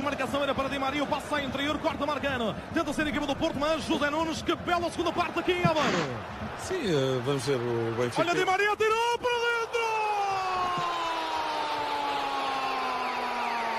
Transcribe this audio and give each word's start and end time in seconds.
desmarcação 0.00 0.42
era 0.42 0.54
para 0.54 0.68
Di 0.68 0.78
Maria, 0.78 1.04
o 1.04 1.06
passo 1.06 1.28
sai 1.28 1.44
interior, 1.44 1.78
corta 1.78 2.06
Marcano. 2.06 2.56
Tenta 2.72 2.90
ser 2.92 3.06
a 3.06 3.10
equipa 3.10 3.26
do 3.26 3.36
Porto, 3.36 3.58
mas 3.58 3.84
José 3.84 4.08
Nunes, 4.08 4.40
que 4.40 4.54
bela 4.56 4.90
segunda 4.90 5.12
parte 5.12 5.38
aqui 5.38 5.52
em 5.52 5.64
Aveiro. 5.64 5.98
Sim, 6.58 6.92
uh, 6.94 7.20
vamos 7.20 7.44
ver 7.44 7.56
o 7.56 7.94
Benfica. 7.96 8.22
Olha 8.22 8.34
Di 8.34 8.44
Maria, 8.44 8.76
tirou 8.76 9.18
para 9.18 9.30
dentro! 9.30 9.80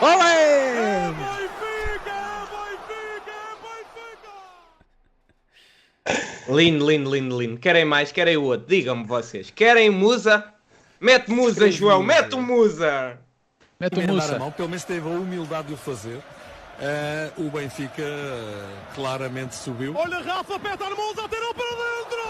Olé! 0.02 1.12
Benfica, 1.12 2.20
Benfica, 2.52 3.40
Benfica! 6.06 6.56
Lindo, 6.56 6.90
lindo, 6.90 7.16
lindo, 7.16 7.42
lindo. 7.42 7.60
Querem 7.60 7.86
mais, 7.86 8.12
querem 8.12 8.38
outro. 8.38 8.68
Digam-me 8.68 9.06
vocês. 9.06 9.50
Querem 9.50 9.90
musa? 9.90 10.54
Mete 11.00 11.32
musa, 11.32 11.72
João, 11.72 12.04
mete 12.04 12.36
o 12.36 12.42
musa! 12.42 13.20
Mete 13.82 13.98
o 13.98 14.04
a 14.04 14.08
Musa. 14.28 14.38
mão, 14.38 14.52
pelo 14.52 14.70
menos 14.70 14.84
teve 14.84 15.10
a 15.10 15.12
humildade 15.12 15.70
de 15.70 15.74
o 15.74 15.78
fazer. 15.78 16.18
Uh, 16.18 17.48
o 17.48 17.50
Benfica 17.50 18.04
uh, 18.04 18.94
claramente 18.94 19.56
subiu. 19.56 19.96
Olha 19.96 20.20
Rafa, 20.22 20.60
Petar 20.60 20.92
Musa, 20.96 21.28
tirou 21.28 21.52
para 21.56 21.66
dentro! 21.66 22.22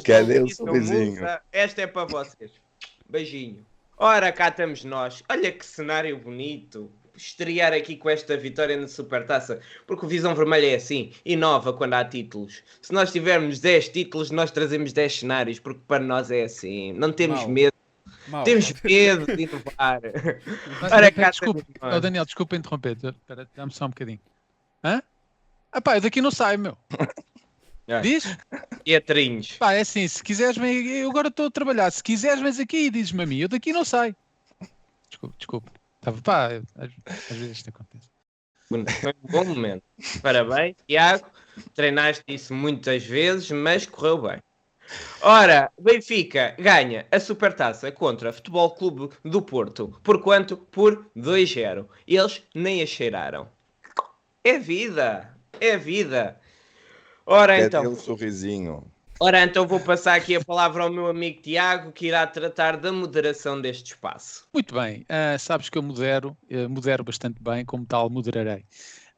Cadê 0.06 0.40
o 0.40 0.50
sorrisinho? 0.50 1.14
musa. 1.14 1.42
Esta 1.52 1.82
é 1.82 1.88
para 1.88 2.06
vocês. 2.06 2.52
Beijinho. 3.14 3.64
Ora, 3.96 4.32
cá 4.32 4.48
estamos 4.48 4.84
nós. 4.84 5.22
Olha 5.30 5.52
que 5.52 5.64
cenário 5.64 6.18
bonito. 6.18 6.92
Estrear 7.16 7.72
aqui 7.72 7.96
com 7.96 8.10
esta 8.10 8.36
vitória 8.36 8.76
na 8.76 8.88
Supertaça. 8.88 9.62
Porque 9.86 10.04
o 10.04 10.10
Visão 10.10 10.34
Vermelha 10.34 10.72
é 10.72 10.76
assim. 10.76 11.14
Inova 11.24 11.72
quando 11.74 11.94
há 11.94 12.04
títulos. 12.04 12.64
Se 12.82 12.92
nós 12.92 13.12
tivermos 13.12 13.60
10 13.60 13.90
títulos, 13.90 14.32
nós 14.32 14.50
trazemos 14.50 14.92
10 14.94 15.20
cenários. 15.20 15.60
Porque 15.60 15.80
para 15.88 16.04
nós 16.04 16.32
é 16.32 16.46
assim. 16.46 16.92
Não 16.94 17.14
temos 17.14 17.42
Mau. 17.42 17.50
medo. 17.50 17.74
Mal. 18.30 18.44
Temos 18.46 18.74
medo 18.84 19.28
de 19.28 19.44
inovar. 19.44 20.02
Mas, 20.82 20.92
Ora, 20.92 21.12
cá 21.12 21.30
desculpa, 21.30 21.64
oh, 21.82 22.00
Daniel, 22.00 22.26
desculpa 22.26 22.56
interromper. 22.56 22.98
Espera, 22.98 23.48
dá-me 23.56 23.72
só 23.72 23.86
um 23.86 23.90
bocadinho. 23.90 24.20
Hã? 24.84 25.04
Ah 25.72 25.82
pá, 25.82 25.98
eu 25.98 26.02
daqui 26.02 26.20
não 26.20 26.32
saio, 26.32 26.58
meu. 26.58 26.76
É. 27.86 28.00
Diz? 28.00 28.38
Teatrinhos. 28.84 29.54
Pá, 29.54 29.74
é 29.74 29.82
assim, 29.82 30.08
se 30.08 30.24
quiseres, 30.24 30.58
vem, 30.58 30.88
eu 30.88 31.10
agora 31.10 31.30
estou 31.30 31.48
a 31.48 31.52
trabalhar. 31.52 31.92
Se 31.92 32.04
quiseres, 32.04 32.42
vens 32.42 32.60
aqui 32.60 32.86
e 32.86 32.90
dizes-me 32.90 33.24
a 33.24 33.26
mim. 33.26 33.38
Eu 33.38 33.48
daqui 33.48 33.72
não 33.72 33.86
saio. 33.86 34.16
Desculpa, 35.10 35.36
desculpa. 35.38 35.72
Tava, 36.02 36.22
pá, 36.22 36.48
às, 36.76 36.92
às 37.32 37.38
vezes 37.38 37.58
isto 37.58 37.70
acontece. 37.70 38.12
Foi 39.02 39.14
um 39.24 39.32
bom 39.32 39.46
momento. 39.46 39.84
Parabéns, 40.22 40.76
Tiago. 40.88 41.26
Treinaste 41.76 42.24
isso 42.28 42.54
muitas 42.54 43.06
vezes, 43.06 43.52
mas 43.52 43.86
correu 43.86 44.22
bem. 44.22 44.42
Ora, 45.22 45.72
Benfica 45.80 46.56
ganha 46.60 47.06
a 47.12 47.20
Supertaça 47.20 47.92
contra 47.92 48.30
o 48.30 48.34
Futebol 48.34 48.72
Clube 48.72 49.16
do 49.24 49.42
Porto. 49.42 50.00
Por 50.04 50.22
quanto? 50.22 50.58
Por 50.58 51.06
2-0. 51.16 51.88
Eles 52.08 52.44
nem 52.54 52.82
a 52.82 52.86
cheiraram. 52.86 53.48
É 54.44 54.60
vida. 54.60 55.34
É 55.60 55.78
vida. 55.78 56.40
Ora 57.26 57.64
então, 57.64 57.92
o 57.92 57.96
sorrisinho? 57.96 58.84
ora 59.20 59.42
então 59.42 59.66
vou 59.66 59.80
passar 59.80 60.16
aqui 60.16 60.36
a 60.36 60.44
palavra 60.44 60.84
ao 60.84 60.92
meu 60.92 61.08
amigo 61.08 61.42
Tiago, 61.42 61.92
que 61.92 62.08
irá 62.08 62.28
tratar 62.28 62.76
da 62.76 62.92
moderação 62.92 63.60
deste 63.62 63.94
espaço. 63.94 64.46
Muito 64.54 64.76
bem, 64.76 65.06
ah, 65.08 65.38
sabes 65.40 65.70
que 65.70 65.78
eu 65.78 65.84
modero, 65.84 66.36
eh, 66.50 66.68
modero 66.68 67.04
bastante 67.04 67.42
bem, 67.42 67.64
como 67.64 67.86
tal, 67.86 68.10
moderarei. 68.10 68.66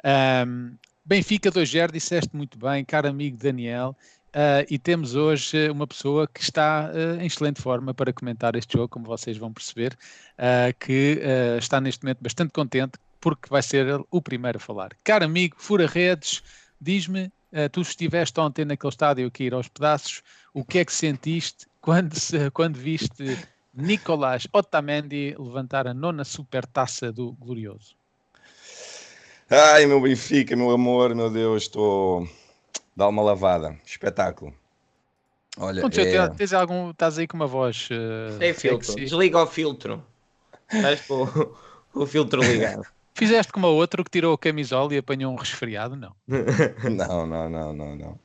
Ahm, 0.03 0.75
Benfica 1.03 1.51
2-0, 1.51 1.91
disseste 1.91 2.35
muito 2.35 2.57
bem, 2.59 2.85
caro 2.85 3.07
amigo 3.07 3.37
Daniel, 3.37 3.95
ah, 4.33 4.65
e 4.69 4.77
temos 4.77 5.15
hoje 5.15 5.69
uma 5.71 5.87
pessoa 5.87 6.27
que 6.27 6.41
está 6.41 6.91
eh, 6.93 7.23
em 7.23 7.25
excelente 7.25 7.61
forma 7.61 7.93
para 7.93 8.13
comentar 8.13 8.55
este 8.55 8.73
jogo, 8.73 8.89
como 8.89 9.05
vocês 9.05 9.37
vão 9.37 9.51
perceber, 9.51 9.97
ah, 10.37 10.71
que 10.79 11.19
está 11.57 11.81
neste 11.81 12.03
momento 12.03 12.21
bastante 12.21 12.51
contente 12.51 12.99
porque 13.19 13.49
vai 13.49 13.63
ser 13.63 13.87
ele 13.87 14.03
o 14.11 14.21
primeiro 14.21 14.57
a 14.57 14.61
falar. 14.61 14.89
Caro 15.03 15.25
amigo, 15.25 15.55
Fura 15.57 15.87
Redes, 15.87 16.43
diz-me, 16.79 17.31
tu 17.71 17.81
estiveste 17.81 18.39
ontem 18.39 18.65
naquele 18.65 18.89
estádio 18.91 19.27
aqui 19.27 19.45
ir 19.45 19.53
aos 19.53 19.67
pedaços, 19.67 20.21
o 20.53 20.63
que 20.63 20.79
é 20.79 20.85
que 20.85 20.93
sentiste 20.93 21.65
quando, 21.81 22.13
se- 22.19 22.49
quando 22.51 22.77
viste 22.77 23.37
Nicolás 23.73 24.47
Otamendi 24.53 25.35
levantar 25.37 25.87
a 25.87 25.93
nona 25.93 26.23
supertaça 26.23 27.11
do 27.11 27.31
Glorioso. 27.33 27.95
Ai, 29.49 29.85
meu 29.85 30.01
Benfica, 30.01 30.55
meu 30.55 30.71
amor, 30.71 31.13
meu 31.13 31.29
Deus, 31.29 31.63
estou. 31.63 32.27
Dá 32.95 33.07
uma 33.07 33.21
lavada. 33.21 33.77
Espetáculo. 33.85 34.53
Olha, 35.57 35.81
Bom, 35.81 35.89
é... 35.89 36.29
tens 36.29 36.51
algum, 36.53 36.89
estás 36.91 37.17
aí 37.17 37.27
com 37.27 37.37
uma 37.37 37.47
voz 37.47 37.87
uh, 37.91 38.39
Tem 38.39 38.53
filtro. 38.53 38.85
sexy. 38.87 39.01
Desliga 39.01 39.41
o 39.41 39.47
filtro. 39.47 40.03
Estás 40.71 41.01
com 41.01 41.23
o- 41.23 41.57
com 41.93 41.99
o 42.01 42.07
filtro 42.07 42.41
ligado. 42.41 42.85
Fizeste 43.15 43.53
como 43.53 43.65
a 43.65 43.69
outro 43.69 44.03
que 44.03 44.11
tirou 44.11 44.33
a 44.33 44.37
camisola 44.37 44.93
e 44.93 44.97
apanhou 44.97 45.31
um 45.31 45.37
resfriado? 45.37 45.95
Não. 45.95 46.13
Não, 46.27 47.25
não, 47.25 47.49
não, 47.49 47.73
não, 47.73 47.95
não. 47.95 48.19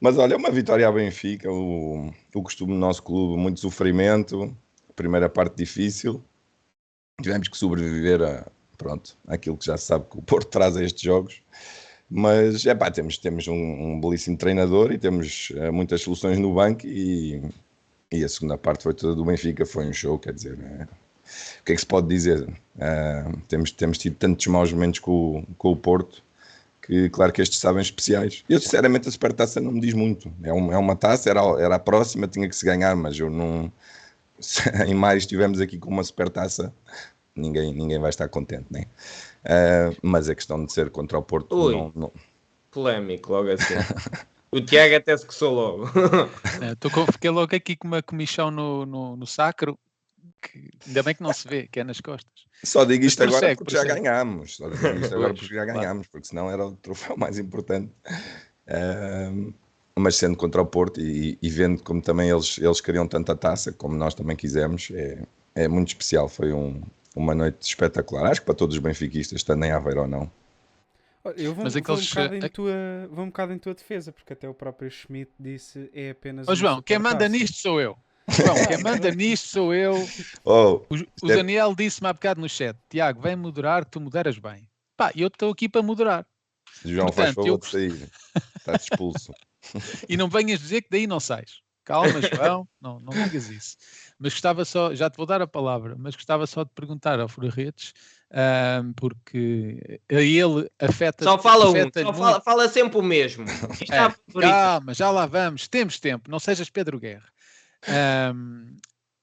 Mas 0.00 0.16
olha, 0.16 0.34
é 0.34 0.36
uma 0.36 0.50
vitória 0.50 0.86
à 0.86 0.92
Benfica, 0.92 1.50
o, 1.50 2.12
o 2.34 2.42
costume 2.42 2.72
do 2.72 2.78
nosso 2.78 3.02
clube, 3.02 3.40
muito 3.40 3.60
sofrimento, 3.60 4.56
primeira 4.94 5.28
parte 5.28 5.56
difícil. 5.56 6.22
Tivemos 7.20 7.48
que 7.48 7.56
sobreviver 7.56 8.22
a, 8.22 8.46
pronto, 8.78 9.16
aquilo 9.26 9.56
que 9.56 9.66
já 9.66 9.76
se 9.76 9.86
sabe 9.86 10.06
que 10.08 10.18
o 10.18 10.22
Porto 10.22 10.48
traz 10.50 10.76
a 10.76 10.84
estes 10.84 11.02
jogos. 11.02 11.42
Mas 12.08 12.64
é 12.66 12.74
pá, 12.74 12.90
temos, 12.90 13.18
temos 13.18 13.48
um, 13.48 13.54
um 13.54 14.00
belíssimo 14.00 14.36
treinador 14.36 14.92
e 14.92 14.98
temos 14.98 15.52
eh, 15.56 15.70
muitas 15.70 16.02
soluções 16.02 16.38
no 16.38 16.54
banco 16.54 16.86
e, 16.86 17.42
e 18.12 18.22
a 18.22 18.28
segunda 18.28 18.58
parte 18.58 18.82
foi 18.84 18.92
toda 18.94 19.14
do 19.14 19.24
Benfica, 19.24 19.64
foi 19.64 19.86
um 19.86 19.92
show, 19.92 20.18
quer 20.18 20.34
dizer, 20.34 20.58
eh, 20.60 20.86
o 21.60 21.64
que 21.64 21.72
é 21.72 21.74
que 21.74 21.80
se 21.80 21.86
pode 21.86 22.08
dizer? 22.08 22.48
Eh, 22.78 23.24
temos, 23.48 23.70
temos 23.72 23.98
tido 23.98 24.16
tantos 24.16 24.46
maus 24.46 24.72
momentos 24.72 25.00
com, 25.00 25.38
o- 25.40 25.46
com 25.56 25.72
o 25.72 25.76
Porto 25.76 26.22
que 26.84 27.08
claro 27.10 27.32
que 27.32 27.40
estes 27.40 27.58
sabem 27.60 27.80
especiais. 27.80 28.42
Eu 28.48 28.58
sinceramente 28.60 29.08
a 29.08 29.12
supertaça 29.12 29.60
não 29.60 29.70
me 29.72 29.80
diz 29.80 29.94
muito. 29.94 30.32
É, 30.42 30.52
um- 30.52 30.72
é 30.72 30.76
uma 30.78 30.96
taça, 30.96 31.30
era, 31.30 31.40
era 31.60 31.76
a 31.76 31.78
próxima, 31.78 32.26
tinha 32.26 32.48
que 32.48 32.56
se 32.56 32.64
ganhar, 32.66 32.96
mas 32.96 33.18
eu 33.18 33.30
não. 33.30 33.72
se 34.40 34.62
em 34.88 34.94
maio 34.94 35.18
estivemos 35.18 35.60
aqui 35.60 35.78
com 35.78 35.88
uma 35.90 36.02
supertaça, 36.02 36.72
ninguém, 37.36 37.72
ninguém 37.72 37.98
vai 38.00 38.10
estar 38.10 38.28
contente, 38.28 38.66
né? 38.70 38.84
Ah, 39.44 39.92
mas 40.02 40.28
a 40.28 40.34
questão 40.34 40.64
de 40.64 40.72
ser 40.72 40.90
contra 40.90 41.18
o 41.18 41.22
Porto 41.22 41.54
Ui. 41.56 41.72
não, 41.72 41.92
não- 41.94 42.12
Polémico, 42.70 43.32
logo 43.32 43.50
assim. 43.50 43.74
O 44.54 44.60
Tiago 44.60 44.94
até 44.96 45.16
se 45.16 45.24
coçou 45.24 45.54
logo. 45.54 45.90
Eh, 46.60 46.74
tô 46.78 46.90
com- 46.90 47.06
fiquei 47.06 47.30
logo 47.30 47.56
aqui 47.56 47.74
com 47.74 47.88
uma 47.88 48.02
comichão 48.02 48.50
no, 48.50 48.84
no, 48.84 49.16
no 49.16 49.26
sacro, 49.26 49.78
que 50.40 50.70
ainda 50.86 51.02
bem 51.02 51.14
que 51.14 51.22
não 51.22 51.32
se 51.32 51.46
vê, 51.48 51.66
que 51.66 51.80
é 51.80 51.84
nas 51.84 52.00
costas. 52.00 52.32
Só 52.64 52.84
digo 52.84 53.04
isto 53.04 53.24
Mas 53.24 53.34
agora 53.34 53.56
porque 53.56 53.72
já 53.74 53.84
ganhámos. 53.84 54.56
Só 54.56 54.68
digo 54.68 54.86
isto 55.00 55.14
agora 55.14 55.34
porque 55.34 55.54
já 55.54 55.64
ganhámos, 55.64 56.06
porque 56.06 56.26
senão 56.28 56.50
era 56.50 56.66
o 56.66 56.72
troféu 56.76 57.16
mais 57.16 57.38
importante. 57.38 57.92
Mas 59.98 60.16
sendo 60.16 60.36
contra 60.36 60.62
o 60.62 60.66
Porto 60.66 61.00
e, 61.00 61.38
e 61.42 61.50
vendo 61.50 61.82
como 61.82 62.00
também 62.00 62.30
eles, 62.30 62.56
eles 62.58 62.80
queriam 62.80 63.06
tanta 63.06 63.36
taça, 63.36 63.72
como 63.72 63.94
nós 63.94 64.14
também 64.14 64.34
quisemos, 64.36 64.90
é, 64.92 65.22
é 65.54 65.68
muito 65.68 65.88
especial. 65.88 66.28
Foi 66.28 66.52
um- 66.52 66.82
uma 67.14 67.34
noite 67.34 67.60
espetacular. 67.68 68.30
Acho 68.30 68.40
que 68.40 68.46
para 68.46 68.54
todos 68.54 68.74
os 68.74 68.82
benfiquistas, 68.82 69.36
estando 69.40 69.64
em 69.64 69.70
Aveiro 69.70 70.00
ou 70.02 70.08
não. 70.08 70.30
Olha, 71.24 71.34
Eu 71.40 71.54
vou, 71.54 71.64
Mas 71.64 71.74
vou 71.74 71.82
aqueles, 71.82 72.06
um 72.06 72.08
bocado 72.08 72.34
em 72.34 72.48
tua, 72.48 72.72
vou 73.10 73.24
um 73.24 73.28
bocado 73.28 73.52
em 73.52 73.58
tua 73.58 73.74
defesa, 73.74 74.10
porque 74.12 74.32
até 74.32 74.48
o 74.48 74.54
próprio 74.54 74.90
Schmidt 74.90 75.30
disse 75.38 75.90
é 75.94 76.10
apenas. 76.10 76.48
Uma 76.48 76.56
João, 76.56 76.80
quem 76.80 76.98
manda 76.98 77.28
nisto 77.28 77.58
sou 77.58 77.80
eu. 77.80 77.96
João, 78.36 78.66
quem 78.66 78.78
manda 78.78 79.10
nisto 79.10 79.48
sou 79.48 79.74
eu. 79.74 80.08
Oh, 80.44 80.80
O, 80.90 81.26
o 81.26 81.30
é- 81.30 81.36
Daniel 81.36 81.74
disse-me 81.74 82.08
há 82.08 82.12
bocado 82.12 82.40
no 82.40 82.48
chat: 82.48 82.76
Tiago, 82.88 83.20
vem 83.20 83.36
moderar, 83.36 83.84
tu 83.84 84.00
moderas 84.00 84.38
bem. 84.38 84.68
Pá, 84.96 85.10
eu 85.16 85.28
estou 85.28 85.50
aqui 85.52 85.68
para 85.68 85.82
moderar. 85.82 86.26
João, 86.84 87.12
faz 87.12 87.34
Portanto, 87.34 87.46
eu- 87.46 87.60
favor 87.60 87.60
de 87.60 87.70
sair. 87.98 88.10
Estás 88.58 88.82
expulso. 88.82 89.32
E 90.08 90.16
não 90.16 90.28
venhas 90.28 90.58
dizer 90.60 90.82
que 90.82 90.88
daí 90.90 91.06
não 91.06 91.20
sais. 91.20 91.60
Calma, 91.84 92.20
João, 92.20 92.68
não, 92.80 93.00
não 93.00 93.12
digas 93.14 93.48
isso. 93.48 93.76
Mas 94.18 94.32
gostava 94.32 94.64
só, 94.64 94.94
já 94.94 95.08
te 95.10 95.16
vou 95.16 95.26
dar 95.26 95.40
a 95.42 95.46
palavra, 95.46 95.96
mas 95.98 96.14
gostava 96.14 96.46
só 96.46 96.62
de 96.64 96.70
perguntar 96.74 97.18
ao 97.18 97.28
Fura 97.28 97.48
Redes, 97.50 97.92
ahm, 98.30 98.92
porque 98.94 100.00
a 100.10 100.20
ele 100.20 100.70
afeta. 100.78 101.24
Só 101.24 101.38
fala 101.38 101.66
um, 101.66 101.70
afeta 101.70 102.02
só 102.02 102.12
fala, 102.12 102.40
fala 102.40 102.68
sempre 102.68 102.98
o 102.98 103.02
mesmo. 103.02 103.44
É. 103.90 104.40
Calma, 104.40 104.94
já 104.94 105.10
lá 105.10 105.26
vamos, 105.26 105.66
temos 105.68 105.98
tempo, 105.98 106.30
não 106.30 106.38
sejas 106.38 106.70
Pedro 106.70 107.00
Guerra. 107.00 107.28
Ahm, 107.88 108.76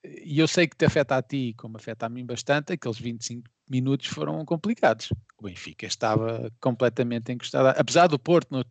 e 0.03 0.39
eu 0.39 0.47
sei 0.47 0.67
que 0.67 0.75
te 0.77 0.85
afeta 0.85 1.17
a 1.17 1.21
ti, 1.21 1.53
como 1.57 1.77
afeta 1.77 2.05
a 2.05 2.09
mim 2.09 2.25
bastante, 2.25 2.73
aqueles 2.73 2.99
25 2.99 3.49
minutos 3.69 4.07
foram 4.07 4.43
complicados. 4.45 5.09
O 5.37 5.43
Benfica 5.43 5.85
estava 5.85 6.51
completamente 6.59 7.31
encostado, 7.31 7.67
apesar 7.77 8.07
do 8.07 8.17
Porto 8.19 8.51
no- 8.51 8.65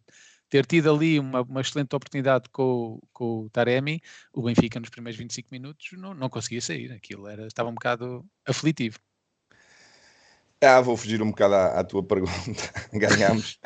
ter 0.49 0.65
tido 0.67 0.91
ali 0.95 1.19
uma, 1.19 1.43
uma 1.43 1.61
excelente 1.61 1.95
oportunidade 1.95 2.49
com, 2.51 2.99
com 3.13 3.43
o 3.45 3.51
Taremi, 3.51 4.01
o 4.33 4.43
Benfica 4.43 4.81
nos 4.81 4.89
primeiros 4.89 5.19
25 5.19 5.49
minutos 5.53 5.87
não, 5.93 6.15
não 6.15 6.31
conseguia 6.31 6.61
sair, 6.61 6.91
aquilo 6.93 7.29
era, 7.29 7.47
estava 7.47 7.69
um 7.69 7.75
bocado 7.75 8.25
aflitivo. 8.47 8.99
Ah, 10.61 10.81
vou 10.81 10.97
fugir 10.97 11.23
um 11.23 11.31
bocado 11.31 11.55
à, 11.55 11.81
à 11.81 11.85
tua 11.85 12.03
pergunta. 12.03 12.33
Ganhamos, 12.93 13.61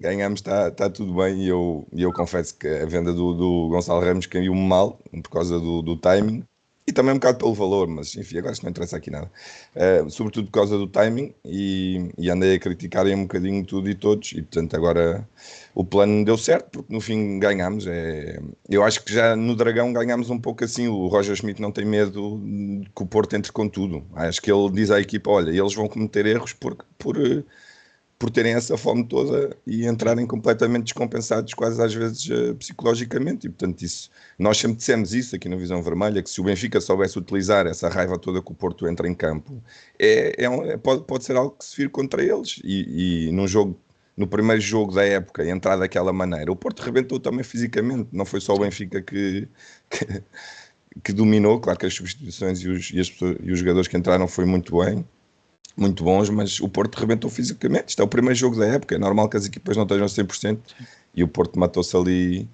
ganhamos, 0.00 0.40
está 0.40 0.70
tá 0.70 0.88
tudo 0.90 1.14
bem. 1.14 1.44
E 1.44 1.48
eu, 1.48 1.86
eu 1.92 2.12
confesso 2.12 2.56
que 2.58 2.66
a 2.66 2.86
venda 2.86 3.12
do, 3.12 3.34
do 3.34 3.68
Gonçalo 3.70 4.00
Ramos 4.00 4.26
caiu-me 4.26 4.60
mal 4.66 4.98
por 5.22 5.30
causa 5.30 5.58
do, 5.60 5.82
do 5.82 5.96
timing 5.98 6.46
e 6.86 6.92
também 6.92 7.12
um 7.12 7.18
bocado 7.18 7.38
pelo 7.38 7.54
valor, 7.54 7.88
mas 7.88 8.14
enfim, 8.14 8.38
agora 8.38 8.52
isto 8.52 8.62
não 8.62 8.70
interessa 8.70 8.96
aqui 8.96 9.10
nada. 9.10 9.30
Uh, 9.74 10.10
sobretudo 10.10 10.46
por 10.46 10.52
causa 10.52 10.76
do 10.76 10.86
timing 10.86 11.34
e, 11.44 12.10
e 12.18 12.30
andei 12.30 12.56
a 12.56 12.58
criticarem 12.58 13.14
um 13.14 13.22
bocadinho 13.22 13.64
tudo 13.64 13.88
e 13.88 13.94
todos, 13.94 14.32
e 14.32 14.42
portanto 14.42 14.76
agora 14.76 15.26
o 15.74 15.84
plano 15.84 16.24
deu 16.24 16.36
certo, 16.36 16.70
porque 16.70 16.92
no 16.92 17.00
fim 17.00 17.38
ganhámos. 17.38 17.86
É... 17.86 18.38
Eu 18.68 18.84
acho 18.84 19.02
que 19.02 19.12
já 19.12 19.34
no 19.34 19.56
Dragão 19.56 19.92
ganhámos 19.92 20.30
um 20.30 20.38
pouco 20.38 20.62
assim. 20.64 20.86
O 20.86 21.08
Roger 21.08 21.34
Schmidt 21.34 21.60
não 21.60 21.72
tem 21.72 21.84
medo 21.84 22.40
que 22.94 23.02
o 23.02 23.06
Porto 23.06 23.34
entre 23.34 23.50
com 23.50 23.68
tudo. 23.68 24.06
Acho 24.14 24.40
que 24.40 24.52
ele 24.52 24.70
diz 24.70 24.90
à 24.90 25.00
equipa: 25.00 25.30
olha, 25.30 25.50
eles 25.50 25.74
vão 25.74 25.88
cometer 25.88 26.26
erros 26.26 26.52
por, 26.52 26.76
por, 26.98 27.16
por 28.24 28.30
terem 28.30 28.54
essa 28.54 28.78
fome 28.78 29.04
toda 29.04 29.54
e 29.66 29.86
entrarem 29.86 30.26
completamente 30.26 30.84
descompensados, 30.84 31.52
quase 31.52 31.82
às 31.82 31.92
vezes 31.92 32.26
uh, 32.30 32.54
psicologicamente. 32.54 33.46
E 33.46 33.50
portanto, 33.50 33.82
isso 33.82 34.10
nós 34.38 34.56
sempre 34.56 34.78
dissemos 34.78 35.12
isso 35.12 35.36
aqui 35.36 35.46
na 35.46 35.56
Visão 35.56 35.82
Vermelha: 35.82 36.22
que 36.22 36.30
se 36.30 36.40
o 36.40 36.44
Benfica 36.44 36.80
soubesse 36.80 37.18
utilizar 37.18 37.66
essa 37.66 37.86
raiva 37.86 38.18
toda 38.18 38.40
que 38.40 38.50
o 38.50 38.54
Porto 38.54 38.88
entra 38.88 39.06
em 39.06 39.14
campo, 39.14 39.62
é, 39.98 40.42
é, 40.42 40.46
é 40.46 40.76
pode, 40.78 41.04
pode 41.04 41.22
ser 41.24 41.36
algo 41.36 41.50
que 41.50 41.66
se 41.66 41.76
vire 41.76 41.90
contra 41.90 42.22
eles. 42.24 42.62
E, 42.64 43.26
e 43.28 43.32
num 43.32 43.46
jogo, 43.46 43.78
no 44.16 44.26
primeiro 44.26 44.62
jogo 44.62 44.94
da 44.94 45.04
época, 45.04 45.46
entrar 45.46 45.76
daquela 45.76 46.10
maneira, 46.10 46.50
o 46.50 46.56
Porto 46.56 46.80
rebentou 46.80 47.20
também 47.20 47.44
fisicamente, 47.44 48.08
não 48.10 48.24
foi 48.24 48.40
só 48.40 48.54
o 48.54 48.58
Benfica 48.58 49.02
que, 49.02 49.46
que, 49.90 50.22
que 51.04 51.12
dominou. 51.12 51.60
Claro 51.60 51.78
que 51.78 51.84
as 51.84 51.92
substituições 51.92 52.62
e 52.62 52.68
os, 52.70 52.90
e, 52.90 53.00
as, 53.00 53.08
e 53.42 53.52
os 53.52 53.58
jogadores 53.58 53.86
que 53.86 53.98
entraram 53.98 54.26
foi 54.26 54.46
muito 54.46 54.78
bem 54.82 55.04
muito 55.76 56.04
bons, 56.04 56.30
mas 56.30 56.60
o 56.60 56.68
Porto 56.68 56.96
rebentou 56.96 57.30
fisicamente. 57.30 57.88
Isto 57.88 58.02
é 58.02 58.04
o 58.04 58.08
primeiro 58.08 58.34
jogo 58.34 58.56
da 58.56 58.66
época, 58.66 58.94
é 58.94 58.98
normal 58.98 59.28
que 59.28 59.36
as 59.36 59.46
equipas 59.46 59.76
não 59.76 59.84
estejam 59.84 60.06
100% 60.06 60.58
e 61.14 61.22
o 61.22 61.28
Porto 61.28 61.58
matou-se 61.58 61.96
ali 61.96 62.48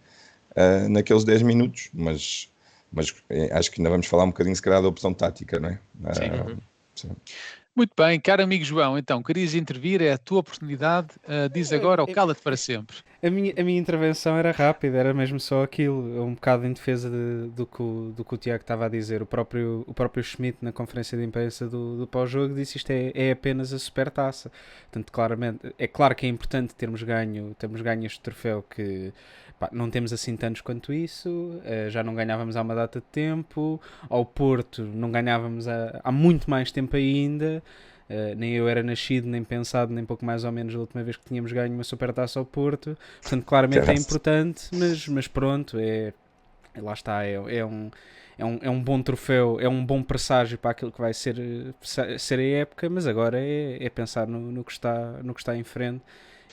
uh, 0.52 0.88
naqueles 0.88 1.24
10 1.24 1.42
minutos, 1.42 1.90
mas, 1.92 2.48
mas 2.92 3.14
é, 3.28 3.52
acho 3.56 3.70
que 3.70 3.80
ainda 3.80 3.90
vamos 3.90 4.06
falar 4.06 4.24
um 4.24 4.28
bocadinho 4.28 4.56
se 4.56 4.62
calhar 4.62 4.80
da 4.82 4.88
opção 4.88 5.12
tática, 5.12 5.58
não 5.58 5.68
é? 5.68 5.78
Uh, 6.00 6.56
sim. 6.94 7.10
Muito 7.76 7.92
bem, 7.96 8.18
caro 8.18 8.42
amigo 8.42 8.64
João, 8.64 8.98
então, 8.98 9.22
querias 9.22 9.54
intervir, 9.54 10.02
é 10.02 10.12
a 10.12 10.18
tua 10.18 10.40
oportunidade, 10.40 11.08
uh, 11.24 11.48
diz 11.52 11.72
agora 11.72 12.02
ou 12.02 12.08
cala-te 12.08 12.42
para 12.42 12.56
sempre. 12.56 12.96
A 13.22 13.28
minha, 13.28 13.52
a 13.58 13.62
minha 13.62 13.78
intervenção 13.78 14.38
era 14.38 14.50
rápida, 14.50 14.96
era 14.96 15.12
mesmo 15.12 15.38
só 15.38 15.62
aquilo, 15.62 16.24
um 16.24 16.34
bocado 16.34 16.66
em 16.66 16.72
defesa 16.72 17.10
de, 17.10 17.50
do, 17.50 17.66
que, 17.66 17.82
do 18.16 18.24
que 18.24 18.34
o 18.34 18.38
Tiago 18.38 18.62
estava 18.62 18.86
a 18.86 18.88
dizer. 18.88 19.20
O 19.20 19.26
próprio, 19.26 19.84
o 19.86 19.92
próprio 19.92 20.24
Schmidt, 20.24 20.56
na 20.62 20.72
conferência 20.72 21.18
de 21.18 21.24
imprensa 21.24 21.68
do, 21.68 21.98
do 21.98 22.06
pós-jogo, 22.06 22.54
disse 22.54 22.78
isto 22.78 22.90
é, 22.90 23.12
é 23.14 23.30
apenas 23.32 23.74
a 23.74 23.78
supertaça. 23.78 24.50
Portanto, 24.84 25.12
claramente, 25.12 25.74
é 25.78 25.86
claro 25.86 26.14
que 26.14 26.24
é 26.24 26.28
importante 26.30 26.74
termos 26.74 27.02
ganho, 27.02 27.54
termos 27.58 27.82
ganho 27.82 28.06
este 28.06 28.20
troféu 28.20 28.62
que 28.62 29.12
Pá, 29.60 29.68
não 29.72 29.90
temos 29.90 30.10
assim 30.10 30.38
tantos 30.38 30.62
quanto 30.62 30.90
isso, 30.90 31.28
uh, 31.28 31.90
já 31.90 32.02
não 32.02 32.14
ganhávamos 32.14 32.56
há 32.56 32.62
uma 32.62 32.74
data 32.74 32.98
de 32.98 33.04
tempo, 33.12 33.78
ao 34.08 34.24
Porto 34.24 34.82
não 34.82 35.12
ganhávamos 35.12 35.68
há, 35.68 36.00
há 36.02 36.10
muito 36.10 36.48
mais 36.48 36.72
tempo 36.72 36.96
ainda, 36.96 37.62
uh, 38.10 38.34
nem 38.36 38.52
eu 38.54 38.68
era 38.68 38.82
nascido, 38.82 39.26
nem 39.26 39.44
pensado, 39.44 39.92
nem 39.92 40.04
pouco 40.04 40.24
mais 40.24 40.44
ou 40.44 40.52
menos 40.52 40.74
a 40.74 40.78
última 40.78 41.02
vez 41.02 41.16
que 41.16 41.24
tínhamos 41.24 41.52
ganho 41.52 41.72
uma 41.72 41.84
supertaça 41.84 42.38
ao 42.38 42.44
Porto, 42.44 42.98
portanto 43.22 43.44
claramente 43.44 43.88
é 43.90 43.94
importante, 43.94 44.68
mas, 44.72 45.08
mas 45.08 45.28
pronto, 45.28 45.78
é, 45.78 46.12
lá 46.76 46.92
está, 46.92 47.24
é, 47.24 47.34
é 47.34 47.64
um... 47.64 47.90
É 48.38 48.44
um, 48.44 48.58
é 48.62 48.70
um 48.70 48.82
bom 48.82 49.02
troféu, 49.02 49.60
é 49.60 49.68
um 49.68 49.84
bom 49.84 50.02
presságio 50.02 50.56
para 50.56 50.70
aquilo 50.70 50.90
que 50.90 50.98
vai 50.98 51.12
ser, 51.12 51.36
ser 52.18 52.38
a 52.38 52.42
época, 52.42 52.88
mas 52.88 53.06
agora 53.06 53.38
é, 53.38 53.76
é 53.78 53.90
pensar 53.90 54.26
no, 54.26 54.40
no, 54.40 54.64
que 54.64 54.72
está, 54.72 55.20
no 55.22 55.34
que 55.34 55.42
está 55.42 55.54
em 55.54 55.62
frente 55.62 56.02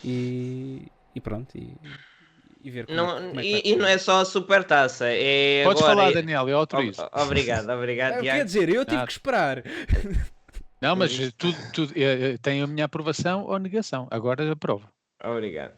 e, 0.04 0.92
e 1.16 1.22
pronto. 1.22 1.58
E, 1.58 1.74
e 2.62 2.70
ver 2.70 2.88
como, 2.88 2.98
não, 2.98 3.18
é, 3.18 3.28
como 3.30 3.40
é 3.40 3.44
e, 3.46 3.62
e, 3.64 3.76
não 3.78 3.88
é 3.88 3.98
só 3.98 4.20
a 4.20 4.26
super 4.26 4.66
taça. 4.66 5.06
É 5.08 5.64
Podes 5.64 5.82
agora, 5.82 5.96
falar, 5.96 6.12
é... 6.12 6.14
Daniel, 6.16 6.50
eu 6.50 6.58
autorizo. 6.58 7.08
Obrigado, 7.14 7.70
obrigado. 7.70 8.16
É, 8.16 8.22
quer 8.22 8.44
dizer, 8.44 8.68
eu 8.68 8.84
tive 8.84 9.02
ah. 9.02 9.06
que 9.06 9.12
esperar. 9.14 9.64
Não, 10.82 10.96
mas 10.96 11.18
tudo, 11.34 11.58
tudo, 11.74 11.94
tem 12.42 12.62
a 12.62 12.68
minha 12.68 12.86
aprovação 12.86 13.46
ou 13.46 13.58
negação. 13.58 14.08
Agora 14.12 14.52
aprovo. 14.52 14.88
Obrigado. 15.24 15.74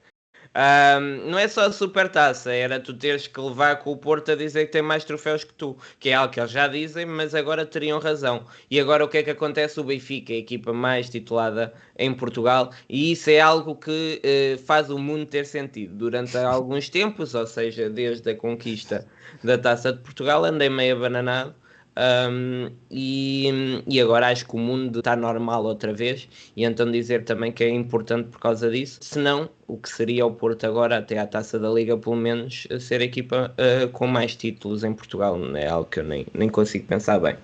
Um, 0.56 1.30
não 1.30 1.38
é 1.38 1.48
só 1.48 1.68
a 1.68 1.72
super 1.72 2.10
taça, 2.10 2.52
era 2.52 2.80
tu 2.80 2.92
teres 2.94 3.28
que 3.28 3.40
levar 3.40 3.78
com 3.78 3.92
o 3.92 3.98
Porto 3.98 4.32
a 4.32 4.36
dizer 4.36 4.66
que 4.66 4.72
tem 4.72 4.82
mais 4.82 5.04
troféus 5.04 5.44
que 5.44 5.54
tu, 5.54 5.78
que 6.00 6.10
é 6.10 6.16
algo 6.16 6.34
que 6.34 6.40
eles 6.40 6.50
já 6.52 6.68
dizem, 6.68 7.06
mas 7.06 7.36
agora 7.36 7.66
teriam 7.66 8.00
razão. 8.00 8.44
E 8.70 8.80
agora 8.80 9.06
o 9.06 9.08
que 9.08 9.20
é 9.20 9.24
que 9.24 9.30
acontece? 9.30 9.80
O 9.80 9.84
Benfica, 9.84 10.34
a 10.34 10.38
equipa 10.38 10.74
mais 10.74 11.08
titulada 11.08 11.72
em 11.98 12.12
Portugal, 12.14 12.72
e 12.90 13.12
isso 13.12 13.30
é 13.30 13.40
algo 13.40 13.76
que 13.76 14.22
uh, 14.26 14.58
faz 14.64 14.90
o 14.90 14.98
mundo 14.98 15.26
ter 15.28 15.46
sentido. 15.46 15.96
Durante 15.96 16.36
alguns 16.38 16.90
tempos, 16.90 17.36
ou 17.36 17.46
seja, 17.46 17.88
desde 17.88 18.32
a 18.32 18.36
conquista 18.36 19.06
da 19.44 19.58
taça 19.58 19.94
de 19.94 20.00
Portugal, 20.00 20.44
andei 20.44 20.70
meio 20.70 20.96
abananado 20.96 21.54
um, 22.00 22.72
e, 22.90 23.84
e, 23.86 24.00
agora 24.00 24.28
acho 24.28 24.48
que 24.48 24.56
o 24.56 24.60
mundo 24.60 25.00
está 25.00 25.16
normal 25.16 25.66
outra 25.66 25.94
vez, 25.94 26.30
e 26.56 26.64
então 26.64 26.90
dizer 26.90 27.26
também 27.26 27.52
que 27.52 27.64
é 27.64 27.70
importante 27.70 28.30
por 28.30 28.40
causa 28.40 28.70
disso, 28.72 29.00
senão 29.02 29.50
o 29.68 29.78
que 29.78 29.90
seria 29.90 30.26
o 30.26 30.32
Porto 30.32 30.66
agora, 30.66 30.98
até 30.98 31.18
à 31.20 31.28
taça 31.28 31.60
da 31.60 31.70
Liga, 31.70 31.98
pelo 31.98 32.16
menos 32.16 32.68
ser 32.80 33.02
a 33.02 33.04
equipa 33.04 33.54
uh, 33.58 33.90
com 33.90 34.08
mais 34.08 34.36
títulos 34.36 34.84
em 34.84 34.94
Portugal, 34.94 35.38
é 35.56 35.68
algo 35.68 35.90
que 35.90 36.00
eu 36.00 36.04
nem, 36.06 36.26
nem 36.34 36.48
consigo 36.48 36.88
pensar 36.88 37.20
bem. 37.20 37.36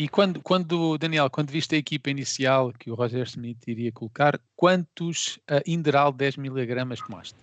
E 0.00 0.08
quando, 0.08 0.40
quando, 0.40 0.96
Daniel, 0.96 1.28
quando 1.28 1.50
viste 1.50 1.74
a 1.74 1.78
equipa 1.78 2.08
inicial 2.08 2.72
que 2.72 2.90
o 2.90 2.94
Roger 2.94 3.22
Smith 3.24 3.68
iria 3.68 3.92
colocar, 3.92 4.40
quantos 4.56 5.36
uh, 5.40 5.60
Inderal 5.66 6.10
10 6.10 6.38
miligramas 6.38 7.00
tomaste? 7.00 7.34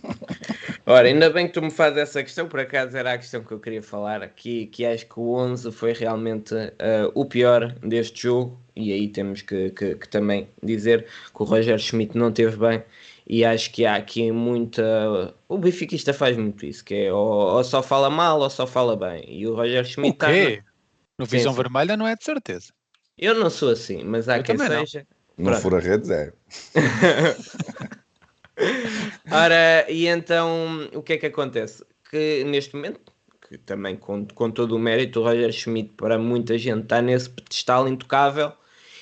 Ora, 0.86 1.06
ainda 1.06 1.28
bem 1.28 1.48
que 1.48 1.52
tu 1.52 1.60
me 1.60 1.70
fazes 1.70 1.98
essa 1.98 2.22
questão, 2.22 2.48
por 2.48 2.60
acaso 2.60 2.96
era 2.96 3.12
a 3.12 3.18
questão 3.18 3.44
que 3.44 3.52
eu 3.52 3.60
queria 3.60 3.82
falar 3.82 4.22
aqui, 4.22 4.68
que 4.68 4.86
acho 4.86 5.04
que 5.04 5.20
o 5.20 5.34
11 5.34 5.70
foi 5.70 5.92
realmente 5.92 6.54
uh, 6.54 7.12
o 7.14 7.26
pior 7.26 7.70
deste 7.82 8.22
jogo, 8.22 8.58
e 8.74 8.90
aí 8.90 9.08
temos 9.08 9.42
que, 9.42 9.68
que, 9.72 9.94
que, 9.96 10.08
também 10.08 10.48
dizer 10.62 11.04
que 11.04 11.42
o 11.42 11.44
Roger 11.44 11.78
Schmidt 11.78 12.16
não 12.16 12.32
teve 12.32 12.56
bem, 12.56 12.82
e 13.26 13.44
acho 13.44 13.70
que 13.70 13.84
há 13.84 13.96
aqui 13.96 14.32
muita... 14.32 15.34
O 15.46 15.58
Benfiquista 15.58 16.14
faz 16.14 16.38
muito 16.38 16.64
isso, 16.64 16.82
que 16.82 16.94
é 16.94 17.12
ou, 17.12 17.54
ou 17.54 17.62
só 17.62 17.82
fala 17.82 18.08
mal 18.08 18.40
ou 18.40 18.48
só 18.48 18.66
fala 18.66 18.96
bem, 18.96 19.26
e 19.28 19.46
o 19.46 19.54
Roger 19.54 19.84
Schmidt... 19.84 20.16
O 20.16 20.26
quê? 20.26 20.62
Tá... 20.64 20.71
No 21.18 21.26
Visão 21.26 21.52
sim, 21.52 21.62
Vermelha 21.62 21.96
não 21.96 22.06
é 22.06 22.16
de 22.16 22.24
certeza. 22.24 22.72
Eu 23.18 23.34
não 23.34 23.50
sou 23.50 23.70
assim, 23.70 24.02
mas 24.04 24.28
há 24.28 24.38
eu 24.38 24.42
quem 24.42 24.58
seja... 24.58 25.06
Não. 25.36 25.52
No 25.52 25.58
Fura 25.58 25.80
Redes 25.80 26.10
é. 26.10 26.32
Ora, 29.30 29.90
e 29.90 30.06
então 30.06 30.88
o 30.92 31.02
que 31.02 31.14
é 31.14 31.18
que 31.18 31.26
acontece? 31.26 31.84
Que 32.10 32.44
neste 32.44 32.74
momento, 32.74 33.00
que 33.48 33.58
também 33.58 33.96
com, 33.96 34.26
com 34.26 34.50
todo 34.50 34.76
o 34.76 34.78
mérito, 34.78 35.20
o 35.20 35.24
Roger 35.24 35.52
Schmidt 35.52 35.94
para 35.96 36.18
muita 36.18 36.58
gente 36.58 36.82
está 36.82 37.00
nesse 37.00 37.30
pedestal 37.30 37.88
intocável 37.88 38.52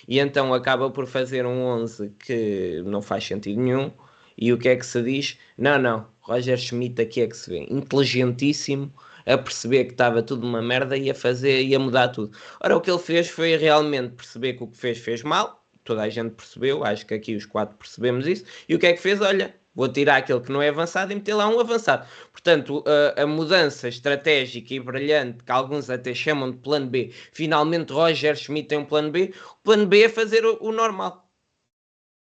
e 0.07 0.19
então 0.19 0.55
acaba 0.55 0.91
por 0.91 1.07
fazer 1.07 1.45
um 1.45 1.63
11 1.63 2.11
que 2.19 2.83
não 2.85 3.03
faz 3.03 3.25
sentido 3.25 3.61
nenhum. 3.61 3.91
E 4.39 4.53
o 4.53 4.59
que 4.59 4.69
é 4.69 4.77
que 4.77 4.87
se 4.87 5.03
diz? 5.03 5.39
Não, 5.59 5.79
não, 5.79 6.07
Roger 6.21 6.57
Schmidt 6.57 7.03
aqui 7.03 7.21
é 7.21 7.27
que 7.27 7.37
se 7.37 7.51
vê, 7.51 7.67
inteligentíssimo, 7.69 8.93
a 9.27 9.39
perceber 9.39 9.85
que 9.85 9.93
estava 9.93 10.23
tudo 10.23 10.47
uma 10.47 10.63
merda 10.63 10.97
e 10.97 11.11
a 11.11 11.15
fazer 11.15 11.63
e 11.63 11.75
a 11.75 11.79
mudar 11.79 12.09
tudo. 12.09 12.37
Ora, 12.61 12.77
o 12.77 12.81
que 12.81 12.91
ele 12.91 12.99
fez 12.99 13.29
foi 13.29 13.57
realmente 13.57 14.15
perceber 14.15 14.55
que 14.55 14.63
o 14.63 14.67
que 14.67 14.77
fez 14.77 14.99
fez 14.99 15.23
mal, 15.23 15.65
toda 15.85 16.03
a 16.03 16.09
gente 16.09 16.33
percebeu, 16.33 16.85
acho 16.85 17.07
que 17.07 17.15
aqui 17.15 17.35
os 17.35 17.47
quatro 17.47 17.77
percebemos 17.77 18.27
isso. 18.27 18.45
E 18.69 18.75
o 18.75 18.79
que 18.79 18.87
é 18.87 18.93
que 18.93 19.01
fez? 19.01 19.21
Olha, 19.21 19.55
vou 19.75 19.89
tirar 19.89 20.17
aquele 20.17 20.41
que 20.41 20.53
não 20.53 20.63
é 20.63 20.69
avançado 20.69 21.13
e 21.13 21.15
meter 21.15 21.35
lá 21.35 21.49
um 21.49 21.61
avançado. 21.61 22.07
Portanto, 22.33 22.85
a, 22.87 23.23
a, 23.23 23.27
mudança 23.27 23.89
estratégica 23.89 24.75
e 24.75 24.81
brilhante, 24.81 25.45
que 25.45 25.53
alguns 25.53 25.91
até 25.91 26.15
chamam 26.15 26.51
de 26.51 26.59
plano 26.59 26.87
B, 26.87 27.13
finalmente 27.33 27.93
Roger 27.93 28.37
Schmidt 28.37 28.69
tem 28.69 28.79
um 28.79 28.85
plano 28.85 29.11
B, 29.11 29.33
o 29.53 29.63
plano 29.63 29.87
B 29.87 30.03
é 30.03 30.09
fazer 30.09 30.45
o, 30.45 30.59
o 30.61 30.73
normal. 30.73 31.31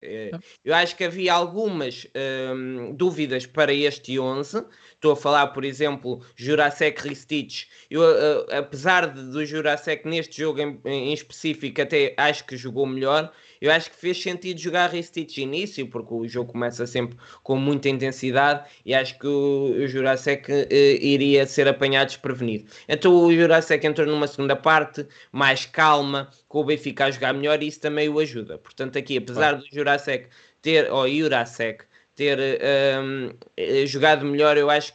É, 0.01 0.31
eu 0.63 0.73
acho 0.73 0.95
que 0.95 1.03
havia 1.03 1.33
algumas 1.33 2.07
hum, 2.55 2.93
dúvidas 2.95 3.45
para 3.45 3.73
este 3.73 4.19
11. 4.19 4.65
Estou 5.05 5.13
a 5.13 5.15
falar, 5.15 5.47
por 5.49 5.63
exemplo, 5.63 6.19
Jurasek 6.35 7.07
Ristich. 7.07 7.67
Eu, 7.91 8.01
uh, 8.01 8.57
apesar 8.57 9.05
de, 9.13 9.21
do 9.21 9.45
Jurasek 9.45 10.07
neste 10.07 10.41
jogo 10.41 10.59
em, 10.59 10.81
em 10.83 11.13
específico, 11.13 11.79
até 11.79 12.15
acho 12.17 12.43
que 12.43 12.57
jogou 12.57 12.87
melhor. 12.87 13.31
Eu 13.61 13.71
acho 13.71 13.91
que 13.91 13.95
fez 13.95 14.19
sentido 14.19 14.59
jogar 14.59 14.89
Ristich 14.89 15.39
início, 15.39 15.87
porque 15.87 16.11
o 16.11 16.27
jogo 16.27 16.53
começa 16.53 16.87
sempre 16.87 17.15
com 17.43 17.55
muita 17.55 17.87
intensidade 17.87 18.67
e 18.83 18.95
acho 18.95 19.19
que 19.19 19.27
o, 19.27 19.75
o 19.77 19.87
Jurasek 19.87 20.51
uh, 20.51 20.73
iria 20.73 21.45
ser 21.45 21.67
apanhado 21.67 22.07
desprevenido. 22.07 22.65
Então 22.89 23.13
o 23.13 23.31
Jurasek 23.31 23.85
entrou 23.85 24.07
numa 24.07 24.25
segunda 24.25 24.55
parte, 24.55 25.05
mais 25.31 25.67
calma, 25.67 26.31
com 26.47 26.61
o 26.61 26.63
Benfica 26.63 27.05
a 27.05 27.11
jogar 27.11 27.31
melhor 27.31 27.61
e 27.61 27.67
isso 27.67 27.79
também 27.79 28.09
o 28.09 28.17
ajuda. 28.17 28.57
Portanto, 28.57 28.97
aqui, 28.97 29.19
apesar 29.19 29.53
do 29.53 29.65
Jurasek 29.71 30.29
ter, 30.63 30.91
ou 30.91 31.07
Jurasek, 31.07 31.85
ter 32.15 32.39
um, 32.39 33.29
eh, 33.57 33.85
jogado 33.85 34.25
melhor, 34.25 34.57
eu 34.57 34.69
acho 34.69 34.93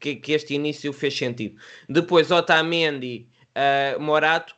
que, 0.00 0.16
que, 0.16 0.32
este 0.32 0.54
início 0.54 0.92
fez 0.92 1.16
sentido. 1.16 1.56
Depois, 1.88 2.30
Otamendi, 2.30 3.28
uh, 3.54 4.00
Morato, 4.00 4.56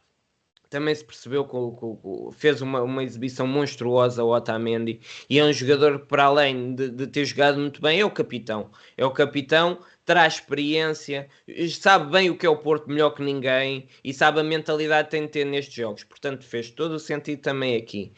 também 0.70 0.94
se 0.94 1.04
percebeu 1.04 1.44
que, 1.44 2.38
fez 2.38 2.62
uma, 2.62 2.80
uma 2.80 3.02
exibição 3.02 3.46
monstruosa 3.46 4.22
o 4.22 4.32
Otamendi 4.32 5.00
e 5.28 5.38
é 5.38 5.44
um 5.44 5.52
jogador 5.52 6.00
que 6.00 6.06
para 6.06 6.24
além 6.24 6.74
de, 6.76 6.88
de 6.88 7.06
ter 7.08 7.24
jogado 7.24 7.58
muito 7.58 7.82
bem 7.82 8.00
é 8.00 8.04
o 8.04 8.10
capitão. 8.10 8.70
É 8.96 9.04
o 9.04 9.10
capitão, 9.10 9.80
traz 10.06 10.34
experiência 10.34 11.28
sabe 11.70 12.12
bem 12.12 12.30
o 12.30 12.36
que 12.36 12.46
é 12.46 12.48
o 12.48 12.56
Porto 12.56 12.88
melhor 12.88 13.10
que 13.10 13.22
ninguém 13.22 13.88
e 14.04 14.14
sabe 14.14 14.40
a 14.40 14.44
mentalidade 14.44 15.08
que 15.08 15.10
tem 15.10 15.22
de 15.22 15.28
ter 15.28 15.44
nestes 15.44 15.74
jogos, 15.74 16.04
portanto 16.04 16.44
fez 16.44 16.70
todo 16.70 16.92
o 16.92 17.00
sentido 17.00 17.42
também 17.42 17.76
aqui 17.76 18.12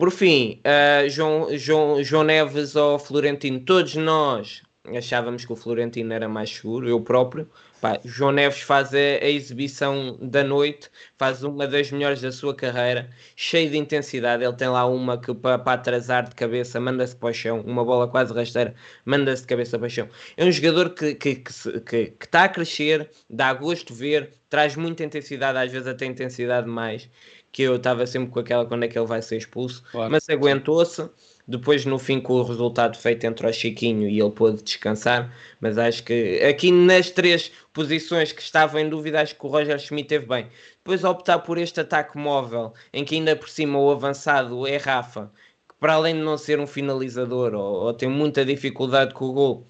por 0.00 0.10
fim, 0.10 0.60
ah, 0.64 1.06
João, 1.08 1.56
João, 1.58 2.02
João 2.02 2.24
Neves 2.24 2.74
ou 2.76 2.98
Florentino, 2.98 3.60
todos 3.60 3.94
nós 3.96 4.62
achávamos 4.96 5.44
que 5.44 5.52
o 5.52 5.56
Florentino 5.56 6.12
era 6.12 6.28
mais 6.28 6.50
seguro, 6.50 6.88
eu 6.88 7.00
próprio. 7.00 7.48
Pá, 7.80 7.98
João 8.04 8.32
Neves 8.32 8.60
faz 8.62 8.92
a, 8.94 8.98
a 8.98 9.28
exibição 9.28 10.18
da 10.20 10.42
noite, 10.44 10.90
faz 11.18 11.42
uma 11.44 11.66
das 11.66 11.90
melhores 11.90 12.20
da 12.20 12.30
sua 12.32 12.54
carreira, 12.54 13.08
cheio 13.36 13.70
de 13.70 13.78
intensidade. 13.78 14.42
Ele 14.44 14.52
tem 14.54 14.68
lá 14.68 14.86
uma 14.86 15.18
que 15.20 15.32
para, 15.34 15.54
atrasar 15.72 16.28
de 16.28 16.34
cabeça, 16.34 16.80
manda-se 16.80 17.16
para 17.16 17.30
o 17.30 17.32
chão, 17.34 17.60
uma 17.62 17.84
bola 17.84 18.08
quase 18.08 18.34
rasteira, 18.34 18.74
manda-se 19.04 19.42
de 19.42 19.48
cabeça 19.48 19.78
para 19.78 19.86
o 19.86 19.90
chão. 19.90 20.08
É 20.36 20.44
um 20.44 20.52
jogador 20.52 20.90
que, 20.90 21.14
que, 21.14 21.36
que, 21.36 21.52
se- 21.52 21.80
que- 21.80 22.06
que 22.18 22.24
está 22.26 22.44
a 22.44 22.48
crescer, 22.48 23.10
dá 23.30 23.52
gosto 23.54 23.94
ver, 23.94 24.30
traz 24.50 24.76
muita 24.76 25.04
intensidade, 25.04 25.58
às 25.58 25.70
vezes 25.72 25.86
até 25.88 26.04
intensidade 26.06 26.68
mais. 26.68 27.08
Que 27.52 27.62
eu 27.62 27.76
estava 27.76 28.06
sempre 28.06 28.30
com 28.30 28.38
aquela 28.40 28.64
quando 28.64 28.84
é 28.84 28.88
que 28.88 28.98
ele 28.98 29.06
vai 29.06 29.20
ser 29.22 29.36
expulso, 29.36 29.82
Claro. 29.90 30.10
mas 30.10 30.28
aguentou-se. 30.28 31.08
Depois, 31.48 31.84
no 31.84 31.98
fim, 31.98 32.20
com 32.20 32.34
o 32.34 32.42
resultado 32.44 32.96
feito 32.96 33.24
entre 33.24 33.44
o 33.44 33.52
Chiquinho 33.52 34.08
e 34.08 34.20
ele 34.20 34.30
pôde 34.30 34.62
descansar. 34.62 35.34
Mas 35.60 35.76
acho 35.78 36.04
que 36.04 36.38
aqui 36.44 36.70
nas 36.70 37.10
três 37.10 37.50
posições 37.72 38.30
que 38.30 38.40
estavam 38.40 38.80
em 38.80 38.88
dúvida, 38.88 39.20
acho 39.20 39.34
que 39.34 39.44
o 39.44 39.48
Roger 39.48 39.76
Schmidt 39.80 40.08
teve 40.08 40.26
bem. 40.26 40.46
Depois, 40.76 41.02
optar 41.02 41.40
por 41.40 41.58
este 41.58 41.80
ataque 41.80 42.16
móvel, 42.16 42.72
em 42.92 43.04
que 43.04 43.16
ainda 43.16 43.34
por 43.34 43.48
cima 43.48 43.80
o 43.80 43.90
avançado 43.90 44.64
é 44.64 44.76
Rafa, 44.76 45.32
que 45.68 45.74
para 45.80 45.94
além 45.94 46.14
de 46.14 46.20
não 46.20 46.38
ser 46.38 46.60
um 46.60 46.68
finalizador 46.68 47.52
ou, 47.54 47.86
ou 47.86 47.92
tem 47.94 48.08
muita 48.08 48.44
dificuldade 48.44 49.12
com 49.12 49.24
o 49.24 49.32
gol, 49.32 49.66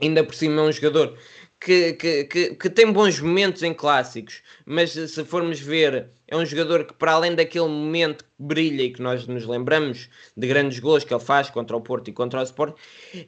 ainda 0.00 0.24
por 0.24 0.34
cima 0.34 0.62
é 0.62 0.64
um 0.64 0.72
jogador 0.72 1.18
que, 1.60 1.92
que, 1.92 2.24
que, 2.24 2.54
que 2.54 2.70
tem 2.70 2.90
bons 2.90 3.20
momentos 3.20 3.62
em 3.62 3.74
clássicos, 3.74 4.42
mas 4.64 4.92
se 4.92 5.24
formos 5.24 5.60
ver, 5.60 6.08
é 6.26 6.34
um 6.34 6.46
jogador 6.46 6.84
que, 6.84 6.94
para 6.94 7.12
além 7.12 7.34
daquele 7.34 7.68
momento 7.68 8.24
que 8.24 8.30
brilha 8.38 8.82
e 8.82 8.90
que 8.90 9.02
nós 9.02 9.26
nos 9.26 9.46
lembramos 9.46 10.08
de 10.34 10.46
grandes 10.46 10.78
gols 10.78 11.04
que 11.04 11.12
ele 11.12 11.22
faz 11.22 11.50
contra 11.50 11.76
o 11.76 11.80
Porto 11.80 12.08
e 12.08 12.12
contra 12.12 12.40
o 12.40 12.42
Sport, 12.42 12.74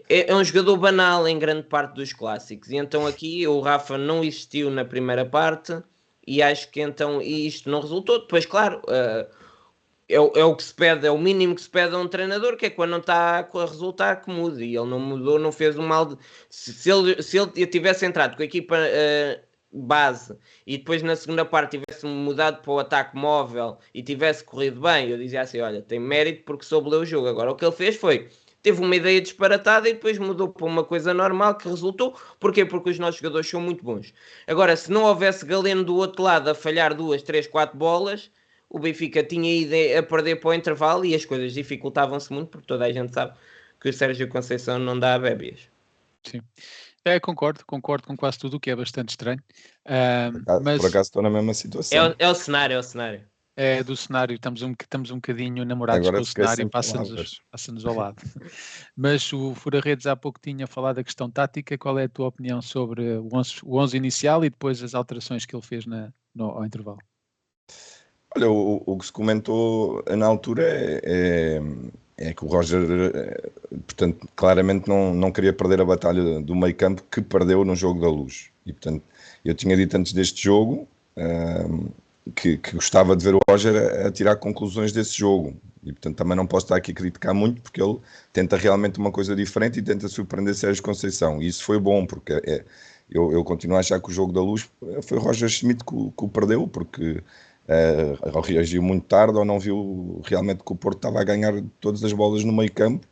é, 0.09 0.31
é 0.31 0.35
um 0.35 0.43
jogador 0.43 0.79
banal 0.79 1.29
em 1.29 1.39
grande 1.39 1.65
parte 1.65 1.95
dos 1.95 2.13
clássicos. 2.15 2.71
E 2.71 2.77
então 2.77 3.07
aqui 3.07 3.47
o 3.47 3.61
Rafa 3.61 3.99
não 3.99 4.25
existiu 4.25 4.71
na 4.71 4.85
primeira 4.85 5.27
parte 5.27 5.83
e 6.27 6.43
acho 6.43 6.71
que 6.71 6.81
então 6.81 7.21
isto 7.21 7.69
não 7.69 7.81
resultou. 7.81 8.21
Depois, 8.21 8.47
claro. 8.47 8.81
ah, 8.89 9.27
é, 10.15 10.21
o- 10.21 10.33
é 10.37 10.45
o 10.45 10.55
que 10.55 10.63
se 10.63 10.75
pede, 10.75 11.07
é 11.07 11.11
o 11.11 11.19
mínimo 11.19 11.55
que 11.55 11.63
se 11.63 11.71
pede 11.71 11.95
a 11.95 11.99
um 11.99 12.07
treinador, 12.09 12.57
que 12.57 12.67
é 12.67 12.71
quando 12.71 12.91
não 12.91 12.99
está 12.99 13.39
a 13.39 13.65
resultar 13.65 14.17
que 14.23 14.31
mude. 14.31 14.65
E 14.65 14.77
ele 14.77 14.87
não 14.89 15.01
mudou, 15.01 15.39
não 15.39 15.51
fez 15.53 15.79
um 15.79 15.87
mal. 15.87 16.05
De... 16.07 16.17
Se, 16.49 16.73
se 16.73 16.91
ele, 16.91 17.23
se 17.23 17.39
ele 17.39 17.67
tivesse 17.67 18.05
entrado 18.07 18.37
com 18.37 18.43
a 18.43 18.45
equipa 18.45 18.77
eh, 18.79 19.41
base 19.73 20.37
e 20.67 20.77
depois 20.77 21.03
na 21.03 21.17
segunda 21.17 21.45
parte 21.45 21.79
tivesse 21.79 22.05
mudado 22.07 22.61
para 22.63 22.73
o 22.73 22.79
ataque 22.79 23.17
móvel 23.17 23.79
e 23.95 24.03
tivesse 24.03 24.45
corrido 24.45 24.81
bem, 24.81 25.09
eu 25.09 25.17
dizia 25.19 25.41
assim: 25.43 25.61
olha, 25.61 25.81
tem 25.83 25.99
mérito 25.99 26.45
porque 26.45 26.65
soube 26.65 26.91
ler 26.91 26.99
o 26.99 27.05
jogo. 27.07 27.29
Agora 27.29 27.51
o 27.51 27.57
que 27.57 27.65
ele 27.65 27.73
fez 27.73 27.97
foi. 27.97 28.29
Teve 28.63 28.81
uma 28.81 28.95
ideia 28.95 29.21
disparatada 29.21 29.89
e 29.89 29.95
depois 29.95 30.19
mudou 30.19 30.49
para 30.49 30.65
uma 30.67 30.85
coisa 30.85 31.13
normal 31.13 31.57
que 31.57 31.69
resultou. 31.69 32.17
Porquê? 32.39 32.65
Porque 32.65 32.91
os 32.91 32.99
nossos 32.99 33.17
jogadores 33.21 33.49
são 33.51 33.61
muito 33.61 33.83
bons. 33.83 34.15
Agora, 34.47 34.77
se 34.77 34.89
não 34.93 35.03
houvesse 35.03 35.45
Galeno 35.45 35.83
do 35.83 35.97
outro 35.97 36.23
lado 36.23 36.49
a 36.49 36.55
falhar 36.55 36.95
duas, 36.95 37.23
três, 37.23 37.49
quatro 37.49 37.77
bolas, 37.77 38.31
o 38.73 38.79
Benfica 38.79 39.23
tinha 39.23 39.53
ido 39.55 39.99
a 39.99 40.03
perder 40.03 40.37
para 40.37 40.49
o 40.49 40.55
intervalo 40.55 41.05
e 41.05 41.15
as 41.15 41.27
coisas 41.27 41.53
dificultavam-se 41.53 42.33
muito, 42.33 42.49
porque 42.49 42.67
toda 42.67 42.87
a 42.87 42.93
gente 42.93 43.13
sabe 43.13 43.37
que 43.79 43.91
o 43.91 43.93
Sérgio 43.93 44.29
Conceição 44.29 44.79
não 44.79 44.99
dá 44.99 45.15
a 45.15 45.19
bébias. 45.19 45.69
É, 47.05 47.21
concordo, 47.21 47.67
concordo 47.67 48.07
com 48.07 48.17
quase 48.17 48.39
tudo 48.39 48.57
o 48.57 48.61
que 48.61 48.71
é 48.71 48.77
bastante 48.77 49.11
estranho. 49.11 49.43
Ah, 49.85 50.31
Ah, 50.47 50.61
mas 50.61 50.81
Por 50.81 50.89
acaso 50.89 51.09
estou 51.09 51.23
na 51.23 51.29
mesma 51.29 51.51
É, 51.51 51.55
situação. 51.55 52.11
o- 52.11 52.15
é 52.19 52.29
o 52.29 52.35
cenário, 52.35 52.75
é 52.75 52.79
o 52.79 52.83
cenário. 52.83 53.27
é 53.55 53.83
do 53.85 53.95
cenário, 53.95 54.35
estamos 54.35 54.63
um, 54.63 54.73
estamos 54.81 55.11
um 55.11 55.17
bocadinho 55.17 55.65
namorados 55.67 56.07
Agora 56.09 56.17
com 56.17 56.23
o 56.23 56.27
cenário, 56.27 56.71
passa-nos 56.71 57.41
passa-nos 57.51 57.85
ao 57.85 57.95
lado. 57.95 58.17
Mas 58.97 59.31
o 59.33 59.55
Fura 59.55 59.81
Redes 59.81 60.07
há 60.07 60.17
pouco 60.17 60.41
tinha 60.41 60.67
falado 60.67 60.97
da 60.97 61.05
questão 61.05 61.31
tática. 61.31 61.77
Qual 61.77 61.99
é 61.99 62.05
a 62.05 62.09
tua 62.09 62.29
opinião 62.29 62.63
sobre 62.63 63.19
o 63.19 63.29
11, 63.35 63.57
o 63.63 63.79
11 63.79 63.97
inicial 63.99 64.43
e 64.45 64.49
depois 64.49 64.83
as 64.83 64.95
alterações 64.95 65.45
que 65.45 65.55
ele 65.55 65.63
fez 65.63 65.85
na, 65.85 66.11
no, 66.35 66.45
ao 66.47 66.65
intervalo? 66.65 66.99
Olha, 68.35 68.51
o, 68.51 68.83
o 68.87 68.99
que 68.99 69.07
se 69.07 69.13
comentou 69.13 70.03
na 70.09 70.27
altura 70.27 70.63
é, 70.65 71.01
é, 71.05 72.29
é 72.31 72.33
que 72.33 72.45
o 72.45 72.49
Roger, 72.49 72.81
eh, 73.15 73.51
portanto, 73.87 74.27
claramente 74.35 74.89
não, 74.89 75.13
não 75.15 75.31
queria 75.31 75.53
perder 75.53 75.81
a 75.83 75.85
batalha 75.85 76.41
do 76.41 76.55
meio 76.55 76.75
campo 76.75 77.03
que 77.11 77.21
perdeu 77.21 77.65
no 77.65 77.77
jogo 77.77 78.01
da 78.01 78.09
luz. 78.09 78.51
E, 78.65 78.73
portanto, 78.73 79.03
eu 79.45 79.55
tinha 79.55 79.77
dito 79.77 79.97
antes 79.97 80.13
deste 80.15 80.43
jogo 80.45 80.89
ahm, 81.17 81.89
que, 82.35 82.57
que 82.57 82.73
gostava 82.75 83.15
de 83.17 83.25
ver 83.25 83.35
o 83.35 83.41
Roger 83.49 83.75
a, 83.77 84.09
a 84.09 84.11
tirar 84.11 84.37
conclusões 84.37 84.93
desse 84.93 85.19
jogo. 85.19 85.55
E, 85.83 85.93
portanto, 85.93 86.17
também 86.17 86.37
não 86.37 86.47
posso 86.47 86.67
estar 86.67 86.77
aqui 86.77 86.93
a 86.93 86.95
criticar 86.95 87.35
muito 87.35 87.61
porque 87.61 87.83
ele 87.83 87.99
tenta 88.33 88.57
realmente 88.57 88.99
uma 88.99 89.11
coisa 89.13 89.35
diferente 89.37 89.79
e 89.81 89.83
tenta 89.83 90.09
surpreender 90.09 90.55
Sérgio 90.55 90.83
Conceição. 90.83 91.43
E 91.43 91.49
isso 91.49 91.65
foi 91.65 91.79
bom, 91.79 92.07
porque 92.07 92.33
é, 92.47 92.65
eu, 93.11 93.33
eu 93.33 93.45
continuo 93.45 93.77
a 93.77 93.81
achar 93.81 94.01
que 94.01 94.09
o 94.09 94.13
jogo 94.13 94.33
da 94.33 94.41
luz 94.41 94.71
foi 95.03 95.19
o 95.19 95.21
Roger 95.21 95.49
Schmidt 95.49 95.85
que, 95.85 95.95
que 96.17 96.25
o 96.25 96.29
perdeu, 96.29 96.67
porque 96.67 97.23
ou 98.35 98.41
reagiu 98.41 98.83
muito 98.83 99.07
tarde 99.07 99.39
ou 99.39 99.45
não 99.45 99.59
viu 99.59 100.21
realmente 100.25 100.63
que 100.65 100.73
o 100.73 100.77
Porto 100.77 100.99
estava 100.99 101.21
a 101.21 101.25
ganhar 101.25 101.53
todas 101.81 102.03
as 102.05 102.13
bolas 102.13 102.45
no 102.45 102.53
meio 102.53 102.73
campo 102.73 103.07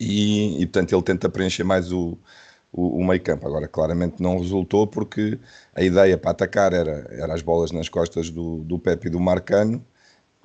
e, 0.00 0.62
e 0.62 0.66
portanto 0.66 0.94
ele 0.94 1.02
tenta 1.02 1.28
preencher 1.28 1.64
mais 1.64 1.92
o, 1.92 2.18
o, 2.72 3.00
o 3.00 3.06
meio 3.06 3.22
campo. 3.22 3.46
Agora, 3.46 3.68
claramente 3.68 4.22
não 4.22 4.38
resultou 4.38 4.86
porque 4.86 5.38
a 5.74 5.82
ideia 5.82 6.18
para 6.18 6.32
atacar 6.32 6.72
era, 6.72 7.06
era 7.10 7.34
as 7.34 7.42
bolas 7.42 7.72
nas 7.72 7.88
costas 7.88 8.30
do, 8.30 8.58
do 8.64 8.78
Pepe 8.78 9.08
e 9.08 9.10
do 9.10 9.20
Marcano, 9.20 9.84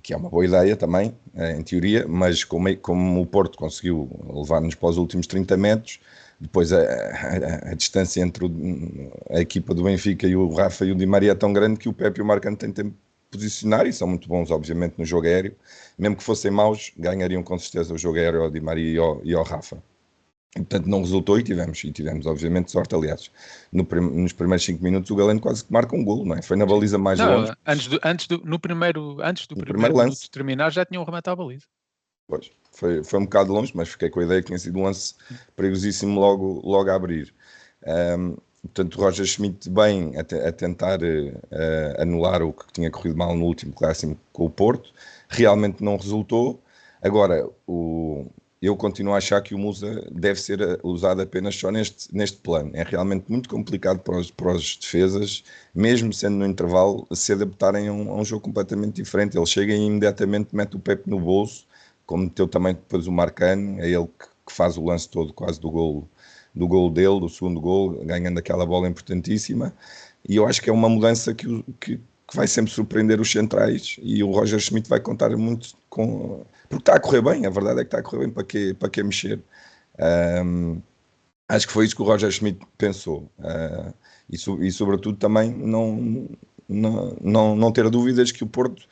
que 0.01 0.13
é 0.13 0.18
uma 0.18 0.30
boa 0.30 0.46
ideia 0.46 0.75
também, 0.77 1.15
eh, 1.36 1.58
em 1.58 1.63
teoria, 1.63 2.06
mas 2.08 2.44
como, 2.44 2.75
como 2.77 3.22
o 3.22 3.25
Porto 3.27 3.58
conseguiu 3.58 4.10
levar-nos 4.34 4.75
para 4.75 4.89
os 4.89 4.98
últimos 4.98 5.27
30 5.27 5.58
metros, 5.58 6.00
depois 6.39 6.74
a, 6.74 6.80
a- 6.82 7.72
a 7.72 7.74
distância 7.75 8.22
entre 8.22 8.46
o- 8.46 9.12
a 9.30 9.39
equipa 9.42 9.74
do 9.74 9.84
Benfica 9.84 10.27
e 10.27 10.36
o 10.36 10.53
Rafa 10.53 10.86
e 10.86 10.92
o 10.92 10.96
Di 10.96 11.06
Maria 11.06 11.32
é 11.32 11.36
tão 11.36 11.53
grande 11.53 11.80
que 11.80 11.89
o 11.89 11.94
Pepe 11.94 12.20
e 12.20 12.24
o 12.24 12.25
Marcano 12.25 12.58
têm 12.58 12.72
tempo 12.72 12.96
posicionar 13.34 13.86
e 13.88 13.94
são 13.94 14.08
muito 14.08 14.28
bons, 14.28 14.52
obviamente, 14.52 14.96
no 14.98 15.06
jogo 15.06 15.28
aéreo. 15.28 15.56
Mesmo 15.98 16.16
que 16.18 16.24
fossem 16.24 16.52
maus, 16.52 16.92
ganhariam 16.98 17.44
com 17.44 17.58
certeza 17.60 17.94
o 17.94 17.98
jogo 17.98 18.18
aéreo 18.18 18.44
ao 18.44 18.52
Di 18.52 18.62
Maria 18.62 18.92
e 18.94 18.98
ao, 18.98 19.22
e 19.25 19.34
ao 19.34 19.44
Rafa. 19.44 19.78
E, 20.56 20.60
portanto, 20.60 20.88
não 20.88 21.00
resultou 21.02 21.40
e 21.40 21.44
tivemos, 21.44 21.84
e 21.84 21.92
tivemos, 21.92 22.25
obviamente, 22.28 22.72
sorte. 22.72 22.94
Aliás, 22.96 23.32
no 23.72 23.84
prim- 23.86 24.02
nos 24.22 24.34
primeiros 24.34 24.63
5 24.63 24.84
minutos, 24.84 25.10
o 25.12 25.16
Galeno 25.16 25.40
quase 25.42 25.66
que 25.66 25.74
marca 25.74 25.96
um 25.96 26.04
golo, 26.06 26.25
não 26.25 26.36
é? 26.36 26.42
Foi 26.44 26.56
na 26.56 26.66
baliza 26.66 26.98
mais 26.98 27.20
Não, 27.20 27.38
longe. 27.38 27.54
antes 27.66 27.88
do, 27.88 28.00
antes 28.04 28.28
do, 28.28 28.38
no 28.46 28.60
primeiro, 28.60 29.18
antes 29.22 29.48
do 29.48 29.56
No 29.56 29.62
primeiro, 29.63 29.94
primeiro 29.94 30.10
lance. 30.10 30.30
terminar 30.30 30.72
já 30.72 30.86
tinham 30.86 31.04
rematado 31.04 31.42
a 31.42 31.46
baliza. 31.46 31.66
Pois, 32.28 32.52
foi, 32.72 33.04
foi 33.04 33.20
um 33.20 33.24
bocado 33.25 33.52
longe, 33.52 33.72
mas 33.75 33.90
fiquei 33.90 34.10
com 34.10 34.20
a 34.20 34.24
ideia 34.24 34.42
que 34.42 34.48
tinha 34.48 34.60
sido 34.60 34.78
um 34.80 34.84
lance 34.84 35.16
perigosíssimo 35.56 36.20
logo, 36.20 36.62
logo 36.63 36.90
a 36.90 36.96
abrir. 36.96 37.34
Ahm, 37.86 38.36
portanto, 38.63 39.00
Roger 39.00 39.25
Schmidt 39.25 39.70
bem 39.70 40.13
a, 40.17 40.48
a 40.48 40.51
tentar 40.51 41.00
eh, 41.03 41.96
anular 42.00 42.41
o 42.41 42.53
que 42.53 42.72
tinha 42.74 42.89
corrido 42.89 43.17
mal 43.17 43.36
no 43.36 43.46
último 43.46 43.74
clássico 43.74 44.17
com 44.32 44.46
o 44.46 44.50
Porto, 44.50 44.91
realmente 45.29 45.84
não 45.84 45.98
resultou. 45.98 46.62
Agora, 47.01 47.48
o, 47.67 48.25
eu 48.63 48.77
continuo 48.77 49.13
a 49.13 49.17
achar 49.17 49.41
que 49.41 49.53
o 49.53 49.58
Musa 49.58 50.08
deve 50.10 50.39
ser 50.39 50.62
eh, 50.62 50.79
usado 50.84 51.22
apenas 51.22 51.53
só 51.53 51.70
neste, 51.70 52.15
neste 52.15 52.38
plano. 52.38 52.72
É 52.74 52.82
realmente 52.84 53.25
muito 53.29 53.50
complicado 53.50 54.00
para 54.00 54.17
os, 54.17 54.32
para 54.32 54.53
os 54.53 54.77
defesas, 54.77 55.43
mesmo 55.75 56.13
sendo 56.13 56.38
no 56.38 56.46
intervalo, 56.46 57.05
se 57.12 57.34
adaptarem 57.34 57.89
a 57.89 57.93
um, 57.93 58.12
a 58.12 58.15
um 58.15 58.24
jogo 58.24 58.43
completamente 58.43 58.96
diferente. 58.96 59.38
Ele 59.38 59.46
chega 59.46 59.74
e 59.74 59.86
imediatamente 59.86 60.55
mete 60.55 60.77
o 60.77 60.79
Pepe 60.79 61.10
no 61.10 61.20
bolso, 61.20 61.67
como 62.05 62.24
meteu 62.24 62.48
também 62.48 62.74
depois 62.74 63.05
o 63.05 63.12
Marcano, 63.12 63.82
é 63.82 63.89
ele 63.89 64.08
que, 64.08 64.27
que 64.48 64.53
faz 64.53 64.77
o 64.77 64.86
lance 64.86 65.10
todo 65.10 65.34
quase 65.34 65.60
do 65.60 65.70
golo, 65.70 66.08
do 66.54 66.68
golo 66.68 66.90
dele, 66.90 67.20
do 67.20 67.30
segundo 67.30 67.60
golo, 67.60 68.04
ganhando 68.06 68.38
aquela 68.38 68.66
bola 68.66 68.88
importantíssima. 68.88 69.74
E 70.28 70.36
eu 70.36 70.48
acho 70.48 70.62
que 70.62 70.70
é 70.70 70.74
uma 70.74 70.90
mudança 70.90 71.34
que, 71.34 71.64
que, 71.80 71.98
que 71.98 72.36
vai 72.36 72.48
sempre 72.48 72.72
surpreender 72.72 73.20
os 73.20 73.32
centrais 73.32 73.98
e 74.02 74.24
o 74.24 74.32
Roger 74.32 74.60
Schmidt 74.60 74.90
vai 74.90 75.00
contar 75.00 75.36
muito 75.38 75.76
com. 75.90 76.46
Porque 76.70 76.82
está 76.82 76.96
a 76.96 77.00
correr 77.00 77.22
bem, 77.22 77.46
a 77.46 77.50
verdade 77.50 77.82
é 77.82 77.84
que 77.84 77.88
está 77.88 78.00
a 78.00 78.04
correr 78.04 78.26
bem 78.26 78.32
para 78.32 78.44
que, 78.44 78.74
para 78.74 78.90
que 78.90 79.04
mexer. 79.04 79.40
Ahm, 80.00 80.82
acho 81.48 81.68
que 81.68 81.74
foi 81.74 81.86
isso 81.86 81.96
que 81.96 82.02
o 82.02 82.06
Roger 82.06 82.32
Schmidt 82.32 82.60
pensou. 82.78 83.30
Ah, 83.40 83.94
e, 84.30 84.36
e, 84.36 84.72
sobretudo, 84.72 85.18
também 85.18 85.52
não, 85.52 86.28
não, 86.68 87.18
não, 87.22 87.56
não 87.56 87.72
ter 87.72 87.90
dúvidas 87.90 88.32
que 88.32 88.44
o 88.44 88.48
Porto 88.48 88.88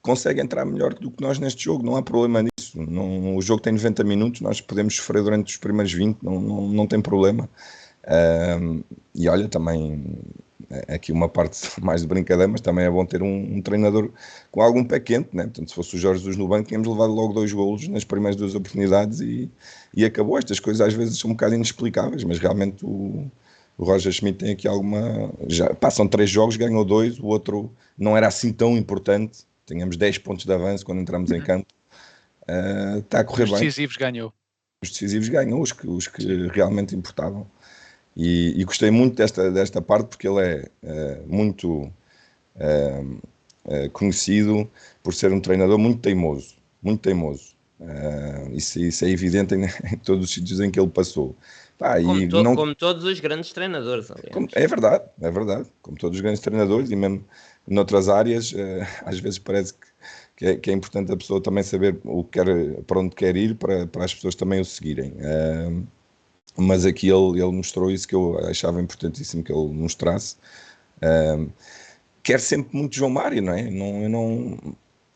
consegue 0.00 0.40
entrar 0.40 0.64
melhor 0.64 0.94
do 0.94 1.10
que 1.10 1.22
nós 1.22 1.38
neste 1.38 1.64
jogo, 1.64 1.84
não 1.84 1.96
há 1.96 2.02
problema 2.02 2.42
nisso. 2.42 2.59
Não, 2.74 3.36
o 3.36 3.42
jogo 3.42 3.62
tem 3.62 3.72
90 3.72 4.04
minutos, 4.04 4.40
nós 4.40 4.60
podemos 4.60 4.96
sofrer 4.96 5.22
durante 5.22 5.52
os 5.52 5.56
primeiros 5.56 5.92
20, 5.92 6.18
não, 6.22 6.40
não, 6.40 6.68
não 6.68 6.86
tem 6.86 7.00
problema. 7.00 7.48
Ahm, 8.06 8.82
e 9.14 9.28
olha, 9.28 9.48
também 9.48 10.02
é 10.70 10.94
aqui 10.94 11.12
uma 11.12 11.28
parte 11.28 11.58
mais 11.82 12.02
de 12.02 12.06
brincadeira, 12.06 12.50
mas 12.50 12.60
também 12.60 12.84
é 12.84 12.90
bom 12.90 13.04
ter 13.04 13.22
um, 13.22 13.56
um, 13.56 13.62
treinador 13.62 14.10
com 14.50 14.62
algum 14.62 14.84
pé 14.84 15.00
quente, 15.00 15.28
né? 15.32 15.44
Portanto, 15.44 15.68
se 15.68 15.74
fosse 15.74 15.96
o 15.96 15.98
Jorge 15.98 16.20
Jesus 16.20 16.36
no 16.36 16.46
banco, 16.46 16.68
tínhamos 16.68 16.88
levado 16.88 17.12
logo 17.12 17.32
dois 17.32 17.52
golos 17.52 17.88
nas 17.88 18.04
primeiras 18.04 18.36
duas 18.36 18.54
oportunidades 18.54 19.20
e, 19.20 19.50
e 19.94 20.04
acabou. 20.04 20.38
Estas 20.38 20.60
coisas 20.60 20.80
às 20.80 20.94
vezes 20.94 21.18
são 21.18 21.30
um 21.30 21.34
bocado 21.34 21.54
inexplicáveis, 21.54 22.22
mas 22.24 22.38
realmente 22.38 22.84
o, 22.84 23.30
o 23.76 23.84
Roger 23.84 24.12
Schmidt 24.12 24.38
tem 24.38 24.52
aqui 24.52 24.68
alguma. 24.68 25.32
Já 25.48 25.74
passam 25.74 26.06
três 26.06 26.30
jogos, 26.30 26.56
ganhou 26.56 26.84
dois, 26.84 27.18
o 27.18 27.26
outro 27.26 27.70
não 27.98 28.16
era 28.16 28.28
assim 28.28 28.52
tão 28.52 28.76
importante. 28.76 29.40
Tínhamos 29.66 29.96
10 29.96 30.18
pontos 30.18 30.44
de 30.44 30.52
avanço 30.52 30.84
quando 30.84 31.00
entramos 31.00 31.30
em 31.30 31.38
uhum. 31.38 31.44
campo. 31.44 31.66
Uh, 32.50 32.98
está 32.98 33.20
a 33.20 33.24
correr 33.24 33.44
os 33.44 33.50
bem. 33.50 33.58
Os 33.58 33.60
decisivos 33.60 33.96
ganhou. 33.96 34.34
Os 34.82 34.90
decisivos 34.90 35.28
ganhou, 35.28 35.62
os 35.62 35.72
que, 35.72 35.86
os 35.86 36.08
que 36.08 36.48
realmente 36.48 36.96
importavam. 36.96 37.46
E, 38.16 38.60
e, 38.60 38.64
gostei 38.64 38.90
muito 38.90 39.16
desta, 39.16 39.50
desta 39.52 39.80
parte 39.80 40.08
porque 40.08 40.26
ele 40.26 40.40
é 40.40 40.70
uh, 40.82 41.28
muito 41.28 41.92
uh, 42.56 43.90
conhecido 43.92 44.68
por 45.02 45.14
ser 45.14 45.32
um 45.32 45.40
treinador 45.40 45.78
muito 45.78 46.00
teimoso. 46.00 46.56
Muito 46.82 47.02
teimoso. 47.02 47.54
Isso, 48.52 48.78
isso, 48.80 49.04
é 49.04 49.08
evidente 49.08 49.54
em, 49.54 49.64
em 49.92 49.96
todos 49.98 50.24
os 50.24 50.34
sítios 50.34 50.60
em 50.60 50.70
que 50.70 50.80
ele 50.80 50.88
passou. 50.88 51.36
Pá, 51.78 51.98
como, 52.02 52.28
to 52.28 52.42
não... 52.42 52.54
como, 52.54 52.74
todos 52.74 53.04
os 53.04 53.20
grandes 53.20 53.52
treinadores, 53.54 54.08
como, 54.34 54.46
é 54.52 54.66
verdade, 54.66 55.04
é 55.18 55.30
verdade. 55.30 55.66
Como 55.80 55.96
todos 55.96 56.18
os 56.18 56.20
grandes 56.20 56.40
treinadores 56.40 56.90
e 56.90 56.96
mesmo 56.96 57.24
noutras 57.66 58.08
áreas, 58.08 58.52
uh, 58.52 58.56
às 59.06 59.18
vezes 59.18 59.38
parece 59.38 59.72
que, 59.72 59.86
que, 60.40 60.46
é, 60.46 60.56
que, 60.56 60.70
é, 60.70 60.72
importante 60.72 61.12
a 61.12 61.16
pessoa 61.18 61.38
também 61.42 61.62
saber 61.62 62.00
o 62.02 62.24
que 62.24 62.42
quer, 62.42 62.82
para 62.84 62.98
onde 62.98 63.14
quer 63.14 63.36
ir 63.36 63.56
para, 63.56 63.86
para 63.86 64.06
as 64.06 64.14
pessoas 64.14 64.34
também 64.34 64.58
o 64.58 64.64
seguirem. 64.64 65.12
Uh, 65.12 65.86
mas 66.56 66.86
aqui 66.86 67.10
ele, 67.10 67.42
ele 67.42 67.52
mostrou 67.52 67.90
isso 67.90 68.08
que 68.08 68.14
eu 68.14 68.38
achava 68.48 68.80
importantíssimo 68.80 69.44
que 69.44 69.52
ele 69.52 69.68
mostrasse. 69.68 70.36
Uh, 70.96 71.52
quer 72.22 72.40
sempre 72.40 72.74
muito 72.74 72.96
João 72.96 73.10
Mário, 73.10 73.42
não 73.42 73.52
é? 73.52 73.70
Não, 73.70 74.02
eu 74.02 74.08
não, 74.08 74.58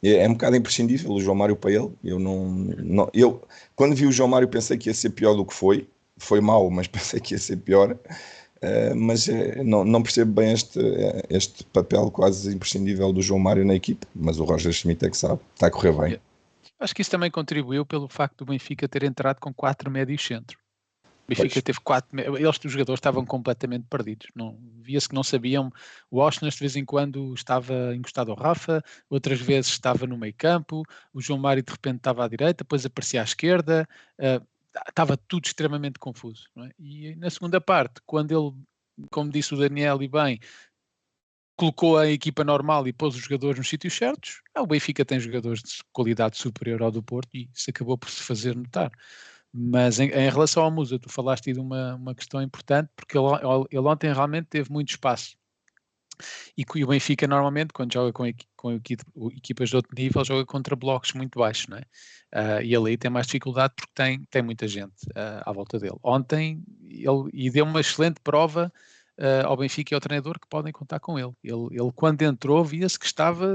é, 0.02 0.24
é 0.24 0.28
um 0.28 0.34
bocado 0.34 0.56
imprescindível 0.56 1.10
o 1.10 1.20
João 1.22 1.36
Mário 1.36 1.56
para 1.56 1.72
ele. 1.72 1.90
Eu 2.04 2.18
não, 2.18 2.46
não, 2.50 3.10
eu 3.14 3.42
quando 3.74 3.96
vi 3.96 4.06
o 4.06 4.12
João 4.12 4.28
Mário 4.28 4.46
pensei 4.46 4.76
que 4.76 4.90
ia 4.90 4.94
ser 4.94 5.08
pior 5.10 5.32
do 5.34 5.46
que 5.46 5.54
foi 5.54 5.88
foi 6.18 6.42
mau, 6.42 6.70
mas 6.70 6.86
pensei 6.88 7.18
que 7.18 7.32
ia 7.32 7.38
ser 7.38 7.56
pior. 7.56 7.98
Uh, 8.64 8.96
mas 8.96 9.26
uh, 9.26 9.62
não, 9.62 9.84
não, 9.84 10.02
percebo 10.02 10.32
bem 10.32 10.52
este, 10.52 10.78
uh, 10.78 11.22
este 11.28 11.64
papel 11.64 12.10
quase 12.10 12.54
imprescindível 12.54 13.12
do 13.12 13.20
João 13.20 13.38
Mário 13.38 13.64
na 13.64 13.74
equipe, 13.74 14.06
mas 14.14 14.38
o 14.38 14.44
Roger 14.44 14.72
Schmidt 14.72 15.04
é 15.04 15.10
que 15.10 15.16
sabe, 15.18 15.38
está 15.54 15.66
a 15.66 15.70
correr 15.70 15.92
bem. 15.92 16.20
Acho 16.80 16.94
que 16.94 17.02
isso 17.02 17.10
também 17.10 17.30
contribuiu 17.30 17.84
pelo 17.84 18.08
facto 18.08 18.38
do 18.38 18.50
Benfica 18.50 18.88
ter 18.88 19.02
entrado 19.02 19.38
com 19.38 19.52
quatro 19.52 19.90
médios 19.90 20.24
centro. 20.24 20.58
O 21.24 21.28
Benfica 21.28 21.54
pois. 21.54 21.62
teve 21.62 21.80
quatro, 21.80 22.20
eles 22.20 22.58
os 22.64 22.72
jogadores 22.72 22.98
estavam 22.98 23.24
completamente 23.24 23.86
perdidos. 23.88 24.28
Não 24.34 24.58
via-se 24.80 25.08
que 25.08 25.14
não 25.14 25.22
sabiam. 25.22 25.70
O 26.10 26.18
Osnas 26.18 26.54
de 26.54 26.60
vez 26.60 26.76
em 26.76 26.84
quando 26.84 27.34
estava 27.34 27.94
encostado 27.94 28.30
ao 28.30 28.36
Rafa, 28.36 28.82
outras 29.08 29.40
vezes 29.40 29.70
estava 29.70 30.06
no 30.06 30.18
meio 30.18 30.34
campo. 30.36 30.82
O 31.12 31.20
João 31.20 31.38
Mário 31.38 31.62
de 31.62 31.72
repente 31.72 31.96
estava 31.96 32.24
à 32.24 32.28
direita, 32.28 32.64
depois 32.64 32.84
aparecia 32.84 33.20
à 33.20 33.24
esquerda. 33.24 33.88
Uh, 34.18 34.46
estava 34.88 35.16
tudo 35.16 35.46
extremamente 35.46 35.98
confuso. 35.98 36.44
É? 36.58 36.70
E 36.78 37.16
na 37.16 37.30
segunda 37.30 37.60
parte, 37.60 38.00
quando 38.06 38.32
ele, 38.32 39.06
como 39.10 39.30
disse 39.30 39.54
o 39.54 39.58
Daniel 39.58 40.02
e 40.02 40.08
bem, 40.08 40.40
colocou 41.56 41.98
a 41.98 42.08
equipa 42.08 42.42
normal 42.42 42.86
e 42.88 42.92
pôs 42.92 43.14
os 43.14 43.22
jogadores 43.22 43.58
nos 43.58 43.68
sítios 43.68 43.94
certos, 43.94 44.42
ah, 44.54 44.62
o 44.62 44.66
Benfica 44.66 45.04
tem 45.04 45.20
jogadores 45.20 45.62
de 45.62 45.82
qualidade 45.92 46.36
superior 46.36 46.82
ao 46.82 46.90
do 46.90 47.02
Porto 47.02 47.30
e 47.34 47.48
isso 47.54 47.70
acabou 47.70 47.96
por 47.96 48.10
se 48.10 48.22
fazer 48.22 48.56
notar. 48.56 48.90
Mas 49.52 50.00
em, 50.00 50.08
em 50.08 50.28
relação 50.28 50.64
ao 50.64 50.70
Musa, 50.70 50.98
tu 50.98 51.08
falaste 51.08 51.52
de 51.52 51.60
uma, 51.60 51.94
uma 51.94 52.14
questão 52.14 52.42
importante, 52.42 52.90
porque 52.96 53.16
ele, 53.16 53.26
ele 53.70 53.86
ontem 53.86 54.12
realmente 54.12 54.46
teve 54.46 54.72
muito 54.72 54.90
espaço 54.90 55.36
e, 56.56 56.64
o 56.84 56.86
Benfica 56.86 57.26
normalmente, 57.26 57.72
quando 57.72 57.92
joga 57.92 58.12
com, 58.12 58.24
com 58.56 58.72
equipas 58.72 59.68
de 59.68 59.76
outro 59.76 59.92
nível, 59.96 60.24
joga 60.24 60.44
contra 60.46 60.76
blocos 60.76 61.12
muito 61.12 61.38
baixos, 61.38 61.66
não 61.68 61.78
é? 61.78 61.82
Uh, 62.34 62.62
e 62.62 62.74
ali 62.74 62.96
tem 62.96 63.10
mais 63.10 63.26
dificuldade 63.26 63.74
porque 63.76 63.92
tem, 63.94 64.24
tem 64.24 64.42
muita 64.42 64.66
gente 64.66 65.04
uh, 65.10 65.42
à 65.46 65.52
volta 65.52 65.78
dele. 65.78 65.96
Ontem 66.02 66.62
ele 66.82 67.30
e 67.32 67.50
deu 67.50 67.64
uma 67.64 67.80
excelente 67.80 68.20
prova 68.22 68.72
uh, 69.18 69.46
ao 69.46 69.56
Benfica 69.56 69.94
e 69.94 69.96
ao 69.96 70.00
treinador 70.00 70.40
que 70.40 70.48
podem 70.48 70.72
contar 70.72 70.98
com 70.98 71.18
ele. 71.18 71.32
Ele, 71.42 71.68
ele 71.70 71.92
quando 71.94 72.22
entrou, 72.22 72.64
via-se 72.64 72.98
que 72.98 73.06
estava 73.06 73.46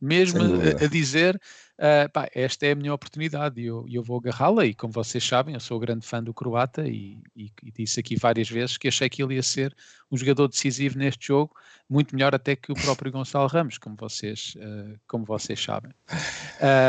mesmo 0.00 0.40
a, 0.42 0.84
a, 0.84 0.88
dizer 0.88 1.40
uh, 1.78 2.10
pá, 2.12 2.28
esta 2.34 2.66
é 2.66 2.72
a 2.72 2.74
minha 2.74 2.94
oportunidade 2.94 3.60
e 3.60 3.66
eu, 3.66 3.86
eu 3.90 4.02
vou 4.02 4.18
agarrá-la. 4.18 4.64
E 4.66 4.74
como 4.74 4.92
vocês 4.92 5.24
sabem 5.24 5.54
eu 5.54 5.60
sou 5.60 5.78
grande 5.78 6.06
fã 6.06 6.22
do 6.22 6.32
croata 6.32 6.86
e, 6.86 7.20
e, 7.34 7.50
e, 7.62 7.72
disse 7.72 8.00
aqui 8.00 8.16
várias 8.16 8.48
vezes 8.48 8.76
que 8.76 8.88
achei 8.88 9.08
que 9.08 9.22
ele 9.22 9.34
ia 9.34 9.42
ser 9.42 9.74
um 10.10 10.16
jogador 10.16 10.48
decisivo 10.48 10.98
neste 10.98 11.26
jogo 11.26 11.54
muito 11.88 12.14
melhor 12.14 12.34
até 12.34 12.54
que 12.54 12.70
o 12.70 12.74
próprio 12.74 13.10
Gonçalo 13.10 13.48
Ramos 13.48 13.78
como 13.78 13.96
vocês, 13.96 14.54
uh, 14.56 14.98
como 15.06 15.24
vocês 15.24 15.62
sabem. 15.62 15.92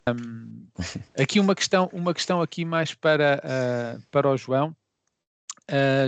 Um, 0.09 0.67
aqui 1.17 1.39
uma 1.39 1.55
questão 1.55 1.89
uma 1.93 2.13
questão 2.13 2.41
aqui 2.41 2.65
mais 2.65 2.93
para, 2.93 3.41
uh, 3.43 4.03
para 4.11 4.29
o 4.29 4.37
João. 4.37 4.75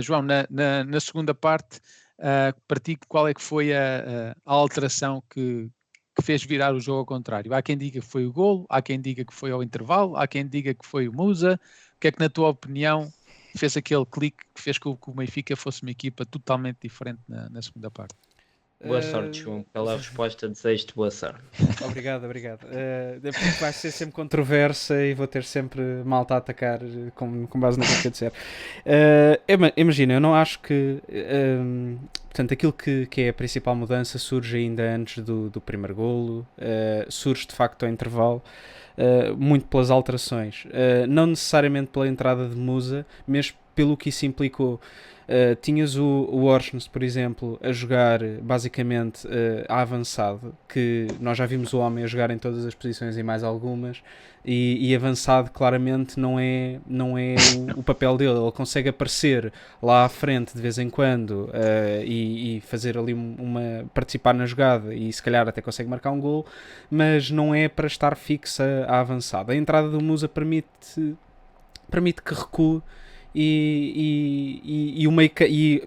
João, 0.02 0.22
na, 0.22 0.44
na, 0.50 0.82
na, 0.82 0.98
segunda 0.98 1.32
parte 1.32 1.80
Uh, 2.18 2.54
para 2.68 2.78
ti, 2.78 2.96
qual 3.08 3.26
é 3.26 3.34
que 3.34 3.42
foi 3.42 3.74
a, 3.74 4.36
a, 4.46 4.52
alteração 4.52 5.20
que, 5.28 5.68
que 6.14 6.22
fez 6.22 6.44
virar 6.44 6.74
o 6.74 6.80
jogo 6.80 7.00
ao 7.00 7.06
contrário. 7.06 7.52
Há 7.54 7.62
quem 7.62 7.76
diga 7.76 8.00
que 8.00 8.06
foi 8.06 8.26
o 8.26 8.32
golo, 8.32 8.66
há 8.68 8.82
quem 8.82 9.00
diga 9.00 9.24
que 9.24 9.32
foi 9.32 9.50
ao 9.50 9.62
intervalo, 9.62 10.16
há 10.16 10.26
quem 10.26 10.46
diga 10.46 10.74
que 10.74 10.86
foi 10.86 11.08
o 11.08 11.12
Musa. 11.12 11.58
O 11.96 12.00
que 12.00 12.08
é 12.08 12.12
que, 12.12 12.20
na 12.20 12.28
tua 12.28 12.48
opinião, 12.48 13.12
fez 13.56 13.76
aquele 13.76 14.04
clique 14.04 14.44
que 14.54 14.60
fez 14.60 14.78
com 14.78 14.96
que 14.96 15.10
o 15.10 15.14
Benfica 15.14 15.56
fosse 15.56 15.82
uma 15.82 15.90
equipa 15.90 16.26
totalmente 16.26 16.78
diferente 16.82 17.20
na, 17.28 17.48
na 17.48 17.62
segunda 17.62 17.90
parte? 17.90 18.14
Boa 18.84 19.00
sorte, 19.00 19.40
João. 19.40 19.64
Pela 19.72 19.96
resposta, 19.96 20.48
desejo-te 20.48 20.94
boa 20.94 21.10
sorte. 21.10 21.40
Obrigado, 21.84 22.24
obrigado. 22.24 22.64
Uh, 22.64 23.60
vai 23.60 23.72
ser 23.72 23.90
sempre 23.90 24.14
controversa 24.14 25.00
e 25.02 25.14
vou 25.14 25.26
ter 25.26 25.44
sempre 25.44 25.80
malta 26.04 26.34
a 26.34 26.38
atacar 26.38 26.80
com, 27.14 27.46
com 27.46 27.60
base 27.60 27.78
no 27.78 27.84
que 27.84 28.06
eu 28.06 28.10
disser. 28.10 28.32
Uh, 28.84 29.72
imagina, 29.76 30.14
eu 30.14 30.20
não 30.20 30.34
acho 30.34 30.60
que. 30.60 31.00
Uh, 31.08 31.98
portanto, 32.24 32.52
aquilo 32.52 32.72
que, 32.72 33.06
que 33.06 33.22
é 33.22 33.28
a 33.28 33.32
principal 33.32 33.74
mudança 33.76 34.18
surge 34.18 34.56
ainda 34.56 34.82
antes 34.82 35.22
do, 35.22 35.48
do 35.48 35.60
primeiro 35.60 35.94
golo, 35.94 36.46
uh, 36.58 37.10
surge 37.10 37.46
de 37.46 37.54
facto 37.54 37.84
ao 37.84 37.88
intervalo. 37.88 38.42
Uh, 38.92 39.34
muito 39.38 39.66
pelas 39.68 39.90
alterações, 39.90 40.66
uh, 40.66 41.06
não 41.08 41.28
necessariamente 41.28 41.88
pela 41.90 42.06
entrada 42.06 42.46
de 42.46 42.54
Musa, 42.54 43.06
mas 43.26 43.54
pelo 43.74 43.96
que 43.96 44.08
isso 44.08 44.26
implicou. 44.26 44.80
Uh, 45.22 45.54
tinhas 45.62 45.96
o, 45.96 46.04
o 46.04 46.44
Orsnes, 46.44 46.88
por 46.88 47.02
exemplo, 47.02 47.58
a 47.62 47.70
jogar 47.70 48.20
basicamente 48.42 49.26
uh, 49.26 49.64
a 49.68 49.80
avançado, 49.80 50.54
que 50.68 51.06
nós 51.20 51.38
já 51.38 51.46
vimos 51.46 51.72
o 51.72 51.78
homem 51.78 52.02
a 52.02 52.06
jogar 52.06 52.30
em 52.30 52.38
todas 52.38 52.66
as 52.66 52.74
posições 52.74 53.16
e 53.16 53.22
mais 53.22 53.44
algumas, 53.44 54.02
e, 54.44 54.90
e 54.90 54.94
avançado 54.96 55.50
claramente 55.50 56.18
não 56.18 56.38
é, 56.40 56.80
não 56.86 57.16
é 57.16 57.36
o, 57.76 57.80
o, 57.80 57.82
papel 57.82 58.16
dele. 58.16 58.38
Ele 58.38 58.50
consegue 58.50 58.88
aparecer 58.88 59.52
lá 59.80 60.04
à 60.04 60.08
frente 60.08 60.54
de 60.54 60.60
vez 60.60 60.76
em 60.78 60.90
quando 60.90 61.44
uh, 61.44 62.02
e, 62.04 62.56
e, 62.56 62.60
fazer 62.60 62.98
ali 62.98 63.14
uma. 63.14 63.86
participar 63.94 64.34
na 64.34 64.44
jogada 64.44 64.92
e 64.92 65.12
se 65.12 65.22
calhar 65.22 65.48
até 65.48 65.62
consegue 65.62 65.88
marcar 65.88 66.10
um 66.10 66.20
gol, 66.20 66.44
mas 66.90 67.30
não 67.30 67.54
é 67.54 67.68
para 67.68 67.86
estar 67.86 68.16
fixa 68.16 68.84
a 68.88 69.00
avançado. 69.00 69.52
A 69.52 69.56
entrada 69.56 69.88
do 69.88 70.02
Musa 70.02 70.28
permite, 70.28 71.16
permite 71.88 72.20
que 72.22 72.34
recue 72.34 72.82
e, 73.34 74.60
e, 74.64 75.02
e, 75.02 75.08
uma, 75.08 75.22
e 75.24 75.82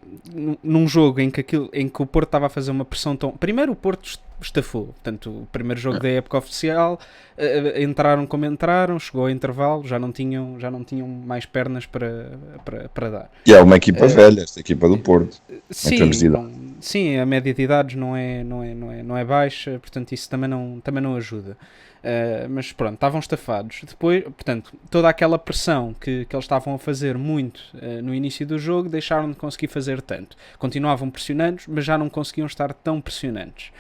num 0.64 0.88
jogo 0.88 1.20
em 1.20 1.30
que, 1.30 1.42
aquilo, 1.42 1.70
em 1.72 1.88
que 1.88 2.02
o 2.02 2.06
Porto 2.06 2.28
estava 2.28 2.48
a 2.48 2.50
fazer 2.50 2.72
uma 2.72 2.86
pressão 2.86 3.16
tão. 3.16 3.32
Primeiro, 3.32 3.72
o 3.72 3.76
Porto 3.76 4.20
estafou. 4.42 4.88
Portanto, 4.88 5.30
o 5.30 5.48
primeiro 5.52 5.80
jogo 5.80 6.00
da 6.00 6.10
época 6.10 6.38
oficial 6.38 7.00
uh, 7.38 7.82
entraram 7.82 8.26
como 8.26 8.46
entraram, 8.46 9.00
chegou 9.00 9.24
ao 9.24 9.30
intervalo, 9.30 9.86
já 9.86 10.00
não 10.00 10.12
tinham, 10.12 10.60
já 10.60 10.70
não 10.72 10.84
tinham 10.84 11.08
mais 11.08 11.46
pernas 11.46 11.86
para, 11.86 12.32
para, 12.64 12.90
para 12.90 13.10
dar. 13.10 13.32
E 13.46 13.54
é 13.54 13.62
uma 13.62 13.76
equipa 13.76 14.06
uh, 14.06 14.10
velha, 14.10 14.42
esta 14.42 14.60
equipa 14.60 14.88
do 14.90 14.98
Porto. 14.98 15.42
Sim, 15.70 16.12
não, 16.30 16.52
sim, 16.80 17.18
a 17.18 17.26
média 17.26 17.54
de 17.54 17.62
idades 17.62 17.96
não 17.96 18.16
é, 18.16 18.44
não, 18.44 18.64
é, 18.64 18.74
não, 18.74 18.92
é, 18.92 19.04
não 19.04 19.18
é 19.18 19.24
baixa, 19.24 19.80
portanto, 19.80 20.12
isso 20.12 20.30
também 20.30 20.50
não, 20.50 20.80
também 20.84 21.02
não 21.02 21.16
ajuda. 21.16 21.58
Uh, 22.06 22.48
mas 22.48 22.72
pronto, 22.72 22.94
estavam 22.94 23.20
estafados. 23.20 23.82
Depois, 23.84 24.24
portanto, 24.24 24.72
toda 24.92 25.10
aquela 25.10 25.40
pressão 25.40 25.92
que, 25.92 26.26
que 26.26 26.36
eles 26.36 26.44
estavam 26.44 26.76
a 26.76 26.78
fazer 26.78 27.18
muito 27.18 27.60
uh, 27.74 28.00
no 28.04 28.14
início 28.14 28.46
do 28.46 28.60
jogo 28.60 28.88
deixaram 28.88 29.32
de 29.32 29.36
conseguir 29.36 29.70
fazer 29.70 30.04
tanto. 30.04 30.38
Continuavam 30.60 31.10
pressionantes, 31.10 31.66
mas 31.68 31.84
já 31.84 31.98
não 31.98 32.08
conseguiam 32.08 32.46
estar 32.46 32.72
tão 32.76 33.02
pressionantes. 33.02 33.72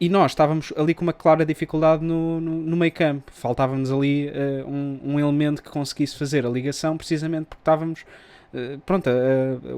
E 0.00 0.08
nós 0.08 0.32
estávamos 0.32 0.72
ali 0.74 0.94
com 0.94 1.02
uma 1.02 1.12
clara 1.12 1.44
dificuldade 1.44 2.02
no, 2.02 2.40
no, 2.40 2.62
no 2.62 2.76
meio 2.78 2.92
campo. 2.92 3.30
Faltava-nos 3.30 3.92
ali 3.92 4.30
uh, 4.30 4.66
um, 4.66 5.00
um, 5.04 5.20
elemento 5.20 5.62
que 5.62 5.68
conseguisse 5.68 6.16
fazer 6.18 6.46
a 6.46 6.48
ligação, 6.48 6.96
precisamente 6.96 7.44
porque 7.44 7.60
estávamos. 7.60 8.06
pronto, 8.86 9.10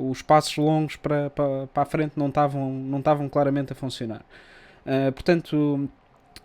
os 0.08 0.22
passos 0.22 0.56
longos 0.56 0.94
para, 0.94 1.30
para, 1.30 1.66
para 1.66 1.82
a 1.82 1.86
frente 1.86 2.12
não 2.14 2.28
estavam, 2.28 2.72
não 2.72 3.00
estavam 3.00 3.28
claramente 3.28 3.72
a 3.72 3.74
funcionar. 3.74 4.24
portanto, 5.14 5.88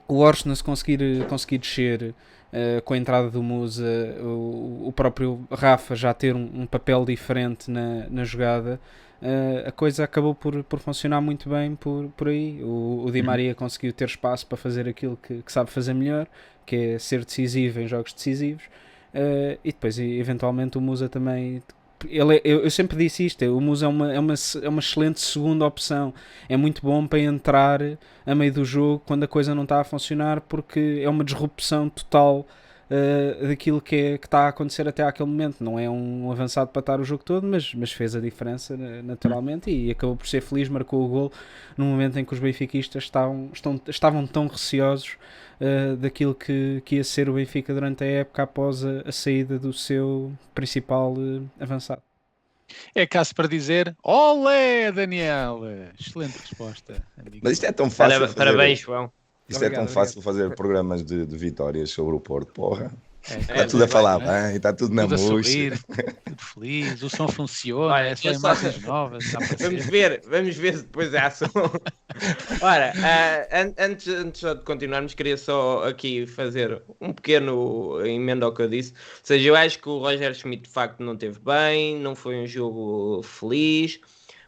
o 0.08 0.18
Orsnes 0.20 0.62
conseguir, 0.62 1.26
conseguir 1.28 1.58
descer 1.58 2.14
uh, 2.52 2.82
com 2.84 2.94
a 2.94 2.98
entrada 2.98 3.30
do 3.30 3.42
Musa, 3.42 4.18
o, 4.22 4.88
o 4.88 4.94
próprio 4.94 5.46
Rafa 5.52 5.96
já 5.96 6.14
ter 6.14 6.36
um, 6.36 6.50
um 6.62 6.66
papel 6.66 7.06
diferente 7.06 7.70
na, 7.70 8.08
na 8.10 8.24
jogada, 8.24 8.80
Uh, 9.24 9.70
a 9.70 9.72
coisa 9.72 10.04
acabou 10.04 10.36
por, 10.36 10.66
por 10.66 10.80
funcionar 10.82 11.22
muito 11.22 11.48
bem 11.48 11.78
por, 11.78 12.10
por 12.10 12.28
aí. 12.28 12.62
O, 12.62 13.06
o 13.06 13.12
Di 13.12 13.22
uhum. 13.22 13.26
Maria 13.26 13.56
conseguiu 13.56 13.94
ter 13.94 14.04
espaço 14.04 14.46
para 14.46 14.58
fazer 14.58 14.86
aquilo 14.86 15.16
que, 15.16 15.42
que 15.42 15.50
sabe 15.50 15.72
fazer 15.72 15.94
melhor, 15.94 16.28
que 16.66 16.76
é 16.76 17.00
ser 17.00 17.24
decisivo 17.24 17.80
em 17.80 17.88
jogos 17.88 18.12
decisivos. 18.12 18.66
Uh, 19.14 19.58
e 19.64 19.72
depois, 19.72 19.98
eventualmente, 19.98 20.78
o 20.78 20.82
Musa 20.82 21.08
também. 21.08 21.64
Ele 22.08 22.38
é, 22.38 22.42
eu, 22.44 22.62
eu, 22.62 22.72
sempre 22.72 22.98
disse 22.98 23.26
isto: 23.26 23.44
o 23.46 23.62
Musa 23.62 23.86
é 23.86 23.90
uma, 23.90 24.14
é, 24.14 24.20
uma, 24.20 24.34
é 24.62 24.70
uma 24.70 24.80
excelente 24.80 25.22
segunda 25.22 25.66
opção. 25.66 26.14
É 26.48 26.58
muito 26.58 26.82
bom 26.82 27.06
para 27.08 27.20
entrar 27.20 27.82
a 28.26 28.36
meio 28.36 28.54
do 28.54 28.66
jogo 28.66 29.04
quando 29.06 29.24
a 29.24 29.28
coisa 29.28 29.54
não 29.54 29.64
está 29.64 29.82
a 29.82 29.84
funcionar, 29.84 30.42
porque 30.42 31.02
é 31.04 31.10
uma 31.10 31.24
disrupção 31.24 31.90
total 31.90 32.46
uh, 32.90 33.48
daquilo 33.48 33.82
que, 33.82 33.96
é, 33.96 34.18
que 34.18 34.28
está 34.28 34.46
a 34.46 34.48
acontecer 34.50 34.88
até 34.88 35.04
àquele 35.04 35.30
momento. 35.30 35.64
Não 35.64 35.80
é 35.80 35.90
um 35.90 36.32
avançado 36.32 36.70
para 36.72 36.80
estar 36.80 37.00
o 37.00 37.04
jogo 37.04 37.24
todo, 37.24 37.46
mas, 37.48 37.74
mas 37.74 37.92
fez 37.92 38.16
a 38.16 38.20
diferença 38.20 38.78
naturalmente 39.04 39.72
e 39.72 39.92
acabou 39.92 40.16
por 40.16 40.28
ser 40.28 40.42
feliz, 40.42 40.70
marcou 40.70 41.04
o 41.06 41.08
gol 41.08 41.32
no 41.78 41.86
momento 41.86 42.18
em 42.18 42.26
que 42.26 42.34
os 42.34 42.40
benfiquistas 42.40 43.04
estavam, 43.04 43.50
estão, 43.54 43.80
estavam 43.88 44.26
tão 44.28 44.48
receosos 44.48 45.18
uh, 45.64 45.96
daquilo 45.96 46.36
que, 46.36 46.82
que 46.84 46.98
ia 46.98 47.04
ser 47.04 47.30
o 47.30 47.34
Benfica 47.34 47.74
durante 47.74 48.04
a 48.04 48.08
época 48.08 48.44
após 48.44 48.84
a, 48.84 49.02
a 49.06 49.12
saída 49.12 49.58
do 49.58 49.72
seu 49.72 50.32
principal 50.54 51.14
uh, 51.14 51.50
avançado. 51.60 52.02
É 52.94 53.06
caso 53.06 53.34
para 53.36 53.48
dizer 53.48 53.96
Olé, 54.04 54.92
Daniel! 54.92 55.62
Excelente 56.00 56.38
resposta. 56.38 57.04
Amigo. 57.18 57.40
Mas 57.44 57.54
isto 57.54 57.66
é 57.66 57.72
tão 57.72 57.90
fácil. 57.90 58.34
Parabéns, 58.34 58.80
João. 58.80 59.12
Isto 59.48 59.58
obrigado, 59.58 59.74
é 59.74 59.86
tão 59.86 59.94
fácil 59.94 60.20
obrigado. 60.20 60.24
fazer 60.24 60.56
programas 60.56 61.04
de, 61.04 61.26
de, 61.26 61.38
vitórias 61.38 61.92
sobre 61.92 62.16
o 62.16 62.20
Porto, 62.20 62.54
porra. 62.54 62.92
É, 63.30 63.40
está 63.40 63.56
é, 63.56 63.66
tudo 63.66 63.84
a 63.86 63.88
falar 63.88 64.20
bem, 64.20 64.54
é? 64.54 64.56
está 64.58 64.74
tudo 64.74 64.94
na 64.94 65.08
música. 65.08 65.80
tudo 66.26 66.38
feliz, 66.38 67.02
o 67.02 67.10
som 67.10 67.28
funciona, 67.28 67.94
Olha, 67.94 68.08
é 68.08 68.16
só 68.16 68.32
imagens 68.32 68.76
só... 68.76 68.88
novas. 68.88 69.24
Vamos 69.60 69.86
ver, 69.86 70.22
vamos 70.28 70.56
ver 70.58 70.78
depois 70.78 71.16
a 71.16 71.28
ação. 71.28 71.50
Ora, 72.62 72.94
uh, 72.96 73.56
an 73.56 73.74
antes, 73.78 74.08
antes 74.08 74.42
de 74.42 74.64
continuarmos, 74.64 75.14
queria 75.14 75.38
só 75.38 75.88
aqui 75.88 76.28
fazer 76.28 76.82
um 77.00 77.14
pequeno 77.14 78.06
emenda 78.06 78.46
ao 78.46 78.54
que 78.54 78.62
eu 78.62 78.70
disse. 78.70 78.92
Ou 78.92 78.98
seja, 79.24 79.50
eu 79.50 79.56
acho 79.56 79.80
que 79.80 79.88
o 79.88 80.00
Roger 80.00 80.34
Schmidt 80.36 80.64
de 80.64 80.70
facto 80.70 81.02
não 81.02 81.16
teve 81.16 81.40
bem, 81.40 81.98
não 82.00 82.16
foi 82.16 82.36
um 82.36 82.48
jogo 82.48 83.22
feliz, 83.24 84.02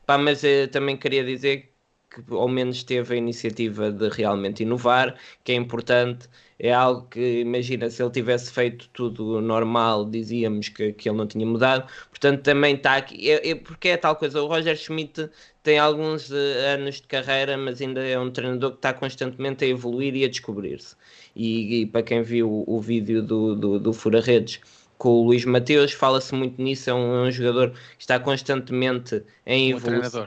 Pá, 0.05 0.17
mas 0.17 0.43
uh, 0.43 0.67
também 0.71 0.97
queria 0.97 1.23
dizer 1.23 1.71
que 2.09 2.33
ao 2.33 2.47
menos 2.47 2.83
teve 2.83 3.15
a 3.15 3.17
iniciativa 3.17 3.91
de 3.91 4.09
realmente 4.09 4.63
inovar, 4.63 5.15
que 5.43 5.51
é 5.51 5.55
importante. 5.55 6.29
É 6.57 6.73
algo 6.73 7.07
que, 7.09 7.41
imagina, 7.41 7.89
se 7.89 8.01
ele 8.01 8.11
tivesse 8.11 8.51
feito 8.51 8.87
tudo 8.93 9.41
normal, 9.41 10.05
dizíamos 10.05 10.69
que, 10.69 10.93
que 10.93 11.09
ele 11.09 11.17
não 11.17 11.27
tinha 11.27 11.45
mudado. 11.45 11.85
Portanto, 12.09 12.43
também 12.43 12.75
está 12.75 12.95
aqui. 12.95 13.29
É, 13.29 13.49
é, 13.49 13.55
porque 13.55 13.89
é 13.89 13.97
tal 13.97 14.15
coisa. 14.15 14.41
O 14.41 14.47
Roger 14.47 14.77
Schmidt 14.77 15.29
tem 15.61 15.77
alguns 15.77 16.29
uh, 16.29 16.35
anos 16.73 16.95
de 16.95 17.03
carreira, 17.03 17.57
mas 17.57 17.81
ainda 17.81 18.01
é 18.01 18.17
um 18.17 18.31
treinador 18.31 18.71
que 18.71 18.77
está 18.77 18.93
constantemente 18.93 19.65
a 19.65 19.67
evoluir 19.67 20.15
e 20.15 20.23
a 20.23 20.29
descobrir-se. 20.29 20.95
E, 21.35 21.81
e, 21.81 21.85
para 21.85 22.03
quem 22.03 22.21
viu 22.21 22.49
o, 22.49 22.63
o 22.77 22.79
vídeo 22.79 23.21
do, 23.21 23.55
do, 23.55 23.79
do 23.79 23.91
Fura 23.91 24.21
Redes 24.21 24.61
com 24.97 25.09
o 25.09 25.25
Luís 25.25 25.43
Mateus, 25.43 25.91
fala-se 25.91 26.33
muito 26.33 26.61
nisso. 26.61 26.89
É 26.89 26.93
um, 26.93 27.25
é 27.25 27.27
um, 27.27 27.31
jogador 27.31 27.71
que 27.71 28.03
está 28.03 28.17
constantemente 28.17 29.21
em 29.45 29.71
evolução. 29.71 30.25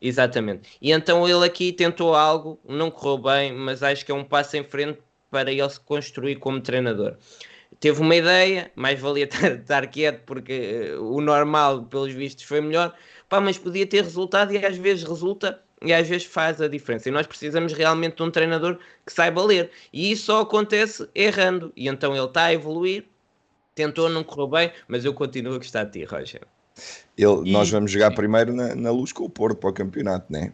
Exatamente. 0.00 0.70
E 0.80 0.90
então 0.90 1.28
ele 1.28 1.44
aqui 1.44 1.72
tentou 1.72 2.14
algo, 2.14 2.58
não 2.66 2.90
correu 2.90 3.18
bem, 3.18 3.52
mas 3.52 3.82
acho 3.82 4.04
que 4.04 4.12
é 4.12 4.14
um 4.14 4.24
passo 4.24 4.56
em 4.56 4.64
frente 4.64 4.98
para 5.30 5.52
ele 5.52 5.68
se 5.68 5.80
construir 5.80 6.36
como 6.36 6.60
treinador. 6.60 7.16
Teve 7.80 8.00
uma 8.00 8.16
ideia, 8.16 8.70
mais 8.74 8.98
valia 8.98 9.24
estar, 9.30 9.52
estar 9.52 9.86
quieto 9.86 10.22
porque 10.24 10.94
uh, 10.96 11.14
o 11.14 11.20
normal, 11.20 11.84
pelos 11.84 12.12
vistos, 12.12 12.44
foi 12.44 12.60
melhor, 12.60 12.94
pá, 13.28 13.40
mas 13.40 13.58
podia 13.58 13.86
ter 13.86 14.02
resultado 14.02 14.52
e 14.52 14.64
às 14.64 14.76
vezes 14.76 15.04
resulta 15.04 15.60
e 15.82 15.92
às 15.92 16.08
vezes 16.08 16.26
faz 16.26 16.60
a 16.60 16.68
diferença. 16.68 17.08
E 17.08 17.12
nós 17.12 17.26
precisamos 17.26 17.72
realmente 17.72 18.16
de 18.16 18.22
um 18.22 18.30
treinador 18.30 18.78
que 19.06 19.12
saiba 19.12 19.42
ler. 19.44 19.70
E 19.92 20.10
isso 20.10 20.24
só 20.24 20.40
acontece 20.40 21.08
errando. 21.14 21.72
E 21.76 21.88
então 21.88 22.16
ele 22.16 22.24
está 22.24 22.44
a 22.46 22.52
evoluir, 22.52 23.04
tentou, 23.74 24.08
não 24.08 24.24
correu 24.24 24.48
bem, 24.48 24.72
mas 24.88 25.04
eu 25.04 25.14
continuo 25.14 25.54
a 25.54 25.58
gostar 25.58 25.84
de 25.84 25.92
ti, 26.00 26.04
Roger. 26.04 26.42
Ele, 27.16 27.48
e, 27.48 27.52
nós 27.52 27.70
vamos 27.70 27.90
jogar 27.90 28.10
sim. 28.10 28.16
primeiro 28.16 28.52
na, 28.52 28.74
na, 28.74 28.90
luz 28.90 29.12
com 29.12 29.24
o 29.24 29.30
Porto 29.30 29.56
para 29.56 29.70
o 29.70 29.72
campeonato, 29.72 30.32
né? 30.32 30.52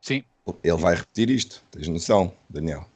Sim. 0.00 0.24
Ele 0.62 0.76
vai 0.76 0.94
repetir 0.96 1.30
isto, 1.30 1.62
tens 1.70 1.88
noção, 1.88 2.32
Daniel? 2.48 2.86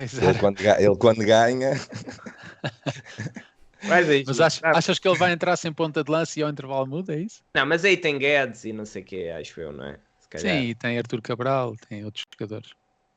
Ele 0.00 0.38
quando, 0.38 0.60
ele 0.60 0.96
quando 0.96 1.24
ganha. 1.24 1.72
Mas, 3.82 4.10
é 4.10 4.22
mas 4.26 4.40
achas, 4.40 4.60
achas, 4.62 4.98
que 4.98 5.08
ele 5.08 5.16
vai 5.16 5.32
entrar 5.32 5.56
sem 5.56 5.72
ponta 5.72 6.04
de 6.04 6.10
lança 6.10 6.38
e 6.38 6.42
ao 6.42 6.50
intervalo 6.50 6.86
muda, 6.86 7.14
é 7.14 7.20
isso? 7.20 7.42
Não, 7.54 7.64
mas 7.64 7.82
aí 7.82 7.96
tem 7.96 8.18
Guedes 8.18 8.64
e 8.64 8.74
não 8.74 8.84
sei 8.84 9.00
o 9.00 9.04
que, 9.06 9.30
acho 9.30 9.58
eu, 9.58 9.72
não 9.72 9.84
é? 9.84 9.98
Sim, 10.36 10.64
e 10.64 10.74
tem 10.74 10.98
Artur 10.98 11.22
Cabral, 11.22 11.74
tem 11.88 12.04
outros 12.04 12.24
jogadores. 12.30 12.72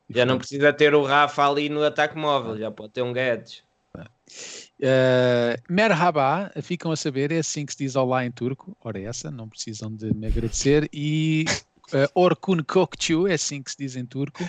Já 0.08 0.24
não 0.24 0.38
precisa 0.38 0.72
ter 0.72 0.94
o 0.94 1.04
Rafa 1.04 1.46
ali 1.46 1.68
no 1.68 1.84
ataque 1.84 2.16
móvel, 2.16 2.58
já 2.58 2.70
pode 2.70 2.92
ter 2.92 3.02
um 3.02 3.12
Guedes. 3.12 3.62
Uh, 4.80 5.56
merhaba, 5.68 6.50
ficam 6.62 6.90
a 6.90 6.96
saber, 6.96 7.30
é 7.30 7.38
assim 7.38 7.64
que 7.64 7.72
se 7.72 7.78
diz 7.78 7.96
olá 7.96 8.24
em 8.24 8.30
turco. 8.30 8.76
Ora, 8.80 9.00
essa, 9.00 9.30
não 9.30 9.48
precisam 9.48 9.94
de 9.94 10.12
me 10.14 10.26
agradecer. 10.26 10.88
E 10.92 11.44
uh, 11.92 12.10
Orkun 12.14 12.62
Kokchu, 12.64 13.28
é 13.28 13.34
assim 13.34 13.62
que 13.62 13.70
se 13.70 13.78
diz 13.78 13.96
em 13.96 14.04
turco. 14.04 14.42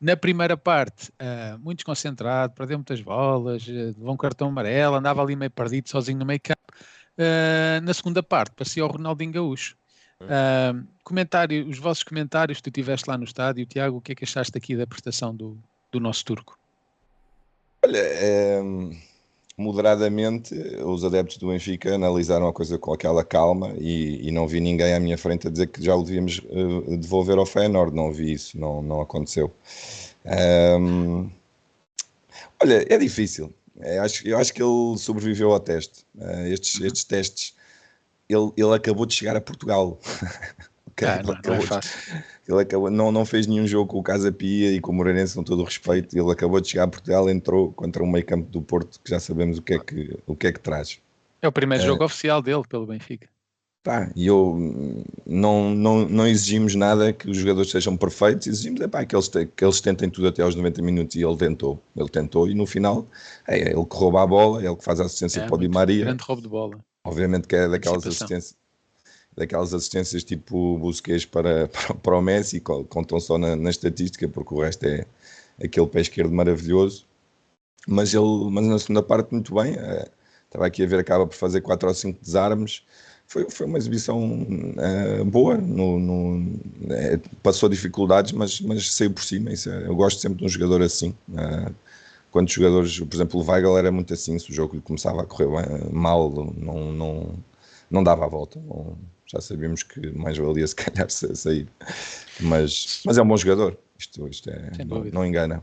Na 0.00 0.16
primeira 0.16 0.56
parte, 0.56 1.10
uh, 1.10 1.58
muito 1.58 1.78
desconcentrado, 1.78 2.54
perdeu 2.54 2.78
muitas 2.78 3.00
bolas, 3.00 3.66
uh, 3.66 3.72
levou 3.72 4.12
um 4.12 4.16
cartão 4.16 4.48
amarelo, 4.48 4.94
andava 4.94 5.22
ali 5.22 5.34
meio 5.34 5.50
perdido, 5.50 5.88
sozinho 5.88 6.18
no 6.18 6.26
meio 6.26 6.40
campo. 6.40 6.72
Uh, 7.18 7.80
na 7.82 7.92
segunda 7.92 8.22
parte, 8.22 8.52
parecia 8.54 8.84
o 8.84 8.88
Ronaldinho 8.88 9.32
Gaúcho. 9.32 9.76
Uh, 10.20 10.86
comentário, 11.04 11.68
os 11.68 11.78
vossos 11.78 12.02
comentários, 12.02 12.60
tu 12.60 12.68
estiveste 12.68 13.08
lá 13.08 13.16
no 13.16 13.24
estádio, 13.24 13.66
Tiago, 13.66 13.98
o 13.98 14.00
que 14.00 14.12
é 14.12 14.14
que 14.14 14.24
achaste 14.24 14.56
aqui 14.56 14.76
da 14.76 14.86
prestação 14.86 15.34
do, 15.34 15.58
do 15.92 16.00
nosso 16.00 16.24
turco? 16.24 16.58
Olha, 17.84 17.98
é, 17.98 18.60
moderadamente, 19.58 20.54
os 20.84 21.04
adeptos 21.04 21.36
do 21.36 21.48
Benfica 21.48 21.96
analisaram 21.96 22.46
a 22.46 22.52
coisa 22.52 22.78
com 22.78 22.92
aquela 22.92 23.24
calma 23.24 23.74
e, 23.76 24.28
e, 24.28 24.30
não 24.30 24.46
vi 24.46 24.60
ninguém 24.60 24.94
à 24.94 25.00
minha 25.00 25.18
frente 25.18 25.48
a 25.48 25.50
dizer 25.50 25.66
que 25.66 25.84
já 25.84 25.96
o 25.96 26.02
devíamos 26.04 26.38
uh, 26.38 26.96
devolver 26.96 27.36
ao 27.36 27.44
Feyenoord. 27.44 27.94
Não 27.94 28.12
vi 28.12 28.32
isso, 28.32 28.58
não, 28.58 28.80
não 28.80 29.00
aconteceu. 29.00 29.52
Um, 30.24 31.28
olha, 32.62 32.86
é 32.88 32.96
difícil. 32.96 33.52
É, 33.80 33.98
acho, 33.98 34.26
eu 34.26 34.38
acho 34.38 34.54
que 34.54 34.62
ele 34.62 34.96
sobreviveu 34.96 35.52
ao 35.52 35.58
teste. 35.58 36.04
Uh, 36.14 36.46
estes, 36.52 36.78
uhum. 36.78 36.86
estes 36.86 37.04
testes, 37.04 37.54
ele, 38.28 38.52
ele 38.56 38.74
acabou 38.74 39.06
de 39.06 39.14
chegar 39.14 39.36
a 39.36 39.40
Portugal. 39.40 39.98
Ah, 41.00 41.22
não, 41.22 41.38
não 41.44 41.54
é 41.54 41.60
fácil. 41.60 41.92
Ele 42.48 42.62
acabou, 42.62 42.90
não, 42.90 43.12
não 43.12 43.26
fez 43.26 43.46
nenhum 43.46 43.66
jogo 43.66 43.90
com 43.90 43.98
o 43.98 44.02
Casa 44.02 44.32
Pia 44.32 44.72
e 44.72 44.80
com 44.80 44.90
o 44.90 44.94
Moreirense, 44.94 45.34
com 45.34 45.44
todo 45.44 45.60
o 45.60 45.64
respeito. 45.64 46.18
Ele 46.18 46.32
acabou 46.32 46.58
de 46.60 46.68
chegar 46.68 46.84
a 46.84 46.88
Portugal, 46.88 47.28
entrou 47.28 47.70
contra 47.72 48.02
um 48.02 48.10
meio 48.10 48.24
campo 48.24 48.50
do 48.50 48.62
Porto, 48.62 48.98
que 49.04 49.10
já 49.10 49.20
sabemos 49.20 49.58
o 49.58 49.62
que 49.62 49.74
é 49.74 49.78
que, 49.78 50.18
o 50.26 50.34
que, 50.34 50.46
é 50.46 50.52
que 50.52 50.60
traz. 50.60 50.98
É 51.42 51.46
o 51.46 51.52
primeiro 51.52 51.84
é, 51.84 51.86
jogo 51.86 52.02
oficial 52.04 52.40
dele 52.40 52.62
pelo 52.66 52.86
Benfica. 52.86 53.28
Tá, 53.82 54.10
e 54.16 54.26
eu 54.26 55.04
não, 55.26 55.74
não, 55.74 56.08
não 56.08 56.26
exigimos 56.26 56.74
nada 56.74 57.12
que 57.12 57.30
os 57.30 57.36
jogadores 57.36 57.70
sejam 57.70 57.96
perfeitos, 57.96 58.46
exigimos 58.46 58.80
é, 58.80 58.88
pá, 58.88 59.04
que, 59.04 59.14
eles 59.14 59.28
te, 59.28 59.46
que 59.46 59.64
eles 59.64 59.80
tentem 59.80 60.08
tudo 60.08 60.28
até 60.28 60.42
aos 60.42 60.54
90 60.54 60.82
minutos 60.82 61.16
e 61.16 61.22
ele 61.22 61.36
tentou. 61.36 61.80
Ele 61.94 62.08
tentou 62.08 62.48
e 62.48 62.54
no 62.54 62.66
final 62.66 63.06
é 63.46 63.58
ele 63.58 63.84
que 63.84 63.96
rouba 63.96 64.22
a 64.22 64.26
bola, 64.26 64.62
é 64.62 64.66
ele 64.66 64.76
que 64.76 64.84
faz 64.84 65.00
a 65.00 65.04
assistência 65.04 65.42
é, 65.42 65.46
para 65.46 65.54
o 65.54 65.58
Di 65.58 65.68
Maria. 65.68 66.06
Grande 66.06 66.24
roubo 66.24 66.42
de 66.42 66.48
bola. 66.48 66.78
Obviamente 67.04 67.46
que 67.46 67.56
é 67.56 67.68
daquelas 67.68 68.06
assistências 68.06 68.56
daquelas 69.38 69.72
assistências 69.72 70.24
tipo 70.24 70.78
Busquets 70.78 71.24
para, 71.24 71.68
para, 71.72 71.94
para 71.94 72.18
o 72.18 72.22
Messi, 72.22 72.60
contam 72.60 73.20
só 73.20 73.38
na, 73.38 73.56
na, 73.56 73.70
estatística, 73.70 74.28
porque 74.28 74.54
o 74.54 74.60
resto 74.60 74.84
é 74.84 75.06
aquele 75.62 75.86
pé 75.86 76.00
esquerdo 76.00 76.32
maravilhoso. 76.32 77.06
Mas 77.86 78.12
ele, 78.12 78.50
mas 78.50 78.66
na 78.66 78.78
segunda 78.78 79.02
parte, 79.02 79.32
muito 79.32 79.54
bem. 79.54 79.74
É, 79.74 80.08
estava 80.44 80.66
aqui 80.66 80.82
a 80.82 80.86
ver, 80.86 80.98
acaba 80.98 81.26
por 81.26 81.34
fazer 81.34 81.60
4 81.60 81.88
ou 81.88 81.94
5 81.94 82.20
desarmes. 82.22 82.82
Foi, 83.26 83.48
foi 83.50 83.66
uma 83.66 83.78
exibição 83.78 84.46
é, 84.78 85.24
boa, 85.24 85.56
no, 85.58 85.98
no 85.98 86.60
é, 86.90 87.18
passou 87.42 87.68
dificuldades, 87.68 88.32
mas, 88.32 88.60
mas 88.60 88.92
saiu 88.92 89.12
por 89.12 89.22
cima. 89.22 89.50
É, 89.50 89.86
eu 89.86 89.94
gosto 89.94 90.20
sempre 90.20 90.38
de 90.38 90.44
um 90.44 90.48
jogador 90.48 90.82
assim. 90.82 91.14
É, 91.36 91.72
quando 92.30 92.50
jogadores, 92.50 92.98
por 93.00 93.14
exemplo, 93.14 93.40
o 93.40 93.44
Weigl 93.44 93.78
era 93.78 93.90
muito 93.92 94.12
assim, 94.14 94.38
se 94.38 94.50
o 94.50 94.54
jogo 94.54 94.80
começava 94.82 95.22
a 95.22 95.26
correr 95.26 95.48
mal, 95.92 96.30
não, 96.56 96.92
não, 96.92 97.34
não 97.90 98.04
dava 98.04 98.24
a 98.24 98.28
volta. 98.28 98.60
Não, 98.60 98.96
já 99.30 99.40
sabíamos 99.40 99.82
que 99.82 100.10
mais 100.12 100.38
valia 100.38 100.66
se 100.66 100.74
calhar 100.74 101.10
sair. 101.10 101.68
Mas, 102.40 103.02
mas 103.04 103.18
é 103.18 103.22
um 103.22 103.28
bom 103.28 103.36
jogador, 103.36 103.78
isto, 103.98 104.26
isto 104.28 104.50
é, 104.50 104.70
não, 104.84 105.04
não, 105.04 105.26
engana. 105.26 105.62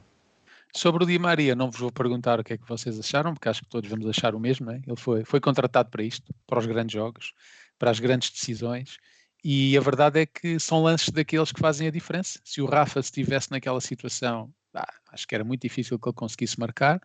Sobre 0.75 1.03
o 1.03 1.07
Di 1.07 1.17
Maria, 1.17 1.55
não 1.55 1.71
vos 1.71 1.79
vou 1.79 1.91
perguntar 1.91 2.39
o 2.39 2.43
que 2.43 2.53
é 2.53 2.57
que 2.57 2.67
vocês 2.67 2.99
acharam, 2.99 3.33
porque 3.33 3.49
acho 3.49 3.61
que 3.61 3.69
todos 3.69 3.89
vamos 3.89 4.07
achar 4.07 4.35
o 4.35 4.39
mesmo. 4.39 4.69
É? 4.71 4.81
Ele 4.85 4.97
foi, 4.97 5.23
foi 5.23 5.39
contratado 5.39 5.89
para 5.89 6.03
isto, 6.03 6.33
para 6.45 6.59
os 6.59 6.65
grandes 6.65 6.93
jogos, 6.93 7.33
para 7.79 7.89
as 7.89 7.99
grandes 7.99 8.29
decisões, 8.29 8.97
e 9.43 9.77
a 9.77 9.81
verdade 9.81 10.21
é 10.21 10.25
que 10.25 10.59
são 10.59 10.81
lances 10.81 11.09
daqueles 11.09 11.51
que 11.51 11.59
fazem 11.59 11.87
a 11.87 11.91
diferença. 11.91 12.39
Se 12.43 12.61
o 12.61 12.65
Rafa 12.65 12.99
estivesse 12.99 13.51
naquela 13.51 13.79
situação, 13.79 14.51
ah, 14.73 14.91
acho 15.11 15.27
que 15.27 15.35
era 15.35 15.43
muito 15.43 15.61
difícil 15.61 15.99
que 15.99 16.09
ele 16.09 16.15
conseguisse 16.15 16.59
marcar, 16.59 16.99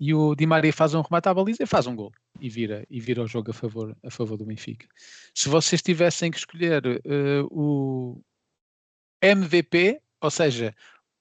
e 0.00 0.14
o 0.14 0.34
Di 0.34 0.46
Maria 0.46 0.72
faz 0.72 0.94
um 0.94 1.00
remate 1.00 1.28
à 1.28 1.34
baliza 1.34 1.62
e 1.62 1.66
faz 1.66 1.86
um 1.86 1.96
gol. 1.96 2.12
e 2.40 2.48
vira, 2.48 2.86
e 2.88 3.00
vira 3.00 3.22
o 3.22 3.26
jogo 3.26 3.50
a 3.50 3.54
favor, 3.54 3.96
a 4.04 4.10
favor 4.10 4.36
do 4.36 4.44
Benfica. 4.44 4.86
Se 5.34 5.48
vocês 5.48 5.82
tivessem 5.82 6.30
que 6.30 6.38
escolher 6.38 6.86
uh, 6.86 7.48
o 7.50 8.20
MVP, 9.20 10.00
ou 10.20 10.30
seja, 10.30 10.72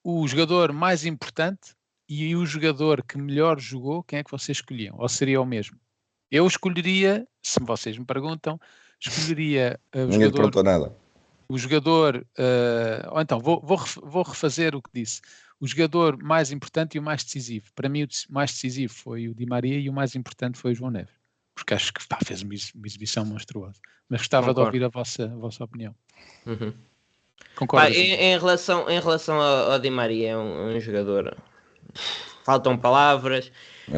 o 0.03 0.27
jogador 0.27 0.71
mais 0.71 1.05
importante 1.05 1.75
e 2.07 2.35
o 2.35 2.45
jogador 2.45 3.03
que 3.03 3.17
melhor 3.17 3.59
jogou, 3.59 4.03
quem 4.03 4.19
é 4.19 4.23
que 4.23 4.31
vocês 4.31 4.59
escolhiam? 4.59 4.95
Ou 4.99 5.09
seria 5.09 5.41
o 5.41 5.45
mesmo? 5.45 5.77
Eu 6.31 6.45
escolheria, 6.45 7.27
se 7.41 7.59
vocês 7.61 7.97
me 7.97 8.05
perguntam, 8.05 8.59
escolheria 8.99 9.79
uh, 9.95 9.99
o 9.99 10.07
Ninguém 10.07 10.29
jogador. 10.29 10.63
nada. 10.63 10.95
O 11.49 11.57
jogador. 11.57 12.27
Uh, 12.37 13.09
ou 13.11 13.21
então, 13.21 13.39
vou, 13.39 13.61
vou, 13.61 13.77
vou 14.03 14.23
refazer 14.23 14.75
o 14.75 14.81
que 14.81 14.89
disse. 14.93 15.21
O 15.59 15.67
jogador 15.67 16.21
mais 16.21 16.51
importante 16.51 16.95
e 16.95 16.99
o 16.99 17.03
mais 17.03 17.23
decisivo. 17.23 17.67
Para 17.75 17.89
mim, 17.89 18.03
o 18.03 18.07
mais 18.29 18.51
decisivo 18.51 18.93
foi 18.93 19.27
o 19.27 19.33
Di 19.33 19.45
Maria 19.45 19.79
e 19.79 19.89
o 19.89 19.93
mais 19.93 20.15
importante 20.15 20.57
foi 20.57 20.71
o 20.71 20.75
João 20.75 20.91
Neves. 20.91 21.13
Porque 21.55 21.73
acho 21.73 21.91
que 21.91 22.07
pá, 22.07 22.19
fez 22.23 22.43
uma, 22.43 22.53
exibição 22.53 23.25
monstruosa. 23.25 23.79
Mas 24.07 24.21
gostava 24.21 24.47
Concordo. 24.47 24.71
de 24.71 24.77
ouvir 24.77 24.85
a 24.85 24.89
vossa, 24.89 25.25
a 25.25 25.35
vossa 25.35 25.63
opinião. 25.63 25.95
Uhum. 26.45 26.73
Concordo. 27.55 27.95
Em, 27.95 28.13
em, 28.13 28.37
relação, 28.37 28.87
em 28.87 28.99
relação 28.99 29.41
ao, 29.41 29.71
ao 29.71 29.79
Di 29.79 29.89
Maria, 29.89 30.29
é 30.29 30.37
um, 30.37 30.75
um 30.75 30.79
jogador. 30.79 31.35
Faltam 32.45 32.77
palavras. 32.77 33.51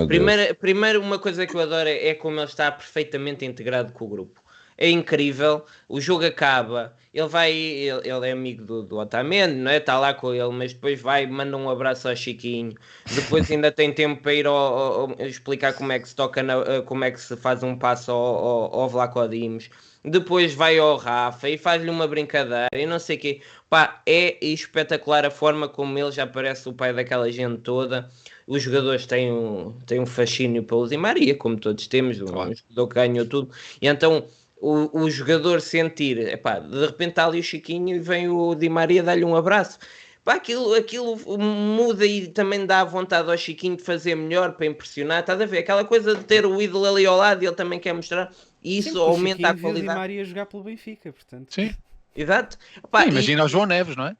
Primeiro, 0.08 0.56
primeiro, 0.56 1.02
uma 1.02 1.19
coisa 1.19 1.45
que 1.45 1.56
eu 1.56 1.60
adoro 1.60 1.89
é, 1.89 2.08
é 2.08 2.15
como 2.15 2.38
ele 2.39 2.45
está 2.45 2.72
perfeitamente 2.72 3.43
integrado 3.43 3.91
com 3.91 4.06
o 4.06 4.08
grupo 4.08 4.38
é 4.80 4.89
incrível. 4.89 5.65
O 5.89 6.00
jogo 6.00 6.26
acaba, 6.26 6.96
ele 7.13 7.28
vai, 7.28 7.52
ele, 7.52 8.10
ele 8.10 8.28
é 8.30 8.32
amigo 8.32 8.63
do, 8.63 8.82
do 8.82 8.98
Otamendi, 8.98 9.56
não 9.56 9.70
é? 9.70 9.78
Está 9.78 10.00
lá 10.00 10.13
com 10.13 10.34
ele, 10.34 10.50
mas 10.54 10.74
depois 10.74 11.02
vai, 11.02 11.28
manda 11.28 11.58
um 11.58 11.70
abraço 11.70 12.08
ao 12.08 12.15
Chiquinho. 12.15 12.74
Depois 13.13 13.52
ainda 13.52 13.72
tem 13.72 13.94
tempo 13.94 14.22
para 14.24 14.34
ir 14.34 14.48
ao, 14.48 14.56
ao, 14.56 15.12
ao, 15.12 15.28
explicar 15.28 15.74
como 15.74 15.92
é 15.92 16.00
que 16.00 16.08
se 16.08 16.15
toca, 16.15 16.42
na, 16.42 16.54
eh, 16.62 16.82
como 16.82 17.04
é 17.04 17.12
que 17.12 17.20
se 17.20 17.36
faz 17.36 17.62
um 17.62 17.78
passo 17.78 18.12
ao, 18.12 18.18
ao, 18.18 18.80
ao 18.82 18.89
Vlaco 18.89 19.28
Dimos. 19.28 19.70
Depois 20.04 20.54
vai 20.54 20.80
ao 20.80 20.96
Rafa 20.96 21.50
e 21.50 21.58
faz-lhe 21.58 21.89
uma 21.89 22.08
brincadeira 22.08 22.70
e 22.74 22.86
não 22.86 23.00
sei 23.00 23.18
o 23.18 23.20
quê. 23.20 23.42
Pá, 23.70 24.02
é 24.06 24.38
espetacular 24.44 25.26
a 25.26 25.30
forma 25.30 25.68
como 25.68 26.00
ele 26.00 26.12
já 26.12 26.26
parece 26.26 26.70
o 26.70 26.74
pai 26.74 26.94
daquela 26.94 27.30
gente 27.30 27.60
toda 27.62 28.10
os 28.48 28.63
jogadores 28.63 29.06
têm 29.06 29.32
um, 29.32 29.74
têm 29.86 30.00
um 30.00 30.08
fascínio 30.08 30.63
pelo 30.63 30.88
Di 30.88 30.98
Maria, 30.98 31.36
como 31.36 31.56
todos 31.56 31.86
temos, 31.86 32.20
um, 32.20 32.26
claro. 32.26 32.56
jogador 32.56 32.88
que 32.88 32.96
ganhou 32.96 33.26
tudo, 33.28 33.52
e 33.80 33.88
então 33.88 34.26
o, 34.60 35.04
o 35.04 35.10
jogador 35.10 35.62
sentir, 35.62 36.17
epá, 36.19 36.60
de 36.60 36.86
repente 36.86 37.12
está 37.12 37.26
ali 37.26 37.39
o 37.39 37.43
Chiquinho 37.43 37.95
e 37.95 38.00
vem 38.00 38.30
o 38.30 38.54
Di 38.56 38.69
Maria 38.69 39.02
dar-lhe 39.02 39.24
um 39.24 39.36
abraço. 39.36 39.80
Pá, 40.24 40.36
aquilo, 40.36 40.74
aquilo 40.74 41.17
muda 41.39 42.06
e 42.06 42.28
também 42.28 42.65
dá 42.65 42.84
vontade 42.84 43.30
ao 43.32 43.38
Chiquinho 43.38 43.78
de 43.78 43.84
fazer 43.84 44.15
melhor 44.15 44.54
para 44.54 44.65
impressionar. 44.65 45.22
Estás 45.22 45.39
a 45.39 45.45
ver? 45.45 45.60
Aquela 45.60 45.86
coisa 45.86 46.13
de 46.13 46.24
ter 46.26 46.45
o 46.45 46.62
ídolo 46.62 46.86
ali 46.86 47.06
ao 47.06 47.17
lado 47.17 47.41
e 47.41 47.48
ele 47.48 47.56
também 47.56 47.80
quer 47.80 47.93
mostrar. 47.93 48.32
E 48.62 48.78
isso 48.78 48.93
Sim, 48.93 49.00
aumenta 49.00 49.50
a 49.50 49.58
qualidade. 49.58 49.88
O 49.88 49.93
Di 49.93 50.00
Maria 50.00 50.26
jogar 50.26 50.45
pelo 50.45 50.63
Benfica, 50.63 51.12
portanto. 51.13 51.54
Sim. 51.54 51.74
Exato. 52.15 52.58
Sim, 52.58 53.10
imagina 53.10 53.43
e... 53.43 53.45
o 53.45 53.48
João 53.48 53.65
Neves, 53.65 53.95
não 53.95 54.08
é? 54.08 54.15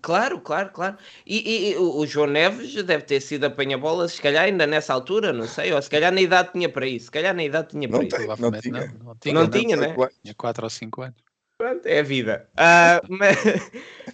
Claro, 0.00 0.40
claro, 0.40 0.70
claro. 0.70 0.96
E, 1.26 1.70
e, 1.72 1.76
o 1.76 2.06
João 2.06 2.26
Neves 2.26 2.74
deve 2.82 3.04
ter 3.04 3.20
sido 3.20 3.44
apanha-bolas, 3.44 4.12
se 4.12 4.22
calhar 4.22 4.44
ainda 4.44 4.66
nessa 4.66 4.94
altura, 4.94 5.34
não 5.34 5.46
sei, 5.46 5.72
ou 5.72 5.82
se 5.82 5.90
calhar 5.90 6.10
na 6.10 6.20
idade 6.20 6.52
tinha 6.52 6.68
para 6.68 6.86
isso, 6.86 7.06
se 7.06 7.10
calhar 7.10 7.34
na 7.34 7.44
idade 7.44 7.68
tinha 7.68 7.86
para 7.86 7.98
não 7.98 8.06
isso. 8.06 8.16
Tem, 8.16 8.26
não, 8.26 8.52
tinha. 8.52 8.86
Não, 8.86 9.04
não, 9.04 9.16
tinha, 9.16 9.34
não, 9.34 9.50
tinha, 9.50 9.76
né? 9.76 9.94
Tinha 10.22 10.34
4 10.34 10.64
ou 10.64 10.70
5 10.70 11.02
anos. 11.02 11.22
Pronto, 11.58 11.86
é 11.86 11.98
a 11.98 12.02
vida. 12.02 12.48
Uh, 12.52 13.06
mas 13.18 13.36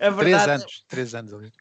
a 0.01 0.11
verdade, 0.11 0.45
3 0.45 0.49
anos, 0.49 0.85
3 0.89 1.15
anos 1.15 1.35
ali. 1.35 1.53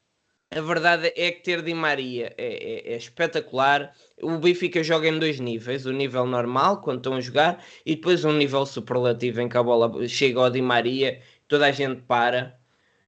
A 0.54 0.62
verdade 0.62 1.14
é 1.16 1.32
que 1.32 1.44
ter 1.44 1.62
Di 1.62 1.74
Maria 1.74 2.34
é, 2.38 2.46
é, 2.46 2.94
é, 2.94 2.98
espetacular. 2.98 3.94
O 4.22 4.38
Benfica 4.38 4.84
joga 4.84 5.08
em 5.08 5.18
dois 5.18 5.40
níveis: 5.40 5.86
o 5.86 5.92
nível 5.92 6.26
normal, 6.26 6.82
quando 6.82 6.98
estão 6.98 7.14
a 7.14 7.22
jogar, 7.22 7.64
e 7.86 7.96
depois 7.96 8.26
um 8.26 8.34
nível 8.34 8.66
superlativo 8.66 9.42
em 9.42 9.48
que 9.48 9.58
a 9.58 9.64
bola 9.64 10.08
chega 10.08 10.40
ao 10.40 10.50
Di 10.50 10.62
Maria, 10.62 11.22
toda 11.48 11.68
a 11.68 11.72
gente 11.72 12.02
para 12.02 12.61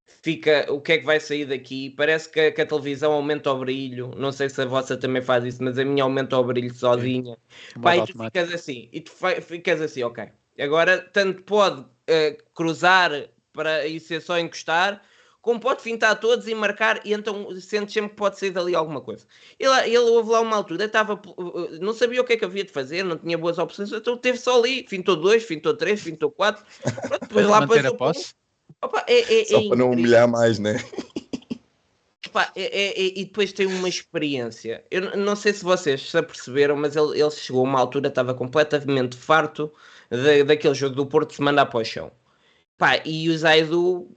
fica 0.06 0.66
o 0.70 0.80
que 0.80 0.94
é 0.94 0.98
que 0.98 1.06
vai 1.06 1.20
sair 1.20 1.46
daqui. 1.46 1.90
Parece 1.92 2.30
que, 2.30 2.52
que, 2.52 2.62
a 2.62 2.66
televisão 2.66 3.12
aumenta 3.12 3.52
o 3.52 3.60
brilho. 3.60 4.14
Não 4.18 4.32
sei 4.32 4.50
se 4.50 4.62
a 4.62 4.66
vossa 4.66 4.98
também 4.98 5.22
faz 5.22 5.44
isso, 5.44 5.64
mas 5.64 5.78
a 5.78 5.86
minha 5.86 6.04
aumenta 6.04 6.38
o 6.38 6.44
brilho 6.44 6.74
sozinha. 6.74 7.38
Pai, 7.82 8.00
e 8.00 8.06
tu 8.06 8.24
ficas 8.24 8.54
assim, 8.54 8.90
e 8.92 9.02
tu 9.02 9.12
ficas 9.42 9.82
assim, 9.82 10.04
ok. 10.04 10.30
Agora, 10.60 11.00
tanto 11.00 11.42
pode 11.44 11.82
uh, 11.82 12.44
cruzar 12.54 13.12
para 13.52 13.86
e 13.86 14.00
ser 14.00 14.22
só 14.22 14.38
encostar, 14.40 15.02
como 15.42 15.60
pode 15.60 15.82
fintar 15.82 16.20
todos 16.20 16.48
e 16.48 16.56
marcar, 16.56 17.06
e 17.06 17.14
então 17.14 17.54
sentes 17.60 17.94
sempre 17.94 18.12
que 18.12 18.16
pode 18.16 18.40
sair 18.40 18.52
dali 18.52 18.74
alguma 18.74 19.02
coisa. 19.02 19.26
Ele, 19.60 19.72
ele 19.86 19.98
houve 19.98 20.32
lá 20.32 20.40
uma 20.40 20.56
altura, 20.56 20.86
estava, 20.86 21.14
eh, 21.14 21.80
não 21.82 21.94
sabia 21.94 22.22
o 22.22 22.24
que 22.24 22.34
é 22.34 22.38
que 22.38 22.46
havia 22.46 22.64
de 22.64 22.72
fazer, 22.72 23.04
não 23.04 23.18
tinha 23.18 23.38
boas 23.38 23.58
opções, 23.58 23.92
então 23.92 24.16
teve 24.16 24.38
só 24.38 24.58
ali, 24.58 24.86
fintou 24.88 25.18
dois, 25.18 25.44
fintou 25.44 25.76
três, 25.76 26.02
fintou 26.02 26.32
quatro, 26.32 26.66
depois 27.22 27.46
lá 27.46 27.68
passou. 27.68 28.24
Opa, 28.82 29.04
é, 29.08 29.42
é, 29.42 29.46
Só 29.46 29.60
é 29.60 29.68
para 29.68 29.78
não 29.78 29.92
humilhar 29.92 30.28
mais, 30.28 30.60
né? 30.60 30.78
Opa, 32.28 32.52
é, 32.56 32.64
é, 32.64 33.02
é, 33.02 33.20
e 33.20 33.26
depois 33.26 33.54
tem 33.54 33.66
uma 33.68 33.88
experiência. 33.88 34.84
Eu 34.90 35.16
não 35.16 35.36
sei 35.36 35.54
se 35.54 35.64
vocês 35.64 36.10
se 36.10 36.18
aperceberam, 36.18 36.76
mas 36.76 36.96
ele, 36.96 37.20
ele 37.20 37.32
chegou 37.32 37.66
a 37.66 37.70
uma 37.70 37.80
altura, 37.80 38.08
estava 38.08 38.34
completamente 38.34 39.16
farto 39.16 39.72
de, 40.10 40.44
daquele 40.44 40.74
jogo 40.74 40.96
do 40.96 41.06
Porto 41.06 41.34
se 41.34 41.42
mandar 41.42 41.68
para 41.68 41.80
o 41.80 41.86
chão. 41.86 42.12
Pá, 42.78 43.00
e 43.06 43.30
o 43.30 43.38
Zaidu 43.38 44.10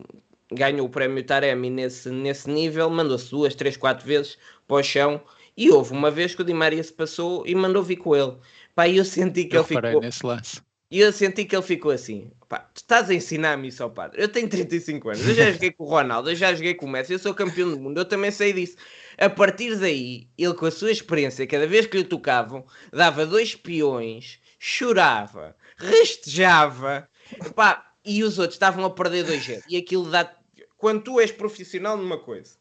ganhou 0.50 0.86
o 0.86 0.90
prémio 0.90 1.24
Taremi 1.24 1.70
nesse, 1.70 2.08
nesse 2.10 2.48
nível, 2.48 2.88
mandou-se 2.90 3.30
duas, 3.30 3.54
três, 3.54 3.76
quatro 3.76 4.06
vezes 4.06 4.38
para 4.66 4.76
o 4.76 4.82
chão. 4.82 5.20
E 5.56 5.70
houve 5.70 5.92
uma 5.92 6.10
vez 6.10 6.34
que 6.34 6.42
o 6.42 6.44
Di 6.44 6.52
Maria 6.52 6.82
se 6.82 6.92
passou 6.92 7.46
e 7.46 7.54
mandou 7.54 7.82
vir 7.82 7.96
com 7.96 8.14
ele. 8.14 8.36
Pá, 8.74 8.88
eu 8.88 9.04
senti 9.04 9.44
que 9.44 9.56
eu 9.56 9.60
ele 9.60 9.68
ficou. 9.68 10.00
nesse 10.00 10.26
lance. 10.26 10.60
E 10.90 11.00
eu 11.00 11.12
senti 11.12 11.44
que 11.44 11.56
ele 11.56 11.62
ficou 11.62 11.90
assim: 11.90 12.30
pá, 12.48 12.60
tu 12.60 12.76
estás 12.78 13.10
a 13.10 13.14
ensinar-me 13.14 13.68
isso 13.68 13.82
ao 13.82 13.90
padre. 13.90 14.22
Eu 14.22 14.28
tenho 14.28 14.48
35 14.48 15.08
anos, 15.10 15.26
eu 15.26 15.34
já 15.34 15.50
joguei 15.50 15.72
com 15.72 15.84
o 15.84 15.88
Ronaldo, 15.88 16.30
eu 16.30 16.36
já 16.36 16.54
joguei 16.54 16.74
com 16.74 16.86
o 16.86 16.88
Messi, 16.88 17.12
eu 17.12 17.18
sou 17.18 17.34
campeão 17.34 17.70
do 17.70 17.78
mundo, 17.78 17.98
eu 17.98 18.04
também 18.04 18.30
sei 18.30 18.52
disso. 18.52 18.76
A 19.18 19.28
partir 19.28 19.76
daí, 19.76 20.28
ele 20.38 20.54
com 20.54 20.66
a 20.66 20.70
sua 20.70 20.92
experiência, 20.92 21.46
cada 21.46 21.66
vez 21.66 21.86
que 21.86 21.96
lhe 21.96 22.04
tocavam, 22.04 22.64
dava 22.92 23.26
dois 23.26 23.56
peões, 23.56 24.38
chorava, 24.58 25.56
rastejava, 25.76 27.08
pá, 27.54 27.92
e 28.04 28.22
os 28.22 28.38
outros 28.38 28.54
estavam 28.54 28.84
a 28.84 28.90
perder 28.90 29.24
dois 29.24 29.42
jeitos. 29.42 29.66
E 29.68 29.76
aquilo 29.76 30.08
dá. 30.08 30.32
Quando 30.76 31.02
tu 31.02 31.18
és 31.18 31.32
profissional 31.32 31.96
numa 31.96 32.18
coisa 32.18 32.56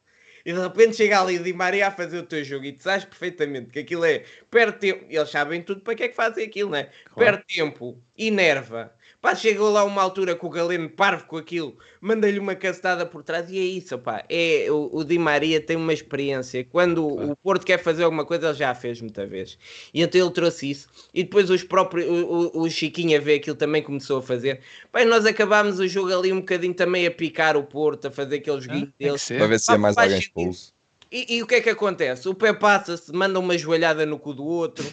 e 0.45 0.53
de 0.53 0.59
repente 0.59 0.95
chega 0.95 1.19
ali 1.19 1.39
Di 1.39 1.53
Maria 1.53 1.87
a 1.87 1.91
fazer 1.91 2.19
o 2.19 2.23
teu 2.23 2.43
jogo 2.43 2.65
e 2.65 2.73
tu 2.73 2.83
sabes 2.83 3.05
perfeitamente 3.05 3.71
que 3.71 3.79
aquilo 3.79 4.05
é 4.05 4.23
perde 4.51 4.77
tempo, 4.77 5.05
eles 5.09 5.29
sabem 5.29 5.61
tudo 5.61 5.81
para 5.81 5.95
que 5.95 6.03
é 6.03 6.07
que 6.07 6.15
fazem 6.15 6.45
aquilo, 6.45 6.69
né? 6.69 6.89
Claro. 7.13 7.15
Perde 7.15 7.43
tempo, 7.47 7.99
enerva, 8.17 8.95
Pá, 9.25 9.33
chegou 9.33 9.71
lá 9.71 9.83
uma 9.83 10.03
altura 10.03 10.35
com 10.35 10.45
o 10.45 10.51
Galeno 10.51 10.87
parvo 10.87 11.25
com 11.25 11.35
aquilo, 11.35 11.75
manda-lhe 11.99 12.37
uma 12.37 12.53
castada 12.53 13.07
por 13.07 13.23
trás 13.23 13.49
e 13.49 13.57
é 13.57 13.63
isso, 13.63 13.97
pá. 13.97 14.23
É, 14.29 14.67
o, 14.69 14.91
o 14.93 15.03
Di 15.03 15.17
Maria 15.17 15.59
tem 15.59 15.75
uma 15.75 15.91
experiência. 15.91 16.63
Quando 16.63 17.07
claro. 17.09 17.31
o 17.31 17.35
Porto 17.35 17.65
quer 17.65 17.79
fazer 17.79 18.03
alguma 18.03 18.23
coisa, 18.23 18.49
ele 18.49 18.53
já 18.53 18.69
a 18.69 18.75
fez 18.75 19.01
muita 19.01 19.25
vez. 19.25 19.57
E 19.91 20.03
então 20.03 20.21
ele 20.21 20.29
trouxe 20.29 20.69
isso. 20.69 20.87
E 21.11 21.23
depois 21.23 21.49
os 21.49 21.63
próprios, 21.63 22.07
o, 22.07 22.51
o, 22.53 22.61
o 22.61 22.69
Chiquinho 22.69 23.17
a 23.17 23.19
ver 23.19 23.37
aquilo 23.37 23.55
também 23.55 23.81
começou 23.81 24.19
a 24.19 24.21
fazer. 24.21 24.61
Pá, 24.91 25.03
nós 25.05 25.25
acabámos 25.25 25.79
o 25.79 25.87
jogo 25.87 26.15
ali 26.15 26.31
um 26.31 26.41
bocadinho 26.41 26.75
também 26.75 27.07
a 27.07 27.11
picar 27.11 27.57
o 27.57 27.63
Porto, 27.63 28.09
a 28.09 28.11
fazer 28.11 28.35
aqueles 28.35 28.65
joguinhos 28.65 28.89
ah, 28.89 28.95
deles. 28.99 29.27
Para 29.27 29.47
ver 29.47 29.59
se 29.59 29.73
é 29.73 29.77
mais 29.79 29.97
alguém 29.97 30.21
expulso. 30.35 30.73
E, 31.11 31.37
e, 31.37 31.43
o 31.43 31.47
que 31.47 31.55
é 31.55 31.61
que 31.61 31.69
acontece? 31.69 32.27
O 32.27 32.35
pé 32.35 32.51
passa-se, 32.51 33.11
manda 33.13 33.39
uma 33.39 33.57
joelhada 33.57 34.05
no 34.05 34.19
cu 34.19 34.33
do 34.33 34.43
outro. 34.43 34.85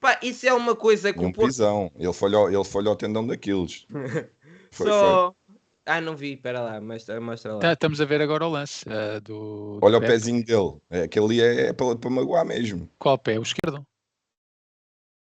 Pá, 0.00 0.18
isso 0.22 0.46
é 0.46 0.52
uma 0.52 0.74
coisa 0.74 1.12
que 1.12 1.20
um 1.20 1.28
o 1.28 1.32
Porto... 1.32 1.48
pisão. 1.48 1.90
Ele 1.96 2.12
foi 2.12 2.34
ao, 2.34 2.50
ele 2.50 2.64
foi 2.64 2.86
ao 2.86 2.96
tendão 2.96 3.26
daqueles. 3.26 3.86
Foi, 4.70 4.86
Só... 4.86 5.32
Foi. 5.32 5.56
Ah, 5.86 5.98
não 5.98 6.14
vi, 6.14 6.34
espera 6.34 6.60
lá, 6.60 6.78
mostra, 6.78 7.18
mostra 7.18 7.54
lá. 7.54 7.60
Tá, 7.60 7.72
estamos 7.72 7.98
a 8.02 8.04
ver 8.04 8.20
agora 8.20 8.46
o 8.46 8.50
lance 8.50 8.84
uh, 8.86 9.18
do, 9.22 9.78
do. 9.78 9.86
Olha 9.86 9.96
o 9.96 10.00
pezinho 10.02 10.44
dele. 10.44 10.76
É, 10.90 11.04
aquele 11.04 11.24
ali 11.24 11.40
é, 11.40 11.68
é 11.68 11.72
para, 11.72 11.96
para 11.96 12.10
magoar 12.10 12.44
mesmo. 12.44 12.86
Qual 12.98 13.16
pé? 13.16 13.38
O 13.38 13.42
esquerdo? 13.42 13.82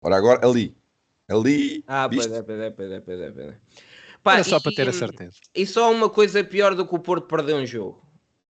Ora, 0.03 0.15
agora 0.15 0.45
ali. 0.45 0.77
Ali. 1.27 1.83
Ah, 1.87 2.05
é, 2.05 2.15
pois 2.15 2.31
é. 2.31 2.43
Pois 3.01 3.19
é. 3.19 3.57
Pá, 4.21 4.35
Era 4.35 4.43
só 4.43 4.57
e, 4.57 4.61
para 4.61 4.71
ter 4.71 4.87
a 4.87 4.93
certeza. 4.93 5.37
E 5.55 5.65
só 5.65 5.91
uma 5.91 6.07
coisa 6.07 6.43
pior 6.43 6.75
do 6.75 6.85
que 6.87 6.93
o 6.93 6.99
Porto 6.99 7.25
perder 7.25 7.55
um 7.55 7.65
jogo 7.65 8.10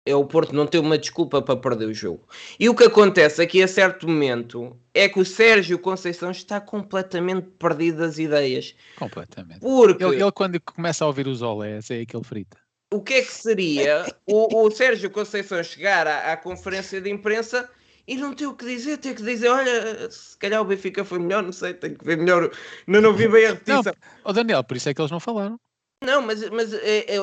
é 0.05 0.15
o 0.15 0.23
Porto 0.23 0.53
não 0.53 0.67
ter 0.67 0.77
uma 0.77 0.97
desculpa 0.97 1.41
para 1.41 1.55
perder 1.55 1.87
o 1.87 1.93
jogo. 1.93 2.27
E 2.59 2.69
o 2.69 2.75
que 2.75 2.83
acontece 2.83 3.41
aqui 3.41 3.63
a 3.63 3.67
certo 3.67 4.07
momento 4.07 4.77
é 4.93 5.09
que 5.09 5.19
o 5.19 5.25
Sérgio 5.25 5.79
Conceição 5.79 6.29
está 6.29 6.61
completamente 6.61 7.47
perdido 7.57 7.97
das 7.97 8.19
ideias. 8.19 8.75
Completamente. 8.97 9.61
Porque 9.61 10.03
ele, 10.03 10.21
ele 10.21 10.31
quando 10.31 10.61
começa 10.61 11.03
a 11.03 11.07
ouvir 11.07 11.27
os 11.27 11.41
olés 11.41 11.89
é 11.89 12.01
aquele 12.01 12.23
frita. 12.23 12.57
O 12.93 13.01
que 13.01 13.15
é 13.15 13.21
que 13.23 13.33
seria 13.33 14.05
o, 14.27 14.65
o 14.65 14.71
Sérgio 14.71 15.09
Conceição 15.09 15.61
chegar 15.63 16.05
à, 16.05 16.33
à, 16.33 16.37
conferência 16.37 17.01
de 17.01 17.09
imprensa 17.09 17.67
e 18.07 18.15
não 18.15 18.35
ter 18.35 18.45
o 18.45 18.53
que 18.53 18.63
dizer, 18.63 18.97
ter 18.99 19.15
que 19.15 19.23
dizer, 19.23 19.49
olha, 19.49 20.09
se 20.11 20.37
calhar 20.37 20.61
o 20.61 20.65
Benfica 20.65 21.03
foi 21.03 21.17
melhor, 21.17 21.41
não 21.41 21.51
sei, 21.51 21.73
tenho 21.73 21.97
que 21.97 22.05
ver 22.05 22.17
melhor, 22.17 22.51
não, 22.85 23.01
não 23.01 23.13
vi 23.13 23.27
bem 23.27 23.47
a 23.47 23.49
repetição. 23.49 23.81
Não, 23.83 23.93
oh 24.23 24.31
Daniel, 24.31 24.63
por 24.63 24.77
isso 24.77 24.87
é 24.87 24.93
que 24.93 25.01
eles 25.01 25.09
não 25.09 25.19
falaram. 25.19 25.59
Não, 26.05 26.21
mas, 26.21 26.49
mas 26.49 26.73
é, 26.73 26.99
é, 26.99 27.17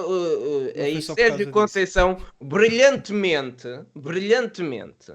é, 0.74 0.96
é 0.96 1.00
Sérgio 1.00 1.50
Conceição 1.50 2.18
brilhantemente, 2.40 3.68
brilhantemente 3.94 5.12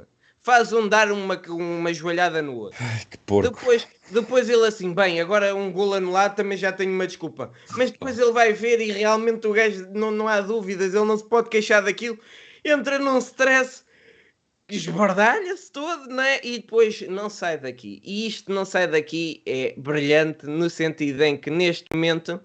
faz 0.47 0.71
um 0.71 0.88
dar 0.88 1.12
uma, 1.12 1.38
uma 1.49 1.93
joelhada 1.93 2.41
no 2.41 2.56
outro. 2.56 2.77
Ai, 2.80 3.01
que 3.10 3.17
porco. 3.17 3.53
Depois, 3.53 3.86
depois 4.10 4.49
ele 4.49 4.65
assim, 4.65 4.93
bem, 4.93 5.19
agora 5.19 5.53
um 5.53 5.69
gol 5.69 5.93
anulado 5.93 6.38
também 6.38 6.58
já 6.58 6.71
tenho 6.71 6.93
uma 6.93 7.06
desculpa. 7.06 7.51
Mas 7.75 7.91
depois 7.91 8.17
ele 8.17 8.32
vai 8.32 8.53
ver 8.53 8.80
e 8.80 8.89
realmente 8.93 9.45
o 9.45 9.51
gajo, 9.51 9.86
não, 9.93 10.10
não 10.10 10.25
há 10.25 10.39
dúvidas, 10.39 10.93
ele 10.93 11.03
não 11.03 11.17
se 11.17 11.25
pode 11.27 11.49
queixar 11.49 11.84
daquilo. 11.84 12.17
Entra 12.63 12.97
num 12.97 13.17
stress, 13.17 13.84
esbordalha-se 14.69 15.69
todo, 15.69 16.08
né? 16.08 16.39
E 16.41 16.60
depois 16.60 17.01
não 17.10 17.30
sai 17.30 17.58
daqui. 17.58 18.01
E 18.01 18.25
isto 18.25 18.49
não 18.49 18.63
sai 18.63 18.88
daqui 18.88 19.41
é 19.45 19.73
brilhante 19.75 20.45
no 20.45 20.69
sentido 20.69 21.23
em 21.23 21.36
que 21.36 21.49
neste 21.49 21.88
momento 21.93 22.39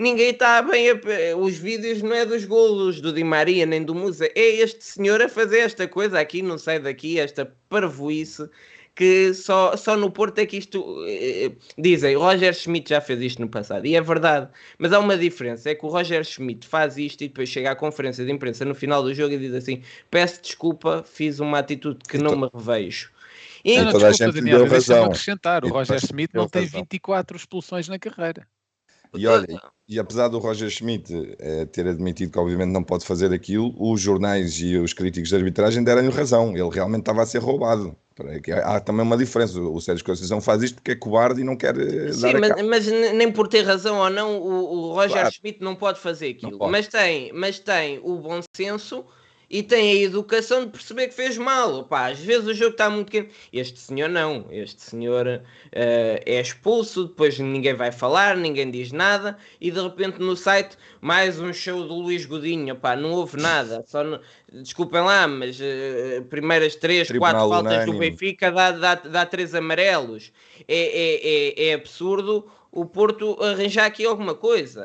ninguém 0.00 0.30
está 0.30 0.62
bem. 0.62 0.90
A... 0.90 1.36
Os 1.36 1.56
vídeos 1.58 2.02
não 2.02 2.14
é 2.14 2.24
dos 2.24 2.44
golos 2.44 3.00
do 3.00 3.12
Di 3.12 3.22
Maria 3.22 3.66
nem 3.66 3.82
do 3.84 3.94
Musa, 3.94 4.26
é 4.34 4.48
este 4.56 4.84
senhor 4.84 5.20
a 5.22 5.28
fazer 5.28 5.60
esta 5.60 5.86
coisa 5.86 6.18
aqui, 6.18 6.42
não 6.42 6.58
sai 6.58 6.80
daqui, 6.80 7.20
esta 7.20 7.54
parvoíce 7.68 8.48
que 8.94 9.32
só, 9.32 9.76
só 9.76 9.96
no 9.96 10.10
Porto 10.10 10.38
é 10.40 10.46
que 10.46 10.58
isto 10.58 11.04
eh, 11.06 11.52
dizem, 11.78 12.16
o 12.16 12.20
Roger 12.20 12.52
Schmidt 12.52 12.90
já 12.90 13.00
fez 13.00 13.20
isto 13.22 13.40
no 13.40 13.48
passado, 13.48 13.86
e 13.86 13.94
é 13.94 14.00
verdade, 14.00 14.48
mas 14.78 14.92
há 14.92 14.98
uma 14.98 15.16
diferença, 15.16 15.70
é 15.70 15.74
que 15.74 15.86
o 15.86 15.88
Roger 15.88 16.22
Schmidt 16.24 16.66
faz 16.66 16.98
isto 16.98 17.22
e 17.22 17.28
depois 17.28 17.48
chega 17.48 17.70
à 17.70 17.76
conferência 17.76 18.24
de 18.24 18.32
imprensa 18.32 18.64
no 18.64 18.74
final 18.74 19.02
do 19.02 19.14
jogo 19.14 19.32
e 19.32 19.38
diz 19.38 19.54
assim, 19.54 19.82
peço 20.10 20.42
desculpa, 20.42 21.02
fiz 21.02 21.40
uma 21.40 21.60
atitude 21.60 22.00
que 22.06 22.18
não 22.18 22.36
me 22.36 22.48
revejo. 22.52 23.10
E, 23.64 23.78
não, 23.78 23.84
não, 23.84 23.92
toda 23.92 24.08
a 24.08 24.10
desculpa, 24.10 24.32
gente 24.32 24.34
Daniel, 24.34 24.58
deu 24.58 24.68
deixa-me 24.68 25.00
razão. 25.00 25.04
acrescentar, 25.04 25.64
o 25.64 25.68
E 25.68 25.70
Roger 25.70 25.98
Schmidt 26.00 26.32
deu 26.32 26.42
não 26.42 26.48
tem 26.48 26.64
razão. 26.64 26.80
24 26.80 27.36
expulsões 27.36 27.88
na 27.88 27.98
carreira. 27.98 28.46
E 29.14 29.26
olha, 29.26 29.46
e 29.88 29.98
apesar 29.98 30.28
do 30.28 30.38
Roger 30.38 30.70
Schmidt 30.70 31.12
eh, 31.38 31.66
ter 31.66 31.86
admitido 31.86 32.30
que 32.32 32.38
obviamente 32.38 32.70
não 32.70 32.82
pode 32.82 33.04
fazer 33.04 33.32
aquilo, 33.32 33.74
os 33.76 34.00
jornais 34.00 34.60
e 34.60 34.76
os 34.76 34.92
críticos 34.92 35.30
de 35.30 35.34
arbitragem 35.36 35.82
deram-lhe 35.82 36.10
razão. 36.10 36.56
Ele 36.56 36.70
realmente 36.70 37.00
estava 37.00 37.22
a 37.22 37.26
ser 37.26 37.38
roubado. 37.38 37.96
Há 38.64 38.80
também 38.80 39.02
uma 39.04 39.16
diferença. 39.16 39.58
O 39.60 39.80
Sérgio 39.80 40.04
Conceição 40.04 40.40
faz 40.40 40.62
isto 40.62 40.76
porque 40.76 40.92
é 40.92 40.94
cobarde 40.96 41.40
e 41.40 41.44
não 41.44 41.56
quer 41.56 41.76
eh, 41.78 42.12
Sim, 42.12 42.34
mas, 42.34 42.62
mas 42.62 42.86
nem 42.86 43.32
por 43.32 43.48
ter 43.48 43.62
razão 43.62 43.96
ou 43.98 44.10
não, 44.10 44.38
o, 44.38 44.90
o 44.90 44.92
Roger 44.92 45.12
Claro. 45.12 45.32
Schmidt 45.32 45.60
não 45.62 45.74
pode 45.74 45.98
fazer 45.98 46.28
aquilo. 46.30 46.58
pode. 46.58 46.70
Mas 46.70 46.86
tem, 46.86 47.32
mas 47.32 47.58
tem 47.58 47.98
o 48.02 48.18
bom 48.18 48.40
senso 48.54 49.04
e 49.50 49.62
tem 49.64 49.90
a 49.90 50.02
educação 50.02 50.64
de 50.64 50.70
perceber 50.70 51.08
que 51.08 51.14
fez 51.14 51.36
mal. 51.36 51.80
Opa, 51.80 52.06
às 52.10 52.20
vezes 52.20 52.46
o 52.46 52.54
jogo 52.54 52.70
está 52.72 52.88
muito 52.88 53.10
quente. 53.10 53.30
Este 53.52 53.80
senhor 53.80 54.08
não. 54.08 54.46
Este 54.50 54.80
senhor 54.80 55.26
eh, 55.72 56.22
é 56.24 56.40
expulso, 56.40 57.06
depois 57.08 57.36
ninguém 57.38 57.74
vai 57.74 57.90
falar, 57.90 58.36
ninguém 58.36 58.70
diz 58.70 58.92
nada 58.92 59.36
e 59.60 59.70
de 59.72 59.80
repente 59.82 60.20
no 60.20 60.36
site 60.36 60.76
mais 61.00 61.40
um 61.40 61.52
show 61.52 61.82
do 61.86 61.94
Luís 61.94 62.24
Godinho. 62.26 62.74
Opa, 62.74 62.94
não 62.94 63.10
houve 63.10 63.36
nada. 63.40 63.82
Só 63.86 64.04
no- 64.04 64.20
Desculpem 64.52 65.00
lá, 65.00 65.26
mas 65.28 65.58
eh, 65.60 66.22
primeiras 66.30 66.76
três, 66.76 67.08
Tribunal 67.08 67.48
quatro 67.48 67.68
faltas 67.70 67.84
do 67.86 67.90
unânime. 67.92 68.10
Benfica 68.10 68.50
dá, 68.52 68.70
dá, 68.72 68.94
dá 68.94 69.26
três 69.26 69.54
amarelos. 69.54 70.32
É, 70.68 70.76
é, 70.76 71.66
é, 71.66 71.68
é 71.70 71.74
absurdo 71.74 72.46
o 72.72 72.84
Porto 72.84 73.36
arranjar 73.42 73.86
aqui 73.86 74.04
alguma 74.04 74.34
coisa. 74.34 74.84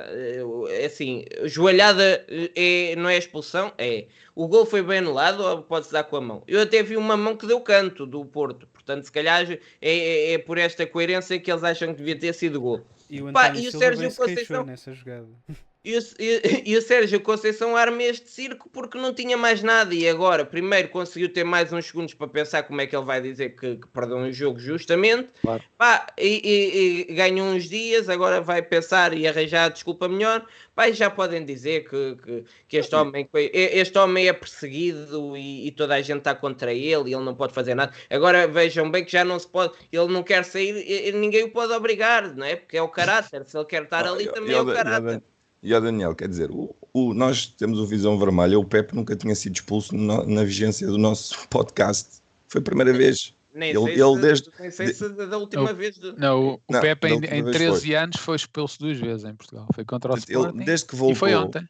É 0.69 0.85
assim, 0.85 1.23
joelhada 1.43 2.25
é, 2.55 2.95
não 2.95 3.09
é 3.09 3.17
expulsão? 3.17 3.71
É. 3.77 4.07
O 4.35 4.47
gol 4.47 4.65
foi 4.65 4.81
bem 4.81 4.99
anulado 4.99 5.43
ou 5.43 5.61
pode-se 5.61 5.93
dar 5.93 6.03
com 6.03 6.17
a 6.17 6.21
mão? 6.21 6.43
Eu 6.47 6.61
até 6.61 6.81
vi 6.81 6.97
uma 6.97 7.15
mão 7.15 7.37
que 7.37 7.45
deu 7.45 7.61
canto 7.61 8.05
do 8.05 8.25
Porto. 8.25 8.67
Portanto, 8.67 9.05
se 9.05 9.11
calhar 9.11 9.49
é, 9.51 9.59
é, 9.81 10.33
é 10.33 10.37
por 10.37 10.57
esta 10.57 10.85
coerência 10.85 11.39
que 11.39 11.51
eles 11.51 11.63
acham 11.63 11.89
que 11.89 11.99
devia 11.99 12.17
ter 12.17 12.33
sido 12.33 12.59
gol. 12.59 12.81
E 13.09 13.21
o 13.21 13.31
Pá, 13.31 13.49
e 13.55 13.67
o 13.67 13.71
Sérgio 13.71 14.13
Conceição? 14.13 14.63
nessa 14.65 14.93
jogada. 14.93 15.27
E 15.85 15.95
o, 15.95 16.01
e, 16.19 16.63
e 16.73 16.75
o 16.75 16.81
Sérgio 16.81 17.21
Conceição 17.21 17.77
arma 17.77 18.01
este 18.01 18.27
circo 18.27 18.67
porque 18.73 18.97
não 18.97 19.13
tinha 19.13 19.37
mais 19.37 19.61
nada 19.61 19.93
e 19.93 20.09
agora, 20.09 20.43
primeiro, 20.43 20.89
conseguiu 20.89 21.31
ter 21.31 21.43
mais 21.43 21.71
uns 21.71 21.85
segundos 21.85 22.15
para 22.15 22.27
pensar 22.27 22.63
como 22.63 22.81
é 22.81 22.87
que 22.87 22.95
ele 22.95 23.05
vai 23.05 23.21
dizer 23.21 23.49
que, 23.55 23.75
que 23.75 23.87
perdeu 23.89 24.17
um 24.17 24.31
jogo 24.31 24.57
justamente. 24.59 25.29
Claro. 25.41 25.63
Pá, 25.77 26.07
e, 26.17 27.05
e, 27.07 27.13
ganhou 27.13 27.47
uns 27.47 27.69
dias, 27.69 28.09
agora 28.09 28.41
vai 28.41 28.63
pensar 28.63 29.13
e 29.13 29.27
arranjar 29.27 29.65
a 29.65 29.69
desculpa 29.69 30.07
melhor. 30.07 30.43
Pá, 30.73 30.89
já 30.89 31.09
podem 31.09 31.45
dizer 31.45 31.87
que, 31.87 32.15
que, 32.15 32.45
que 32.67 32.77
este, 32.77 32.95
homem, 32.95 33.27
foi- 33.31 33.51
este 33.53 33.97
homem 33.99 34.27
é 34.27 34.33
perseguido 34.33 35.37
e, 35.37 35.71
toda 35.71 35.93
a 35.93 36.01
gente 36.01 36.17
está 36.19 36.33
contra 36.33 36.73
ele 36.73 37.11
e 37.11 37.13
ele 37.13 37.23
não 37.23 37.35
pode 37.35 37.53
fazer 37.53 37.75
nada. 37.75 37.93
Agora 38.09 38.47
vejam 38.47 38.89
bem 38.89 39.05
que 39.05 39.11
já 39.11 39.23
não 39.23 39.37
se 39.37 39.47
pode, 39.47 39.73
ele 39.91 40.11
não 40.11 40.23
quer 40.23 40.43
sair, 40.43 41.13
ninguém 41.13 41.43
o 41.43 41.51
pode 41.51 41.71
obrigar, 41.73 42.35
não 42.35 42.45
é? 42.45 42.55
Porque 42.55 42.75
é 42.75 42.81
o 42.81 42.89
caráter. 42.89 43.45
Se 43.45 43.55
ele 43.55 43.65
quer 43.65 43.83
estar 43.83 44.07
ali, 44.07 44.27
também 44.31 44.55
é 44.55 44.61
o 44.61 44.65
caráter. 44.65 45.21
E 45.65 45.73
ao 45.73 45.81
Daniel, 45.81 46.13
quer 46.13 46.27
dizer, 46.29 46.51
o, 46.51 46.75
o- 46.93 47.13
nós 47.13 47.47
temos 47.47 47.79
o 47.79 47.85
Visão 47.87 48.17
Vermelha, 48.19 48.59
o 48.59 48.63
Pepe 48.63 48.95
nunca 48.95 49.15
tinha 49.15 49.33
sido 49.33 49.55
expulso 49.55 49.95
no- 49.95 50.23
na 50.25 50.43
vigência 50.43 50.85
do 50.87 50.97
nosso 50.97 51.35
podcast. 51.49 52.21
Foi 52.47 52.59
a 52.59 52.63
primeira 52.63 52.93
vez. 52.93 53.33
Nem 53.53 53.71
Ele- 53.71 53.79
sei, 53.85 53.93
ele 54.01 54.15
se, 54.15 54.21
desde- 54.21 54.49
nem 54.59 54.69
sei 54.71 54.93
se 54.93 55.09
da 55.09 55.37
última 55.37 55.63
Não. 55.63 55.75
vez. 55.75 55.95
de- 55.95 56.11
Não, 56.19 56.39
o, 56.39 56.53
o 56.55 56.59
Não, 56.69 56.81
Pepe 56.81 57.07
em, 57.07 57.13
em 57.15 57.43
vez 57.43 57.55
13 57.57 57.93
anos 57.95 58.17
foi 58.17 58.35
expulso 58.35 58.77
duas 58.79 58.97
vezes 58.99 59.25
em 59.25 59.33
Portugal. 59.33 59.65
Foi 59.73 59.83
contra 59.83 60.11
o 60.11 60.15
Ele, 60.15 60.21
Sporting 60.27 60.57
desde 60.65 60.85
que 60.85 60.95
e 60.95 60.97
voltou, 60.99 61.15
foi 61.15 61.35
ontem. 61.35 61.65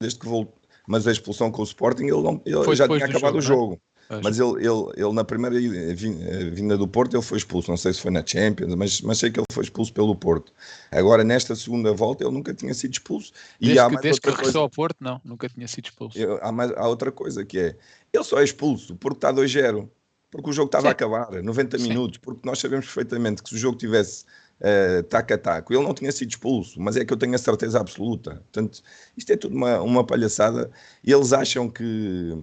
desde 0.00 0.18
que 0.20 0.26
voltou, 0.26 0.54
mas 0.88 1.06
a 1.06 1.12
expulsão 1.12 1.50
com 1.50 1.60
o 1.60 1.64
Sporting 1.64 2.04
ele, 2.04 2.22
não, 2.22 2.40
ele 2.46 2.64
Foi 2.64 2.74
já 2.76 2.86
tinha 2.86 2.98
do 3.00 3.04
acabado 3.04 3.20
jogo, 3.20 3.38
o 3.38 3.42
jogo. 3.42 3.80
Pois. 4.08 4.20
Mas 4.22 4.38
ele, 4.38 4.58
ele, 4.58 4.92
ele 4.96 5.12
na 5.12 5.24
primeira 5.24 5.58
vin- 5.94 6.22
eh, 6.22 6.44
vinda 6.50 6.76
do 6.76 6.86
Porto 6.86 7.14
ele 7.16 7.22
foi 7.22 7.38
expulso, 7.38 7.70
não 7.70 7.76
sei 7.76 7.92
se 7.92 8.00
foi 8.00 8.10
na 8.10 8.24
Champions, 8.24 8.74
mas, 8.74 9.00
mas 9.00 9.18
sei 9.18 9.30
que 9.30 9.40
ele 9.40 9.46
foi 9.50 9.64
expulso 9.64 9.92
pelo 9.92 10.14
Porto. 10.14 10.52
Agora 10.90 11.24
nesta 11.24 11.54
segunda 11.56 11.92
volta 11.92 12.22
ele 12.24 12.32
nunca 12.32 12.52
tinha 12.52 12.74
sido 12.74 12.92
expulso. 12.92 13.32
E 13.60 13.66
Desde 13.66 13.78
há 13.80 13.86
que, 13.86 13.92
mais 13.94 14.02
desde 14.02 14.20
que 14.20 14.28
regressou 14.28 14.52
coisa, 14.52 14.58
ao 14.64 14.70
Porto, 14.70 14.96
não, 15.00 15.20
nunca 15.24 15.48
tinha 15.48 15.66
sido 15.66 15.86
expulso. 15.86 16.18
eu- 16.18 16.38
há, 16.42 16.52
mais- 16.52 16.72
há 16.72 16.86
outra 16.88 17.10
coisa 17.10 17.44
que 17.44 17.58
é, 17.58 17.76
ele 18.12 18.24
só 18.24 18.40
é 18.40 18.44
expulso 18.44 18.94
porque 18.96 19.16
está 19.16 19.32
2-0, 19.32 19.90
porque 20.30 20.50
o 20.50 20.52
jogo 20.52 20.66
estava 20.66 20.82
Sim. 20.82 20.88
a 20.88 20.92
acabar, 20.92 21.42
90 21.42 21.78
Sim. 21.78 21.88
minutos, 21.88 22.18
porque 22.18 22.40
nós 22.44 22.58
sabemos 22.58 22.84
perfeitamente 22.86 23.42
que 23.42 23.48
se 23.48 23.54
o 23.54 23.58
jogo 23.58 23.78
tivesse 23.78 24.24
eh, 24.60 25.02
taco 25.02 25.32
a 25.34 25.38
taco, 25.38 25.72
ele 25.72 25.82
não 25.82 25.94
tinha 25.94 26.12
sido 26.12 26.28
expulso, 26.30 26.80
mas 26.80 26.96
é 26.96 27.04
que 27.04 27.12
eu 27.12 27.16
tenho 27.16 27.34
a 27.34 27.38
certeza 27.38 27.80
absoluta. 27.80 28.36
Portanto, 28.52 28.82
isto 29.16 29.32
é 29.32 29.36
tudo 29.36 29.54
uma, 29.56 29.80
uma 29.80 30.04
palhaçada. 30.06 30.70
E 31.02 31.12
eles 31.12 31.32
acham 31.32 31.68
que, 31.68 32.38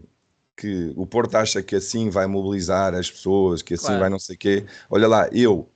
que 0.56 0.94
o 0.96 1.06
Porto 1.06 1.36
acha 1.36 1.62
que 1.64 1.76
assim 1.76 2.10
vai 2.10 2.28
mobilizar 2.28 2.94
as 2.94 3.10
pessoas, 3.10 3.62
que 3.62 3.74
assim 3.74 3.88
Claro. 3.88 4.00
vai 4.02 4.10
não 4.10 4.20
sei 4.20 4.36
o 4.36 4.40
quê. 4.40 4.66
Olha 4.90 5.08
lá, 5.08 5.30
eu 5.32 5.68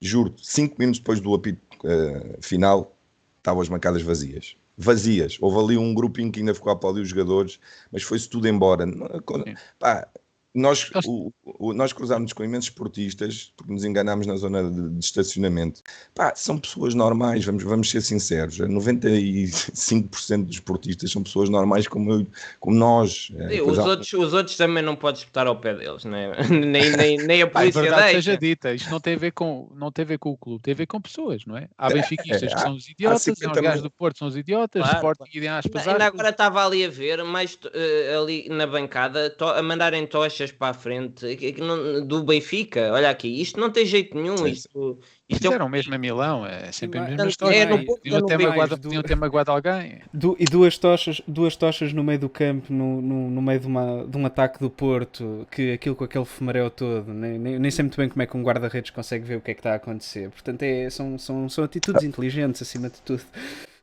juro, 0.00 0.34
cinco 0.42 0.76
minutos 0.78 1.00
depois 1.00 1.20
do 1.20 1.34
apito 1.34 1.60
eh, 1.84 2.36
final, 2.40 2.94
estavam 3.38 3.62
as 3.62 3.68
bancadas 3.68 4.02
vazias. 4.02 4.56
Vazias. 4.76 5.38
Houve 5.40 5.58
ali 5.58 5.78
um 5.78 5.94
grupinho 5.94 6.32
que 6.32 6.40
ainda 6.40 6.54
ficou 6.54 6.70
a 6.70 6.74
aplaudir 6.74 7.00
os 7.00 7.08
jogadores, 7.08 7.60
mas 7.92 8.02
foi-se 8.02 8.28
tudo 8.28 8.48
embora. 8.48 8.84
Pá, 9.78 10.08
nós, 10.54 10.88
o, 11.04 11.32
o- 11.44 11.72
nós 11.74 11.92
cruzámos 11.92 12.32
com 12.32 12.44
imensos 12.44 12.66
esportistas, 12.70 13.52
porque 13.56 13.72
nos 13.72 13.84
enganámos 13.84 14.24
na 14.26 14.36
zona 14.36 14.62
de, 14.70 14.88
de 14.90 15.04
estacionamento. 15.04 15.82
Pá, 16.14 16.32
são 16.36 16.58
pessoas 16.58 16.94
normais, 16.94 17.44
vamos, 17.44 17.64
vamos 17.64 17.90
ser 17.90 18.00
sinceros. 18.02 18.58
95% 18.58 20.44
dos 20.46 20.54
esportistas 20.56 21.10
são 21.10 21.22
pessoas 21.22 21.48
normais 21.48 21.88
como, 21.88 22.12
eu- 22.12 22.26
como 22.60 22.76
nós. 22.76 23.32
É, 23.36 23.48
Sim, 23.48 23.60
os, 23.62 23.78
há- 23.78 23.84
outros, 23.84 24.12
os 24.12 24.32
outros 24.32 24.56
também 24.56 24.82
não 24.82 24.94
podes 24.94 25.22
espetar 25.22 25.46
ao 25.46 25.56
pé 25.58 25.74
deles, 25.74 26.04
né? 26.04 26.30
nem, 26.48 26.90
nem, 26.96 27.18
nem 27.18 27.42
a 27.42 27.46
é 27.46 27.48
polícia 27.48 27.82
verdade 27.82 28.12
deixa. 28.12 28.22
seja 28.22 28.38
dita, 28.38 28.72
isto 28.72 28.90
não 28.90 29.00
tem, 29.00 29.14
a 29.14 29.18
ver 29.18 29.32
com, 29.32 29.68
não 29.74 29.90
tem 29.90 30.04
a 30.04 30.06
ver 30.08 30.18
com 30.18 30.30
o 30.30 30.36
clube, 30.36 30.62
tem 30.62 30.72
a 30.72 30.76
ver 30.76 30.86
com 30.86 31.00
pessoas, 31.00 31.44
não 31.46 31.56
é? 31.56 31.68
Há 31.76 31.88
benfiquistas 31.90 32.52
que 32.52 32.58
há- 32.60 32.62
são 32.62 32.74
os 32.74 32.88
idiotas, 32.88 33.22
há 33.22 33.24
50 33.24 33.58
os 33.58 33.60
gajos 33.64 33.82
do 33.82 33.90
Porto 33.90 34.18
são 34.18 34.28
os 34.28 34.36
idiotas, 34.36 34.82
Claro, 34.82 34.96
Sporting 34.98 35.38
e 35.38 35.48
aspas, 35.48 35.88
Ainda 35.88 36.06
agora 36.06 36.28
estava 36.30 36.64
ali 36.64 36.84
a 36.84 36.88
ver, 36.90 37.22
mais 37.24 37.58
eh, 37.72 38.16
ali 38.16 38.48
na 38.48 38.66
bancada, 38.66 39.30
to- 39.30 39.44
a 39.46 39.62
mandarem 39.62 40.06
tochas 40.06 40.43
para 40.52 40.68
a 40.70 40.74
frente 40.74 41.36
que 41.36 41.60
não- 41.60 42.06
do 42.06 42.22
Benfica. 42.24 42.92
Olha 42.92 43.10
aqui, 43.10 43.40
isto 43.40 43.58
não 43.60 43.70
tem 43.70 43.84
jeito 43.86 44.16
nenhum. 44.16 44.36
Sim, 44.36 44.48
Isto, 44.48 44.98
isto 45.28 45.44
é 45.46 45.48
Fizeram 45.50 45.68
mesmo 45.68 45.94
a 45.94 45.98
Milão, 45.98 46.46
é 46.46 46.70
sempre 46.72 46.98
a 46.98 47.02
mesma 47.04 47.28
história. 47.28 47.56
é 47.56 47.60
é? 47.62 47.66
Podiam 47.84 48.18
é 48.18 48.22
ter 48.22 48.38
magoado- 48.38 48.76
do- 48.76 49.02
ter 49.02 49.14
magoado 49.16 49.50
alguém. 49.50 50.00
Du- 50.12 50.36
e 50.38 50.44
duas 50.44 50.76
tochas, 50.78 51.20
duas 51.26 51.56
tochas 51.56 51.92
no 51.92 52.02
meio 52.04 52.18
do 52.18 52.28
campo, 52.28 52.72
no, 52.72 53.00
no, 53.00 53.30
no 53.30 53.42
meio 53.42 53.60
de, 53.60 53.66
uma, 53.66 54.06
de 54.06 54.16
um 54.16 54.26
ataque 54.26 54.58
do 54.58 54.68
Porto, 54.70 55.46
que 55.50 55.72
aquilo 55.72 55.94
com 55.96 56.04
aquele 56.04 56.24
fumarel 56.24 56.70
todo, 56.70 57.12
nem, 57.12 57.38
nem, 57.38 57.58
nem 57.58 57.70
sei 57.70 57.82
muito 57.84 57.96
bem 57.96 58.08
como 58.08 58.22
é 58.22 58.26
que 58.26 58.36
um 58.36 58.42
guarda-redes 58.42 58.90
consegue 58.90 59.24
ver 59.24 59.36
o 59.36 59.40
que 59.40 59.50
é 59.50 59.54
que 59.54 59.60
está 59.60 59.72
a 59.72 59.76
acontecer. 59.76 60.30
Portanto, 60.30 60.62
é, 60.62 60.88
são, 60.90 61.18
são, 61.18 61.48
são 61.48 61.64
atitudes 61.64 62.02
inteligentes 62.02 62.60
acima 62.62 62.88
de 62.90 63.00
tudo. 63.02 63.22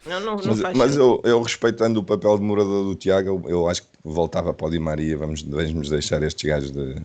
Não, 0.06 0.20
não, 0.20 0.36
não 0.38 0.56
Mas, 0.56 0.78
mas 0.78 0.96
eu, 0.96 1.22
eu 1.24 1.42
respeitando 1.42 2.00
o 2.00 2.04
papel 2.04 2.38
de 2.38 2.44
morador 2.44 2.86
do 2.86 2.96
Tiago, 2.96 3.42
eu, 3.48 3.68
acho 3.68 3.84
que 3.84 3.90
voltava 4.04 4.54
para 4.54 4.68
o 4.68 4.70
Di 4.70 4.80
Maria. 4.80 5.18
Vamos, 5.18 5.44
vamos 5.44 5.90
deixar 5.90 6.24
estes 6.24 6.50
gajos 6.50 6.72
de. 6.72 6.96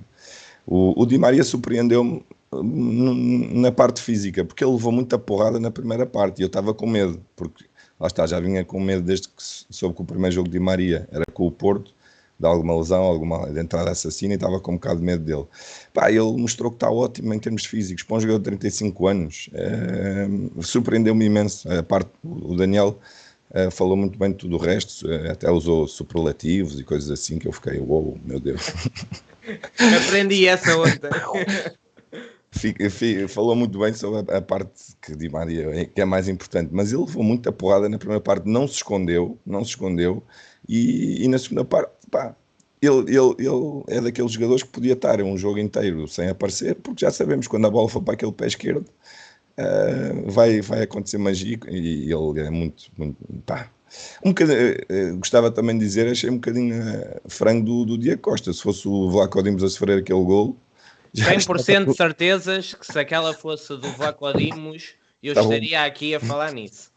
O, 0.67 1.01
o 1.01 1.07
Di 1.07 1.19
Maria 1.19 1.45
surpreendeu-me 1.45 2.25
hum, 2.53 3.61
na 3.61 3.71
parte 3.71 4.01
física, 4.01 4.45
porque 4.45 4.65
ele 4.65 4.73
levou 4.73 4.91
muita 4.91 5.19
porrada 5.19 5.61
na 5.61 5.71
primeira 5.71 6.07
parte 6.07 6.41
e 6.41 6.43
eu 6.43 6.47
estava 6.47 6.73
com 6.73 6.87
medo, 6.87 7.21
porque 7.37 7.67
lá 8.01 8.07
está, 8.07 8.27
já 8.27 8.41
vinha 8.41 8.65
com 8.65 8.81
medo 8.81 9.03
desde 9.03 9.29
que 9.29 9.35
soube 9.39 9.95
que 9.95 10.03
o 10.03 10.05
primeiro 10.05 10.35
jogo 10.35 10.49
de 10.49 10.59
Di 10.59 10.61
Maria 10.61 11.09
era 11.13 11.25
com 11.33 11.47
o 11.47 11.51
Porto, 11.51 11.95
de 12.39 12.47
alguma 12.47 12.77
lesão, 12.77 13.03
alguma 13.03 13.51
de 13.51 13.61
entrada 13.61 13.91
assassina 13.91 14.35
e 14.35 14.37
estava 14.37 14.61
com 14.61 14.73
um 14.73 14.75
bocado 14.75 15.01
de 15.01 15.07
medo 15.07 15.25
dele. 15.25 15.47
Pá, 15.93 16.11
ele 16.11 16.33
mostrou 16.33 16.71
que 16.71 16.77
está 16.77 16.91
ótimo 16.91 17.33
em 17.33 17.39
termos 17.39 17.65
físicos, 17.65 18.03
para 18.03 18.17
um 18.17 18.21
jogador 18.21 18.39
de 18.39 18.45
35 18.45 19.07
anos, 19.07 19.51
eh, 19.55 20.29
surpreendeu-me 20.61 21.25
imenso. 21.25 21.71
A 21.71 21.83
parte, 21.83 22.11
o 22.23 22.55
Daniel 22.55 22.99
eh, 23.53 23.71
falou 23.71 23.97
muito 23.97 24.19
bem 24.19 24.31
de 24.31 24.37
tudo 24.37 24.57
o 24.57 24.59
resto, 24.59 25.11
eh, 25.11 25.31
até 25.31 25.51
usou 25.51 25.89
superlativos 25.89 26.79
e 26.79 26.85
coisas 26.85 27.11
assim 27.11 27.39
que 27.39 27.49
eu 27.49 27.53
fiquei, 27.53 27.79
uou, 27.79 28.19
meu 28.25 28.39
Deus. 28.39 28.73
Aprendi 30.07 30.47
essa 30.47 30.77
ontem. 30.77 31.11
Falou 33.29 33.55
muito 33.55 33.79
bem 33.79 33.93
sobre 33.93 34.35
a, 34.35 34.41
parte 34.41 34.97
que 35.03 35.15
Di 35.15 35.29
Maria 35.29 35.69
é, 35.75 35.85
que 35.85 36.01
é 36.01 36.05
mais 36.07 36.27
importante, 36.27 36.71
mas 36.73 36.91
ele 36.91 37.03
levou 37.03 37.23
muita 37.23 37.53
porrada 37.53 37.89
na 37.89 37.99
primeira 37.99 38.21
parte, 38.21 38.49
não 38.49 38.67
se 38.67 38.77
escondeu, 38.77 39.39
não 39.45 39.63
se 39.63 39.71
escondeu, 39.71 40.23
e, 40.69 41.23
e 41.23 41.29
na 41.29 41.39
segunda 41.39 41.65
parte, 41.65 41.93
pá, 42.11 42.35
ele, 42.81 43.17
ele, 43.17 43.35
ele 43.39 43.85
é 43.89 44.01
daqueles 44.01 44.33
jogadores 44.33 44.63
que 44.63 44.69
podia 44.69 44.93
estar 44.93 45.21
um 45.23 45.37
jogo 45.37 45.59
inteiro 45.59 46.07
sem 46.07 46.29
aparecer, 46.29 46.75
porque 46.77 47.05
já 47.05 47.11
sabemos 47.11 47.47
quando 47.47 47.67
a 47.67 47.71
bola 47.71 47.89
for 47.89 48.03
para 48.03 48.15
aquele 48.15 48.33
pé 48.33 48.47
esquerdo, 48.47 48.87
ah, 49.59 50.13
vai, 50.27 50.61
vai 50.61 50.83
acontecer 50.83 51.19
magia 51.19 51.59
e 51.69 52.13
ele 52.13 52.41
é 52.41 52.51
muito, 52.51 52.85
muito 52.97 53.17
pá. 53.47 53.71
Um 54.25 54.31
eh, 54.31 55.13
gostava 55.13 55.51
também 55.51 55.79
de 55.79 55.85
dizer, 55.85 56.11
achei 56.11 56.29
um 56.29 56.35
bocadinho 56.35 56.75
eh, 56.75 57.21
frango 57.29 57.65
do, 57.65 57.85
do 57.87 57.99
Diego 57.99 58.21
Costa. 58.21 58.53
Se 58.53 58.61
fosse 58.61 58.87
o 58.87 59.11
Vlaco 59.11 59.43
Dimos 59.43 59.63
a 59.63 59.69
sofrer 59.69 59.99
aquele 59.99 60.25
golo, 60.25 60.57
já 61.15 61.33
100% 61.33 61.87
de 61.87 61.97
certezas 61.97 62.75
que 62.75 62.85
se 62.85 62.99
aquela 62.99 63.33
fosse 63.33 63.69
do 63.77 63.91
Vlaco 63.93 64.31
Dimos, 64.35 64.95
eu 65.23 65.35
Tá 65.35 65.41
estaria 65.41 65.85
aqui 65.85 66.15
a 66.15 66.21
falar 66.21 66.53
nisso. 66.53 66.91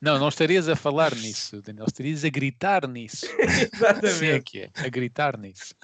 Não, 0.00 0.18
não 0.18 0.28
estarias 0.28 0.68
a 0.68 0.74
falar 0.76 1.14
nisso, 1.14 1.62
Daniel, 1.62 1.86
estarias 1.86 2.24
a 2.24 2.28
gritar 2.28 2.86
nisso. 2.88 3.26
Assim 4.04 4.26
é 4.26 4.40
que 4.40 4.60
é, 4.62 4.70
a 4.74 4.88
gritar 4.88 5.38
nisso. 5.38 5.74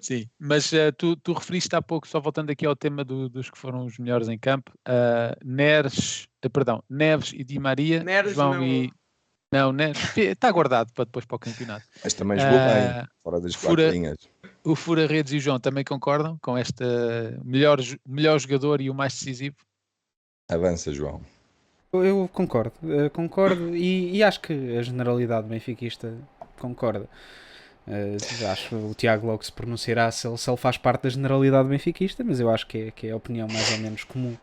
Sim, 0.00 0.28
mas 0.38 0.72
eh, 0.72 0.90
tu, 0.92 1.16
tu 1.16 1.32
referiste 1.32 1.74
há 1.74 1.80
pouco, 1.82 2.06
só 2.08 2.20
voltando 2.20 2.50
aqui 2.50 2.66
ao 2.66 2.74
tema 2.74 3.04
do- 3.04 3.28
dos 3.28 3.48
que 3.50 3.56
foram 3.58 3.84
os 3.86 3.96
melhores 3.98 4.28
em 4.28 4.36
campo, 4.38 4.72
uh, 4.88 5.36
Neres, 5.44 6.26
eh, 6.42 6.48
perdão, 6.48 6.82
Neves 6.90 7.32
e 7.32 7.44
Di 7.44 7.58
Maria, 7.58 8.02
Neres 8.02 8.34
João 8.34 8.54
não. 8.54 8.64
e... 8.64 8.92
Não, 9.52 9.72
Neres, 9.72 10.16
está 10.16 10.50
guardado 10.50 10.92
para 10.92 11.04
depois 11.04 11.24
para 11.24 11.36
o 11.36 11.38
campeonato. 11.38 11.86
Mas 12.04 12.12
também 12.12 12.38
jogou 12.38 12.58
Ah, 12.58 12.74
bem, 12.98 13.08
fora 13.22 13.40
das 13.40 13.54
fura- 13.54 13.74
quatro 13.84 13.90
linhas. 13.92 14.18
O 14.64 14.74
Fura 14.76 15.06
Redes 15.06 15.32
e 15.32 15.36
o 15.36 15.40
João 15.40 15.58
também 15.58 15.84
concordam 15.84 16.36
com 16.42 16.58
este 16.58 16.84
melhor, 17.44 17.78
melhor 18.06 18.38
jogador 18.38 18.80
e 18.80 18.90
o 18.90 18.94
mais 18.94 19.14
decisivo? 19.14 19.56
Avança, 20.50 20.92
João. 20.92 21.22
Eu- 21.92 22.28
concordo, 22.32 22.72
eh, 22.84 23.08
concordo 23.08 23.74
e, 23.74 24.16
e 24.16 24.22
acho 24.22 24.40
que 24.40 24.76
a 24.76 24.82
generalidade 24.82 25.48
benfiquista 25.48 26.12
concorda. 26.60 27.08
Eh, 27.86 28.16
acho 28.52 28.68
que 28.68 28.74
o 28.74 28.94
Tiago 28.94 29.26
logo 29.26 29.42
se 29.42 29.50
pronunciará 29.52 30.10
se 30.10 30.28
ele, 30.28 30.36
se 30.36 30.50
ele 30.50 30.56
faz 30.58 30.76
parte 30.76 31.04
da 31.04 31.08
generalidade 31.08 31.68
benfiquista, 31.68 32.22
mas 32.22 32.40
eu 32.40 32.50
acho 32.50 32.66
que 32.66 32.78
é, 32.78 32.90
que 32.90 33.06
é 33.06 33.12
a 33.12 33.16
opinião 33.16 33.48
mais 33.48 33.72
ou 33.72 33.78
menos 33.78 34.04
comum. 34.04 34.36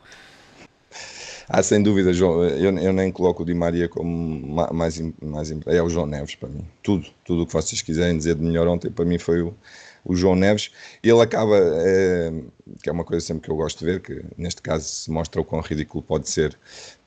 Ah, 1.47 1.61
sem 1.61 1.83
dúvida, 1.83 2.11
João. 2.11 2.43
Eu, 2.43 2.75
eu 2.79 2.91
nem 2.93 3.11
coloco 3.11 3.43
o 3.43 3.45
Di 3.45 3.53
Maria 3.53 3.87
como 3.87 4.11
ma- 4.47 4.71
mais, 4.73 4.99
mais 5.21 5.51
É 5.67 5.83
o 5.83 5.89
João 5.89 6.07
Neves 6.07 6.33
para 6.33 6.49
mim. 6.49 6.65
Tudo, 6.81 7.05
tudo 7.23 7.43
o 7.43 7.45
que 7.45 7.53
vocês 7.53 7.83
quiserem 7.83 8.17
dizer 8.17 8.33
de 8.35 8.41
melhor 8.41 8.67
ontem, 8.67 8.89
para 8.89 9.05
mim 9.05 9.19
foi 9.19 9.43
o, 9.43 9.53
o 10.05 10.15
João 10.15 10.35
Neves. 10.35 10.71
Ele 11.03 11.19
acaba, 11.19 11.57
eh, 11.57 12.31
que 12.81 12.87
é 12.87 12.91
uma 12.91 13.03
coisa 13.03 13.25
sempre 13.25 13.43
que 13.43 13.51
eu 13.51 13.55
gosto 13.55 13.79
de 13.79 13.85
ver, 13.85 14.01
que 14.01 14.23
neste 14.37 14.61
caso 14.61 14.87
se 14.87 15.11
mostra 15.11 15.41
o 15.41 15.45
quão 15.45 15.61
ridículo 15.61 16.03
pode 16.03 16.29
ser 16.29 16.57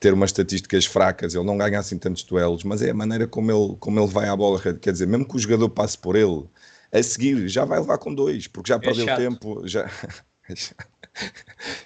ter 0.00 0.12
umas 0.12 0.30
estatísticas 0.30 0.84
fracas. 0.84 1.34
Ele 1.34 1.44
não 1.44 1.56
ganha 1.56 1.78
assim 1.78 1.96
tantos 1.96 2.24
duelos, 2.24 2.64
mas 2.64 2.82
é 2.82 2.90
a 2.90 2.94
maneira 2.94 3.26
como 3.26 3.50
ele, 3.50 3.76
como 3.78 4.00
ele 4.00 4.08
vai 4.08 4.28
à 4.28 4.36
bola. 4.36 4.60
Quer 4.60 4.92
dizer, 4.92 5.06
mesmo 5.06 5.26
que 5.26 5.36
o 5.36 5.38
jogador 5.38 5.70
passe 5.70 5.96
por 5.96 6.16
ele, 6.16 6.44
a 6.92 7.02
seguir 7.02 7.48
já 7.48 7.64
vai 7.64 7.78
levar 7.78 7.98
com 7.98 8.12
dois, 8.12 8.48
porque 8.48 8.68
já 8.68 8.78
perdeu 8.78 9.06
chato. 9.06 9.18
tempo. 9.18 9.66
Já... 9.66 9.88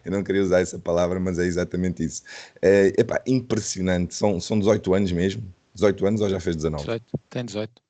Eu 0.05 0.13
não 0.13 0.23
queria 0.23 0.43
usar 0.43 0.61
essa 0.61 0.79
palavra, 0.79 1.19
mas 1.19 1.39
é 1.39 1.45
exatamente 1.45 2.05
isso. 2.05 2.23
É, 2.61 2.89
epá, 2.99 3.23
impressionante. 3.27 4.15
São, 4.15 4.41
são 4.41 4.59
18 4.59 4.95
anos 4.95 5.13
mesmo. 5.13 5.43
18 5.75 6.07
anos 6.07 6.21
ou 6.21 6.29
já 6.29 6.39
fez 6.39 6.57
19? 6.57 6.85
18, 6.85 7.21
tem 7.31 7.45
18. 7.45 7.83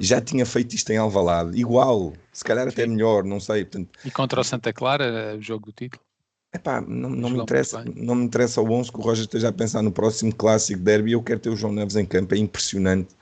Já 0.00 0.20
tinha 0.20 0.46
feito 0.46 0.74
isto 0.74 0.90
em 0.90 0.96
Alvalade, 0.96 1.58
igual, 1.58 2.12
se 2.32 2.44
calhar 2.44 2.68
até 2.68 2.84
Sim. 2.84 2.90
melhor, 2.90 3.24
não 3.24 3.40
sei. 3.40 3.64
Portanto, 3.64 3.90
E 4.04 4.10
contra 4.10 4.40
o 4.40 4.44
Santa 4.44 4.72
Clara, 4.72 5.36
o 5.36 5.42
jogo 5.42 5.66
do 5.66 5.72
título. 5.72 6.02
epá, 6.54 6.80
não, 6.80 7.10
não, 7.10 7.30
me 7.30 7.38
interessa, 7.40 7.84
não 7.96 8.14
me 8.14 8.24
interessa 8.24 8.60
o 8.60 8.70
11 8.70 8.92
que 8.92 8.98
o 8.98 9.02
Roger 9.02 9.24
esteja 9.24 9.48
a 9.48 9.52
pensar 9.52 9.82
no 9.82 9.92
próximo 9.92 10.34
clássico 10.34 10.80
derby. 10.82 11.12
Eu 11.12 11.22
quero 11.22 11.40
ter 11.40 11.50
o 11.50 11.56
João 11.56 11.72
Neves 11.72 11.96
em 11.96 12.06
campo, 12.06 12.34
é 12.34 12.38
impressionante. 12.38 13.14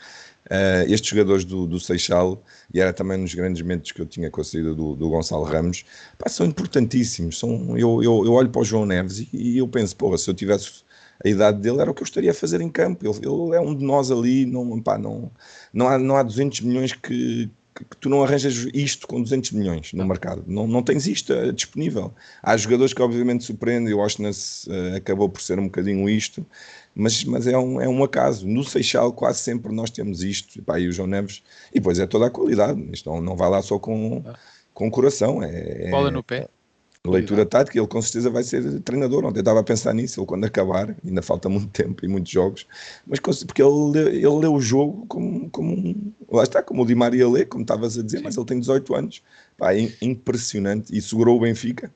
Ah, 0.49 0.85
estes 0.89 1.11
jogadores 1.11 1.45
do, 1.45 1.67
do 1.67 1.81
Seixal, 1.81 2.43
e 2.73 2.81
era 2.81 2.93
também 2.93 3.19
nos 3.19 3.35
grandes 3.35 3.61
momentos 3.63 3.91
que 3.93 4.01
eu 4.01 4.07
tinha 4.07 4.31
com 4.31 4.41
a 4.41 4.45
saída 4.45 4.75
do, 4.75 4.95
do 4.95 5.09
Gonçalo 5.09 5.45
Ramos, 5.45 5.85
pá, 6.19 6.29
são 6.29 6.47
importantíssimos. 6.47 7.39
São, 7.39 7.77
eu, 7.77 8.03
eu, 8.03 8.25
eu 8.25 8.33
olho 8.33 8.49
para 8.51 8.61
o 8.61 8.65
João 8.65 8.87
Neves 8.87 9.19
e, 9.19 9.29
e 9.33 9.59
eu 9.59 9.67
penso, 9.67 9.97
porra, 9.97 10.17
se 10.19 10.31
eu 10.31 10.35
tivesse 10.35 10.85
a 11.25 11.29
idade 11.29 11.61
dele, 11.61 11.81
era 11.81 11.91
o 11.91 11.95
que 11.95 12.03
eu 12.03 12.07
estaria 12.07 12.31
a 12.31 12.35
fazer 12.35 12.61
em 12.61 12.69
campo. 12.69 13.07
Ele, 13.07 13.19
ele 13.19 13.57
é 13.57 13.61
um 13.61 13.75
de 13.75 13.85
nós 13.85 14.11
ali, 14.11 14.47
não, 14.47 14.81
pá, 14.81 14.99
não, 14.99 15.31
não, 15.73 15.89
há, 15.89 15.99
não 15.99 16.17
há 16.17 16.23
200 16.23 16.61
milhões 16.61 16.93
que, 16.93 17.51
que, 17.75 17.85
que 17.85 17.97
tu 17.99 18.09
não 18.09 18.23
arranjas 18.23 18.67
isto 18.73 19.07
com 19.07 19.23
200 19.23 19.53
milhões 19.53 19.93
no 19.93 20.07
mercado. 20.07 20.45
Não, 20.47 20.67
não 20.67 20.83
tens 20.83 21.07
isto 21.07 21.33
eh, 21.33 21.53
disponível. 21.53 22.13
Há 22.43 22.57
jogadores 22.57 22.93
que 22.93 23.03
obviamente 23.03 23.45
surpreendem, 23.45 23.93
o 23.95 23.99
Oshness 23.99 24.67
uh, 24.67 24.97
acabou 24.97 25.29
por 25.29 25.41
ser 25.41 25.59
um 25.59 25.65
bocadinho 25.65 26.09
isto, 26.09 26.45
mas, 26.95 27.25
mas 27.25 27.47
é, 27.47 27.57
um, 27.57 27.81
é 27.81 27.89
um 27.89 28.03
acaso. 28.03 28.47
No 28.47 28.65
Seixal 28.65 29.13
quase 29.13 29.41
sempre 29.41 29.73
nós 29.75 29.91
temos 29.91 30.23
isto, 30.23 30.63
pá, 30.63 30.79
e 30.79 30.89
o 30.89 30.93
João 30.93 31.09
Neves, 31.09 31.43
e 31.71 31.79
depois 31.79 31.99
é 31.99 32.07
toda 32.07 32.27
a 32.27 32.31
qualidade, 32.31 32.83
isto 32.93 33.11
não, 33.11 33.21
não 33.21 33.37
vai 33.37 33.51
lá 33.51 33.63
só 33.63 33.79
com, 33.79 34.23
com 34.73 34.91
coração, 34.91 35.43
é, 35.43 35.91
Bola 35.91 36.09
é 36.09 36.13
no 36.13 36.23
pé. 36.23 36.49
Leitura 37.11 37.47
tática, 37.47 37.79
ele 37.79 37.87
com 37.87 38.01
certeza 38.03 38.31
vai 38.31 38.43
ser 38.45 38.81
treinador, 38.81 39.25
ontem 39.25 39.41
estava 39.41 39.61
a 39.61 39.65
pensar 39.65 39.93
nisso, 39.95 40.21
ele 40.21 40.27
quando 40.27 40.45
acabar, 40.45 40.97
ainda 41.05 41.23
falta 41.23 41.49
muito 41.49 41.69
tempo 41.73 42.05
e 42.05 42.09
muitos 42.09 42.31
jogos, 42.33 42.67
mas 43.07 43.21
porque 43.21 43.63
ele, 43.63 43.91
lê- 43.93 44.17
ele 44.17 44.29
lê 44.39 44.47
o 44.49 44.61
jogo 44.61 45.07
como, 45.07 45.49
como 45.51 45.73
um- 45.73 46.13
lá 46.31 46.43
está, 46.43 46.63
como 46.63 46.83
o 46.83 46.87
Di 46.87 46.95
Maria 46.95 47.29
lê, 47.29 47.45
como 47.45 47.63
estavas 47.63 47.99
a 47.99 48.03
dizer, 48.03 48.21
mas 48.23 48.37
ele 48.37 48.47
tem 48.47 48.59
18 48.61 48.95
anos, 48.95 49.23
pá, 49.57 49.75
é 49.75 49.89
impressionante, 50.03 50.97
e 50.97 51.01
segurou 51.03 51.37
o 51.37 51.41
Benfica, 51.41 51.93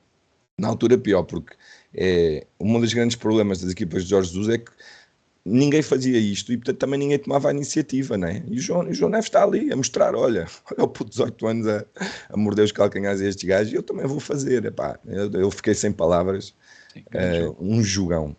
na 0.58 0.68
altura 0.68 0.98
pior, 0.98 1.22
porque 1.24 1.54
é, 1.94 2.46
um 2.60 2.78
dos 2.80 2.92
grandes 2.92 3.16
problemas 3.16 3.60
das 3.60 3.72
equipas 3.72 4.04
de 4.04 4.10
Jorge 4.10 4.28
Jesus 4.30 4.48
é 4.48 4.58
que 4.58 4.70
ninguém 5.50 5.82
fazia 5.82 6.18
isto 6.18 6.52
e 6.52 6.56
portanto 6.56 6.78
também 6.78 6.98
ninguém 6.98 7.18
tomava 7.18 7.48
a 7.48 7.52
iniciativa, 7.52 8.16
né? 8.16 8.42
E 8.48 8.58
o 8.58 8.60
João, 8.60 8.80
o 8.88 8.94
João 8.94 9.10
Neves 9.10 9.26
está 9.26 9.42
ali 9.44 9.72
a 9.72 9.76
mostrar: 9.76 10.14
olha, 10.14 10.46
olha 10.72 10.84
o 10.84 10.88
puto 10.88 11.06
de 11.06 11.10
18 11.10 11.46
anos 11.46 11.66
a, 11.66 11.84
a 12.30 12.36
morder 12.36 12.64
os 12.64 12.72
calcanhares 12.72 13.20
a 13.20 13.26
estes 13.26 13.44
gajos, 13.48 13.72
e 13.72 13.76
eu 13.76 13.82
também 13.82 14.06
vou 14.06 14.20
fazer. 14.20 14.64
Epá, 14.64 14.98
eu, 15.06 15.30
eu 15.32 15.50
fiquei 15.50 15.74
sem 15.74 15.92
palavras, 15.92 16.54
Sim, 16.92 17.04
jogo. 17.32 17.64
um 17.64 17.82
jogão. 17.82 18.36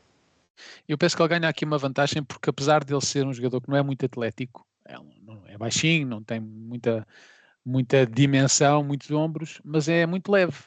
Eu 0.87 0.97
penso 0.97 1.15
que 1.15 1.21
ele 1.21 1.29
ganha 1.29 1.49
aqui 1.49 1.65
uma 1.65 1.77
vantagem 1.77 2.23
porque 2.23 2.49
apesar 2.49 2.83
dele 2.83 3.01
ser 3.01 3.25
um 3.25 3.33
jogador 3.33 3.61
que 3.61 3.69
não 3.69 3.77
é 3.77 3.83
muito 3.83 4.05
atlético, 4.05 4.65
é, 4.85 4.95
não- 5.21 5.43
é 5.47 5.57
baixinho, 5.57 6.07
não 6.07 6.23
tem 6.23 6.39
muita, 6.39 7.07
muita 7.65 8.05
dimensão, 8.05 8.83
muitos 8.83 9.11
ombros, 9.11 9.61
mas 9.63 9.87
é 9.87 10.05
muito 10.05 10.31
leve. 10.31 10.57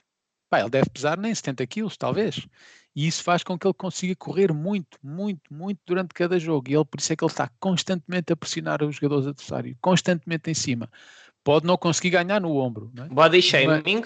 Pá, 0.50 0.60
ele 0.60 0.70
deve 0.70 0.88
pesar 0.90 1.18
nem 1.18 1.34
70 1.34 1.66
quilos, 1.66 1.96
talvez. 1.96 2.46
E 2.94 3.06
isso 3.06 3.22
faz 3.22 3.42
com 3.42 3.58
que 3.58 3.66
ele 3.66 3.74
consiga 3.74 4.14
correr 4.14 4.52
muito, 4.52 4.98
muito, 5.02 5.52
muito 5.52 5.80
durante 5.84 6.14
cada 6.14 6.38
jogo. 6.38 6.70
E 6.70 6.74
ele, 6.74 6.84
por 6.84 7.00
isso 7.00 7.12
é 7.12 7.16
que 7.16 7.24
ele 7.24 7.30
está 7.30 7.50
constantemente 7.58 8.32
a 8.32 8.36
pressionar 8.36 8.82
os 8.82 8.96
jogadores 8.96 9.26
adversários, 9.26 9.76
constantemente 9.80 10.50
em 10.50 10.54
cima. 10.54 10.88
Pode 11.42 11.66
não 11.66 11.76
conseguir 11.76 12.10
ganhar 12.10 12.40
no 12.40 12.56
ombro, 12.56 12.92
é? 12.96 13.08
Body 13.08 13.42
shaming. 13.42 14.04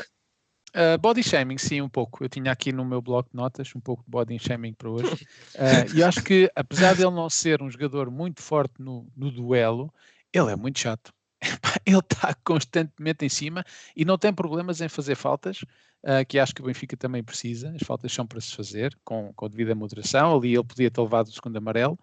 Uh, 0.74 0.98
body 1.00 1.22
shaming, 1.22 1.58
sim, 1.58 1.80
um 1.80 1.88
pouco. 1.88 2.24
Eu 2.24 2.28
tinha 2.28 2.50
aqui 2.50 2.72
no 2.72 2.84
meu 2.84 3.00
bloco 3.02 3.30
de 3.30 3.36
notas 3.36 3.70
um 3.74 3.80
pouco 3.80 4.02
de 4.02 4.10
body 4.10 4.38
shaming 4.38 4.72
para 4.72 4.90
hoje. 4.90 5.26
Uh, 5.54 5.94
e 5.94 6.02
acho 6.02 6.22
que, 6.22 6.50
apesar 6.56 6.94
de 6.94 7.02
ele 7.02 7.14
não 7.14 7.28
ser 7.28 7.62
um 7.62 7.70
jogador 7.70 8.10
muito 8.10 8.42
forte 8.42 8.74
no, 8.78 9.06
no 9.14 9.30
duelo, 9.30 9.92
ele 10.32 10.50
é 10.50 10.56
muito 10.56 10.78
chato. 10.78 11.12
Ele 11.86 11.98
está 11.98 12.34
constantemente 12.44 13.24
em 13.24 13.28
cima 13.28 13.64
e 13.96 14.04
não 14.04 14.18
tem 14.18 14.32
problemas 14.32 14.80
em 14.80 14.88
fazer 14.88 15.14
faltas, 15.14 15.62
uh, 16.02 16.24
que 16.26 16.38
acho 16.38 16.54
que 16.54 16.60
o 16.60 16.64
Benfica 16.64 16.96
também 16.96 17.22
precisa. 17.22 17.72
As 17.74 17.86
faltas 17.86 18.12
são 18.12 18.26
para 18.26 18.40
se 18.40 18.54
fazer, 18.54 18.96
com, 19.04 19.32
com 19.34 19.48
devida 19.48 19.74
moderação. 19.74 20.36
Ali 20.36 20.54
ele 20.54 20.64
podia 20.64 20.90
ter 20.90 21.00
levado 21.00 21.28
o 21.28 21.32
segundo 21.32 21.56
amarelo. 21.56 21.98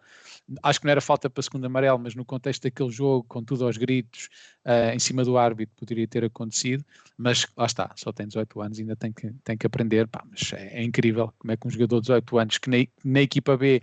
Acho 0.64 0.80
que 0.80 0.86
não 0.86 0.92
era 0.92 1.02
falta 1.02 1.30
para 1.30 1.44
segundo 1.44 1.66
amarelo, 1.66 2.00
mas 2.00 2.16
no 2.16 2.24
contexto 2.24 2.64
daquele 2.64 2.92
jogo, 2.92 3.26
com 3.28 3.44
tudo 3.44 3.66
aos 3.66 3.78
gritos, 3.78 4.30
uh, 4.66 4.94
em 4.94 5.00
cima 5.00 5.24
do 5.24 5.38
árbitro, 5.38 5.76
poderia 5.76 6.08
ter 6.08 6.24
acontecido 6.24 6.86
mas 7.18 7.48
lá 7.56 7.66
está, 7.66 7.92
só 7.96 8.12
tem 8.12 8.28
18 8.28 8.62
anos, 8.62 8.80
ainda 8.80 8.96
tem 8.96 9.12
que, 9.12 9.32
tem 9.44 9.58
que 9.58 9.66
aprender, 9.66 10.08
pá, 10.08 10.24
mas 10.30 10.52
é, 10.54 10.80
é 10.80 10.84
incrível 10.84 11.34
como 11.40 11.52
é 11.52 11.58
que 11.58 11.68
um 11.68 11.70
jogador 11.72 11.98
de 11.98 12.08
18 12.08 12.38
anos, 12.38 12.58
que 12.58 12.70
na, 12.70 12.78
na 13.04 13.22
equipa 13.22 13.56
B 13.58 13.82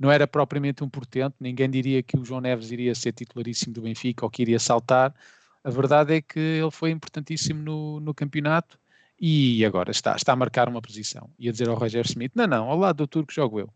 não 0.00 0.10
era 0.10 0.26
propriamente 0.26 0.82
um 0.82 0.88
portento, 0.88 1.34
ninguém 1.38 1.68
diria 1.68 2.02
que 2.02 2.16
o 2.16 2.24
João 2.24 2.40
Neves 2.40 2.70
iria 2.70 2.94
ser 2.94 3.12
titularíssimo 3.12 3.74
do 3.74 3.82
Benfica 3.82 4.24
ou 4.24 4.30
que 4.30 4.40
iria 4.40 4.58
saltar, 4.58 5.14
a 5.62 5.70
verdade 5.70 6.14
é 6.14 6.22
que 6.22 6.40
ele 6.40 6.70
foi 6.70 6.90
importantíssimo 6.90 7.62
no, 7.62 8.00
no 8.00 8.14
campeonato 8.14 8.80
e 9.20 9.62
agora 9.66 9.90
está, 9.90 10.16
está 10.16 10.32
a 10.32 10.36
marcar 10.36 10.70
uma 10.70 10.80
posição, 10.80 11.28
ia 11.38 11.52
dizer 11.52 11.68
ao 11.68 11.76
Roger 11.76 12.06
Smith, 12.06 12.32
não, 12.34 12.46
não, 12.46 12.70
ao 12.70 12.78
lado 12.78 12.96
do 12.96 13.06
turco 13.06 13.30
jogo 13.30 13.60
eu. 13.60 13.68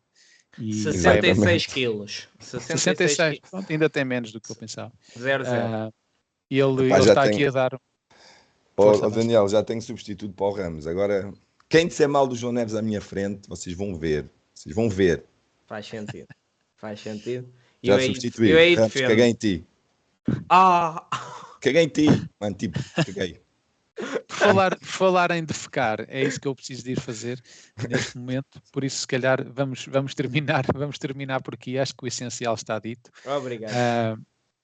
E 0.58 0.72
vai- 0.82 0.92
66 0.92 1.66
quilos. 1.66 2.28
66, 2.38 2.80
66, 2.80 3.40
pronto, 3.50 3.70
ainda 3.70 3.90
tem 3.90 4.04
menos 4.04 4.32
do 4.32 4.40
que 4.40 4.50
eu 4.50 4.56
pensava. 4.56 4.92
0 5.18 5.44
Ah, 5.46 5.90
ele, 6.48 6.86
Epá, 6.86 6.98
ele 6.98 7.08
está 7.08 7.22
tem- 7.22 7.32
aqui 7.32 7.46
a 7.46 7.50
dar 7.50 7.78
Vasco. 9.10 9.10
Daniel, 9.20 9.48
já 9.48 9.62
tenho 9.62 9.82
substituto 9.82 10.32
para 10.34 10.46
o 10.46 10.52
Ramos. 10.52 10.86
Agora, 10.86 11.32
quem 11.68 11.86
disser 11.86 12.08
mal 12.08 12.26
do 12.26 12.34
João 12.34 12.52
Neves 12.52 12.74
à 12.74 12.82
minha 12.82 13.00
frente, 13.00 13.48
vocês 13.48 13.76
vão 13.76 13.94
ver. 13.96 14.28
Vocês 14.54 14.74
vão 14.74 14.88
ver. 14.88 15.24
Faz 15.66 15.86
sentido. 15.86 16.28
Faz 16.76 17.00
sentido. 17.00 17.48
Já 17.82 17.94
eu 17.94 17.98
aí, 17.98 18.06
substituí. 18.06 18.50
eu 18.50 18.58
aí 18.58 18.74
Ramos, 18.74 18.92
defendo. 18.92 19.08
caguei 19.08 19.26
em 19.26 19.34
ti. 19.34 19.64
Ah! 20.48 21.06
Caguei 21.60 21.82
em 21.82 21.88
ti. 21.88 22.06
Mano, 22.40 22.56
tipo, 22.56 22.78
caguei. 23.06 23.40
Por 23.96 24.36
falar, 24.36 24.78
por 24.78 24.86
falar 24.86 25.30
em 25.30 25.44
defecar, 25.44 26.04
é 26.08 26.22
isso 26.22 26.40
que 26.40 26.48
eu 26.48 26.54
preciso 26.54 26.82
de 26.82 26.92
ir 26.92 27.00
fazer 27.00 27.40
neste 27.88 28.18
momento. 28.18 28.60
Por 28.72 28.82
isso, 28.82 28.98
se 28.98 29.06
calhar, 29.06 29.44
vamos, 29.52 29.86
vamos, 29.86 30.14
terminar, 30.14 30.64
vamos 30.74 30.98
terminar 30.98 31.42
por 31.42 31.54
aqui. 31.54 31.78
Acho 31.78 31.94
que 31.94 32.04
o 32.04 32.08
essencial 32.08 32.54
está 32.54 32.78
dito. 32.78 33.10
Obrigado. 33.24 33.72
Ah, 33.72 34.16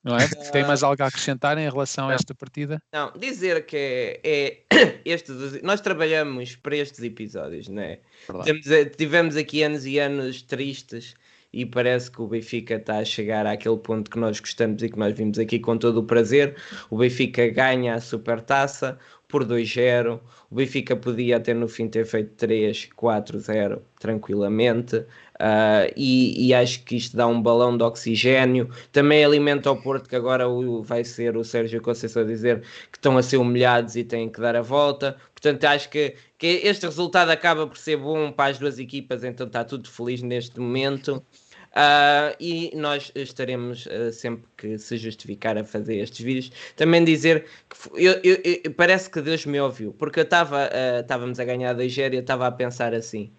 não 0.02 0.16
é? 0.16 0.26
Tem 0.50 0.64
mais 0.64 0.82
algo 0.82 1.02
a 1.02 1.06
acrescentar 1.06 1.58
em 1.58 1.68
relação 1.68 2.08
a 2.08 2.14
esta 2.14 2.34
partida? 2.34 2.82
Não, 2.92 3.12
dizer 3.18 3.66
que 3.66 3.76
é, 3.76 4.62
é 4.70 5.00
este 5.04 5.32
nós 5.62 5.80
trabalhamos 5.80 6.56
para 6.56 6.76
estes 6.76 7.02
episódios, 7.02 7.68
não 7.68 7.82
é? 7.82 8.00
Temos, 8.44 8.66
eh, 8.70 8.84
tivemos 8.86 9.36
aqui 9.36 9.62
anos 9.62 9.84
e 9.84 9.98
anos 9.98 10.42
tristes 10.42 11.14
e 11.52 11.66
parece 11.66 12.10
que 12.10 12.22
o 12.22 12.28
Benfica 12.28 12.76
está 12.76 12.98
a 12.98 13.04
chegar 13.04 13.44
àquele 13.44 13.76
ponto 13.76 14.10
que 14.10 14.18
nós 14.18 14.38
gostamos 14.38 14.82
e 14.82 14.88
que 14.88 14.98
nós 14.98 15.14
vimos 15.16 15.38
aqui 15.38 15.58
com 15.58 15.76
todo 15.76 15.98
o 15.98 16.04
prazer. 16.04 16.56
O 16.88 16.98
Benfica 16.98 17.48
ganha 17.48 17.94
a 17.94 18.00
supertaça 18.00 18.98
por 19.30 19.44
2-0. 19.44 20.20
O 20.50 20.54
Benfica 20.56 20.96
podia 20.96 21.36
até 21.36 21.54
no 21.54 21.68
fim 21.68 21.88
ter 21.88 22.04
feito 22.06 22.32
3-4-0 22.34 23.82
tranquilamente. 23.98 25.04
Ah, 25.38 25.86
e, 25.96 26.48
e 26.48 26.54
acho 26.54 26.82
que 26.84 26.96
isto 26.96 27.16
dá 27.16 27.26
um 27.26 27.40
balão 27.40 27.76
de 27.76 27.82
oxigênio. 27.84 28.68
Também 28.92 29.24
alimenta 29.24 29.70
o 29.70 29.80
Porto, 29.80 30.08
que 30.08 30.16
agora 30.16 30.48
o- 30.48 30.82
vai 30.82 31.02
ser 31.04 31.36
o 31.36 31.44
Sérgio 31.44 31.80
Conceição 31.80 32.22
a 32.22 32.24
dizer 32.26 32.60
que 32.90 32.98
estão 32.98 33.16
a 33.16 33.22
ser 33.22 33.38
humilhados 33.38 33.96
e 33.96 34.04
têm 34.04 34.28
que 34.28 34.40
dar 34.40 34.54
a 34.56 34.62
volta. 34.62 35.16
Portanto, 35.32 35.64
acho 35.64 35.88
que, 35.88 36.14
que 36.38 36.46
este 36.64 36.84
resultado 36.86 37.30
acaba 37.30 37.66
por 37.66 37.78
ser 37.78 37.96
bom 37.96 38.30
para 38.32 38.50
as 38.50 38.58
duas 38.58 38.78
equipas, 38.78 39.24
então 39.24 39.46
está 39.46 39.64
tudo 39.64 39.88
feliz 39.88 40.20
neste 40.22 40.60
momento. 40.60 41.24
Ah, 41.72 42.34
e 42.40 42.72
nós 42.74 43.12
estaremos 43.14 43.86
ah, 43.88 44.12
sempre 44.12 44.44
que 44.56 44.76
se 44.78 44.96
justificar 44.96 45.56
a 45.56 45.64
fazer 45.64 45.98
estes 45.98 46.20
vídeos. 46.24 46.50
Também 46.76 47.04
dizer 47.04 47.44
que 47.68 47.88
eu- 48.06 48.20
eu- 48.24 48.40
eu- 48.64 48.74
parece 48.74 49.08
que 49.08 49.20
Deus 49.20 49.46
me 49.46 49.60
ouviu, 49.60 49.92
porque 49.92 50.18
eu 50.20 50.24
estava 50.24 50.68
ah, 50.72 51.00
estávamos 51.00 51.38
a 51.38 51.44
ganhar 51.44 51.72
da 51.74 51.84
Igéria, 51.84 52.16
eu 52.18 52.22
estava 52.22 52.46
a 52.46 52.52
pensar 52.52 52.92
assim: 52.94 53.30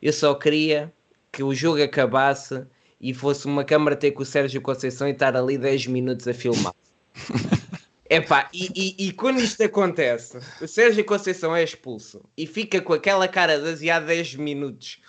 eu 0.00 0.12
só 0.12 0.34
queria 0.34 0.92
que 1.32 1.42
o 1.42 1.52
jogo 1.54 1.82
acabasse 1.82 2.64
e 3.00 3.12
fosse 3.14 3.46
uma 3.46 3.64
câmara 3.64 3.96
ter 3.96 4.12
com 4.12 4.22
o 4.22 4.26
Sérgio 4.26 4.60
Conceição 4.60 5.08
e 5.08 5.12
estar 5.12 5.36
ali 5.36 5.58
10 5.58 5.86
minutos 5.86 6.28
a 6.28 6.34
filmar. 6.34 6.74
Epá, 8.08 8.48
e, 8.52 8.96
e, 8.98 9.06
e 9.08 9.12
quando 9.12 9.40
isto 9.40 9.62
acontece, 9.62 10.36
o 10.60 10.66
Sérgio 10.66 11.04
Conceição 11.04 11.54
é 11.54 11.62
expulso 11.62 12.20
e 12.36 12.44
fica 12.44 12.80
com 12.80 12.92
aquela 12.92 13.28
cara 13.28 13.58
de 13.60 13.68
asiado 13.68 14.06
10 14.06 14.34
minutos 14.34 15.00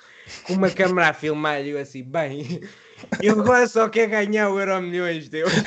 com 0.44 0.54
uma 0.54 0.70
câmera 0.70 1.10
a 1.10 1.14
filmar 1.14 1.62
e 1.62 1.70
eu 1.70 1.80
assim, 1.80 2.04
bem, 2.04 2.62
eu 3.22 3.40
agora 3.40 3.68
só 3.68 3.90
quero 3.90 4.12
ganhar 4.12 4.50
o 4.50 4.60
Euro 4.60 4.82
Milhões 4.82 5.30
de 5.30 5.40
euros. 5.40 5.64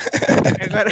Agora, 0.59 0.91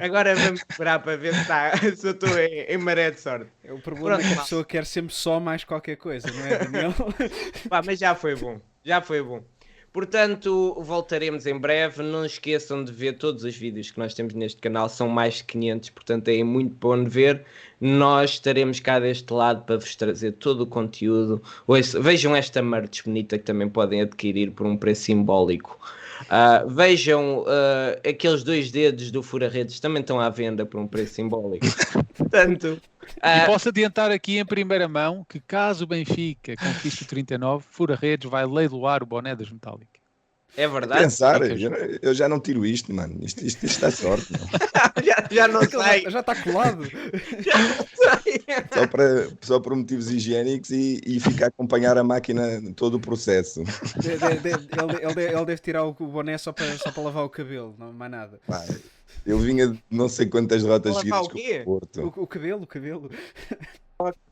agora 0.00 0.34
vamos 0.34 0.60
esperar 0.68 0.98
para 1.00 1.16
ver 1.16 1.34
se, 1.34 1.46
tá, 1.46 1.72
se 1.96 2.06
eu 2.06 2.12
estou 2.12 2.38
em, 2.38 2.60
em 2.68 2.78
maré 2.78 3.10
de 3.10 3.20
sorte. 3.20 3.50
O 3.68 3.80
problema 3.80 4.14
é 4.14 4.18
Pronto, 4.18 4.26
que 4.26 4.38
a 4.38 4.42
pessoa 4.42 4.64
quer 4.64 4.86
sempre 4.86 5.14
só 5.14 5.38
mais 5.40 5.64
qualquer 5.64 5.96
coisa, 5.96 6.26
não 6.30 6.46
é, 6.46 6.58
Daniel? 6.58 6.94
Pá, 7.68 7.82
mas 7.84 7.98
já 7.98 8.14
foi 8.14 8.34
bom, 8.34 8.60
já 8.84 9.00
foi 9.00 9.22
bom. 9.22 9.42
Portanto, 9.94 10.74
voltaremos 10.80 11.46
em 11.46 11.56
breve. 11.56 12.02
Não 12.02 12.26
esqueçam 12.26 12.82
de 12.82 12.90
ver 12.90 13.16
todos 13.16 13.44
os 13.44 13.56
vídeos 13.56 13.92
que 13.92 13.98
nós 14.00 14.12
temos 14.12 14.34
neste 14.34 14.60
canal, 14.60 14.88
são 14.88 15.08
mais 15.08 15.34
de 15.34 15.44
500, 15.44 15.90
portanto 15.90 16.28
é 16.30 16.42
muito 16.42 16.74
bom 16.80 17.00
de 17.00 17.08
ver. 17.08 17.44
Nós 17.80 18.32
estaremos 18.32 18.80
cá 18.80 18.98
deste 18.98 19.32
lado 19.32 19.62
para 19.62 19.76
vos 19.76 19.94
trazer 19.94 20.32
todo 20.32 20.62
o 20.62 20.66
conteúdo. 20.66 21.40
Vejam 22.00 22.34
esta 22.34 22.60
merch 22.60 23.04
bonita 23.04 23.38
que 23.38 23.44
também 23.44 23.68
podem 23.68 24.00
adquirir 24.00 24.50
por 24.50 24.66
um 24.66 24.76
preço 24.76 25.02
simbólico. 25.02 25.78
Ah, 26.28 26.64
vejam 26.66 27.44
ah, 27.46 27.96
aqueles 28.08 28.42
dois 28.42 28.72
dedos 28.72 29.12
do 29.12 29.22
Fura-Redes 29.22 29.78
também 29.78 30.00
estão 30.00 30.18
à 30.18 30.28
venda 30.28 30.66
por 30.66 30.80
um 30.80 30.88
preço 30.88 31.14
simbólico. 31.14 31.66
Portanto, 32.18 32.80
E 33.16 33.20
ah, 33.20 33.46
posso 33.46 33.68
adiantar 33.68 34.10
aqui 34.10 34.38
em 34.38 34.44
primeira 34.44 34.88
mão 34.88 35.24
que 35.28 35.40
caso 35.40 35.84
o 35.84 35.86
Benfica 35.86 36.54
conquiste 36.56 37.02
o 37.02 37.06
39, 37.06 37.64
Fura 37.70 37.94
Redes 37.94 38.30
vai 38.30 38.46
leiloar 38.46 39.02
o 39.02 39.06
boné 39.06 39.34
das 39.34 39.50
Metallica. 39.50 40.00
é 40.56 40.68
verdade. 40.68 41.02
Pensar, 41.02 41.40
Fica 41.42 41.54
eu, 41.54 41.98
eu 42.02 42.14
já 42.14 42.28
não 42.28 42.40
tiro 42.40 42.64
isto, 42.64 42.92
mano. 42.92 43.18
Isto, 43.22 43.44
isto, 43.44 43.64
isto 43.64 43.86
é 43.86 43.90
sorte, 43.90 44.32
não. 44.32 44.48
já, 45.04 45.28
já 45.30 45.48
não 45.48 45.62
sai. 45.68 46.02
já 46.08 46.20
está 46.20 46.34
colado. 46.34 46.84
Só, 48.72 48.86
para, 48.86 49.28
só 49.40 49.60
por 49.60 49.74
motivos 49.76 50.10
higiênicos 50.10 50.70
e, 50.70 51.00
e 51.06 51.20
ficar 51.20 51.46
a 51.46 51.48
acompanhar 51.48 51.96
a 51.98 52.04
máquina 52.04 52.42
todo 52.76 52.94
o 52.94 53.00
processo. 53.00 53.62
De- 54.00 54.16
de- 54.18 54.38
de- 54.40 54.48
ele, 54.48 55.04
ele 55.04 55.14
deve- 55.14 55.32
ele 55.36 55.44
deve 55.44 55.58
tirar 55.58 55.84
o 55.84 55.92
boné 55.92 56.36
só 56.38 56.52
para, 56.52 56.76
só 56.76 56.90
para 56.90 57.02
lavar 57.02 57.24
o 57.24 57.30
cabelo, 57.30 57.74
não 57.78 57.92
mais 57.92 58.10
nada. 58.10 58.40
Pá, 58.46 58.64
eu 59.24 59.38
vinha 59.38 59.68
de 59.68 59.82
não 59.90 60.08
sei 60.08 60.26
quantas 60.26 60.62
Lavar 60.62 60.94
seguidas 60.98 61.20
o 61.20 61.28
com 61.30 61.36
quê? 61.36 61.60
o 61.62 61.64
Porto. 61.64 62.12
O, 62.16 62.22
o 62.22 62.26
cabelo, 62.26 62.62
o 62.62 62.66
cabelo. 62.66 63.10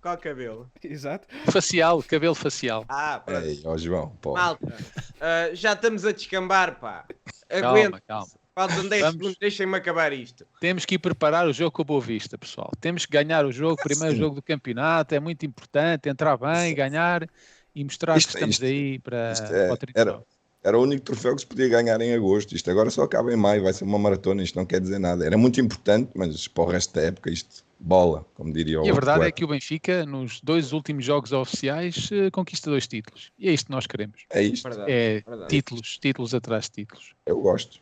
Qual 0.00 0.18
cabelo? 0.18 0.68
Exato. 0.82 1.26
Facial, 1.50 2.02
cabelo 2.02 2.34
facial. 2.34 2.84
Ah, 2.88 3.22
pronto. 3.24 3.46
Ei, 3.46 3.60
ó 3.64 3.76
João, 3.76 4.10
pô. 4.20 4.32
Malta, 4.34 4.74
ah, 5.20 5.50
já 5.54 5.72
estamos 5.72 6.04
a 6.04 6.10
descambar, 6.12 6.80
pá. 6.80 7.04
Calma, 7.48 7.68
Aguenta. 7.78 8.02
calma. 8.06 8.26
Faltam 8.54 8.86
10 8.86 9.00
Vamos. 9.02 9.16
segundos, 9.16 9.36
deixem-me 9.40 9.76
acabar 9.78 10.12
isto. 10.12 10.46
Temos 10.60 10.84
que 10.84 10.96
ir 10.96 10.98
preparar 10.98 11.46
o 11.48 11.52
jogo 11.52 11.70
com 11.70 11.82
a 11.82 11.84
Boa 11.86 12.00
Vista, 12.02 12.36
pessoal. 12.36 12.70
Temos 12.80 13.06
que 13.06 13.12
ganhar 13.12 13.46
o 13.46 13.52
jogo, 13.52 13.76
primeiro 13.82 14.12
Sim. 14.14 14.20
jogo 14.20 14.34
do 14.34 14.42
campeonato, 14.42 15.14
é 15.14 15.20
muito 15.20 15.46
importante 15.46 16.08
entrar 16.08 16.36
bem, 16.36 16.74
ganhar 16.74 17.26
e 17.74 17.82
mostrar 17.82 18.16
Isto- 18.18 18.28
que 18.28 18.34
estamos 18.34 18.56
isto- 18.56 18.64
aí 18.66 18.98
para, 18.98 19.32
isto 19.32 19.44
é- 19.54 19.64
para 19.66 19.74
o 19.74 19.76
39. 19.78 20.24
Era 20.64 20.78
o 20.78 20.82
único 20.82 21.02
troféu 21.02 21.34
que 21.34 21.40
se 21.40 21.46
podia 21.46 21.66
ganhar 21.68 22.00
em 22.02 22.14
agosto. 22.14 22.54
Isto 22.54 22.70
agora 22.70 22.88
só 22.90 23.02
acaba 23.02 23.32
em 23.32 23.36
maio, 23.36 23.64
vai 23.64 23.72
ser 23.72 23.82
uma 23.84 23.98
maratona. 23.98 24.44
Isto 24.44 24.56
não 24.56 24.64
quer 24.66 24.80
dizer 24.80 24.98
nada. 25.00 25.24
Era 25.26 25.36
muito 25.36 25.60
importante, 25.60 26.10
mas 26.14 26.46
para 26.46 26.62
o 26.62 26.66
resto 26.68 26.94
da 26.94 27.02
época, 27.02 27.30
isto 27.30 27.64
bola, 27.80 28.24
como 28.34 28.52
diria 28.52 28.80
o 28.80 28.86
E 28.86 28.90
a 28.90 28.92
verdade 28.94 29.24
é 29.24 29.32
que 29.32 29.44
o 29.44 29.48
Benfica, 29.48 30.06
nos 30.06 30.40
dois 30.40 30.72
últimos 30.72 31.04
jogos 31.04 31.32
oficiais, 31.32 32.08
eh, 32.12 32.30
conquista 32.30 32.70
dois 32.70 32.86
títulos. 32.86 33.32
E 33.36 33.48
é 33.48 33.52
isto 33.52 33.66
que 33.66 33.72
nós 33.72 33.88
queremos. 33.88 34.22
É 34.30 34.40
isto, 34.40 34.62
Verdade. 34.68 34.92
É 34.92 35.20
verdade. 35.26 35.48
títulos, 35.50 35.98
títulos 35.98 36.32
atrás 36.34 36.66
de 36.66 36.70
títulos. 36.70 37.12
eu 37.26 37.40
gosto. 37.40 37.80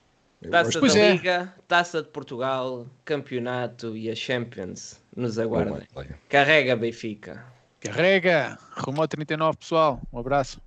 Taça. 0.49 0.81
Pois 0.81 0.95
da 0.95 1.01
é. 1.01 1.13
Liga, 1.13 1.55
Taça 1.69 2.03
de 2.03 2.09
Portugal, 2.09 2.87
Campeonato 3.05 3.97
e 3.97 4.11
a 4.11 4.15
Champions 4.15 5.01
nos 5.15 5.39
aguardem. 5.39 5.87
Carrega, 6.29 6.77
Benfica. 6.77 7.45
Carrega! 7.81 8.59
Rumo 8.77 9.03
ao 9.03 9.09
39, 9.09 9.59
pessoal. 9.59 10.01
Um 10.13 10.19
abraço. 10.19 10.61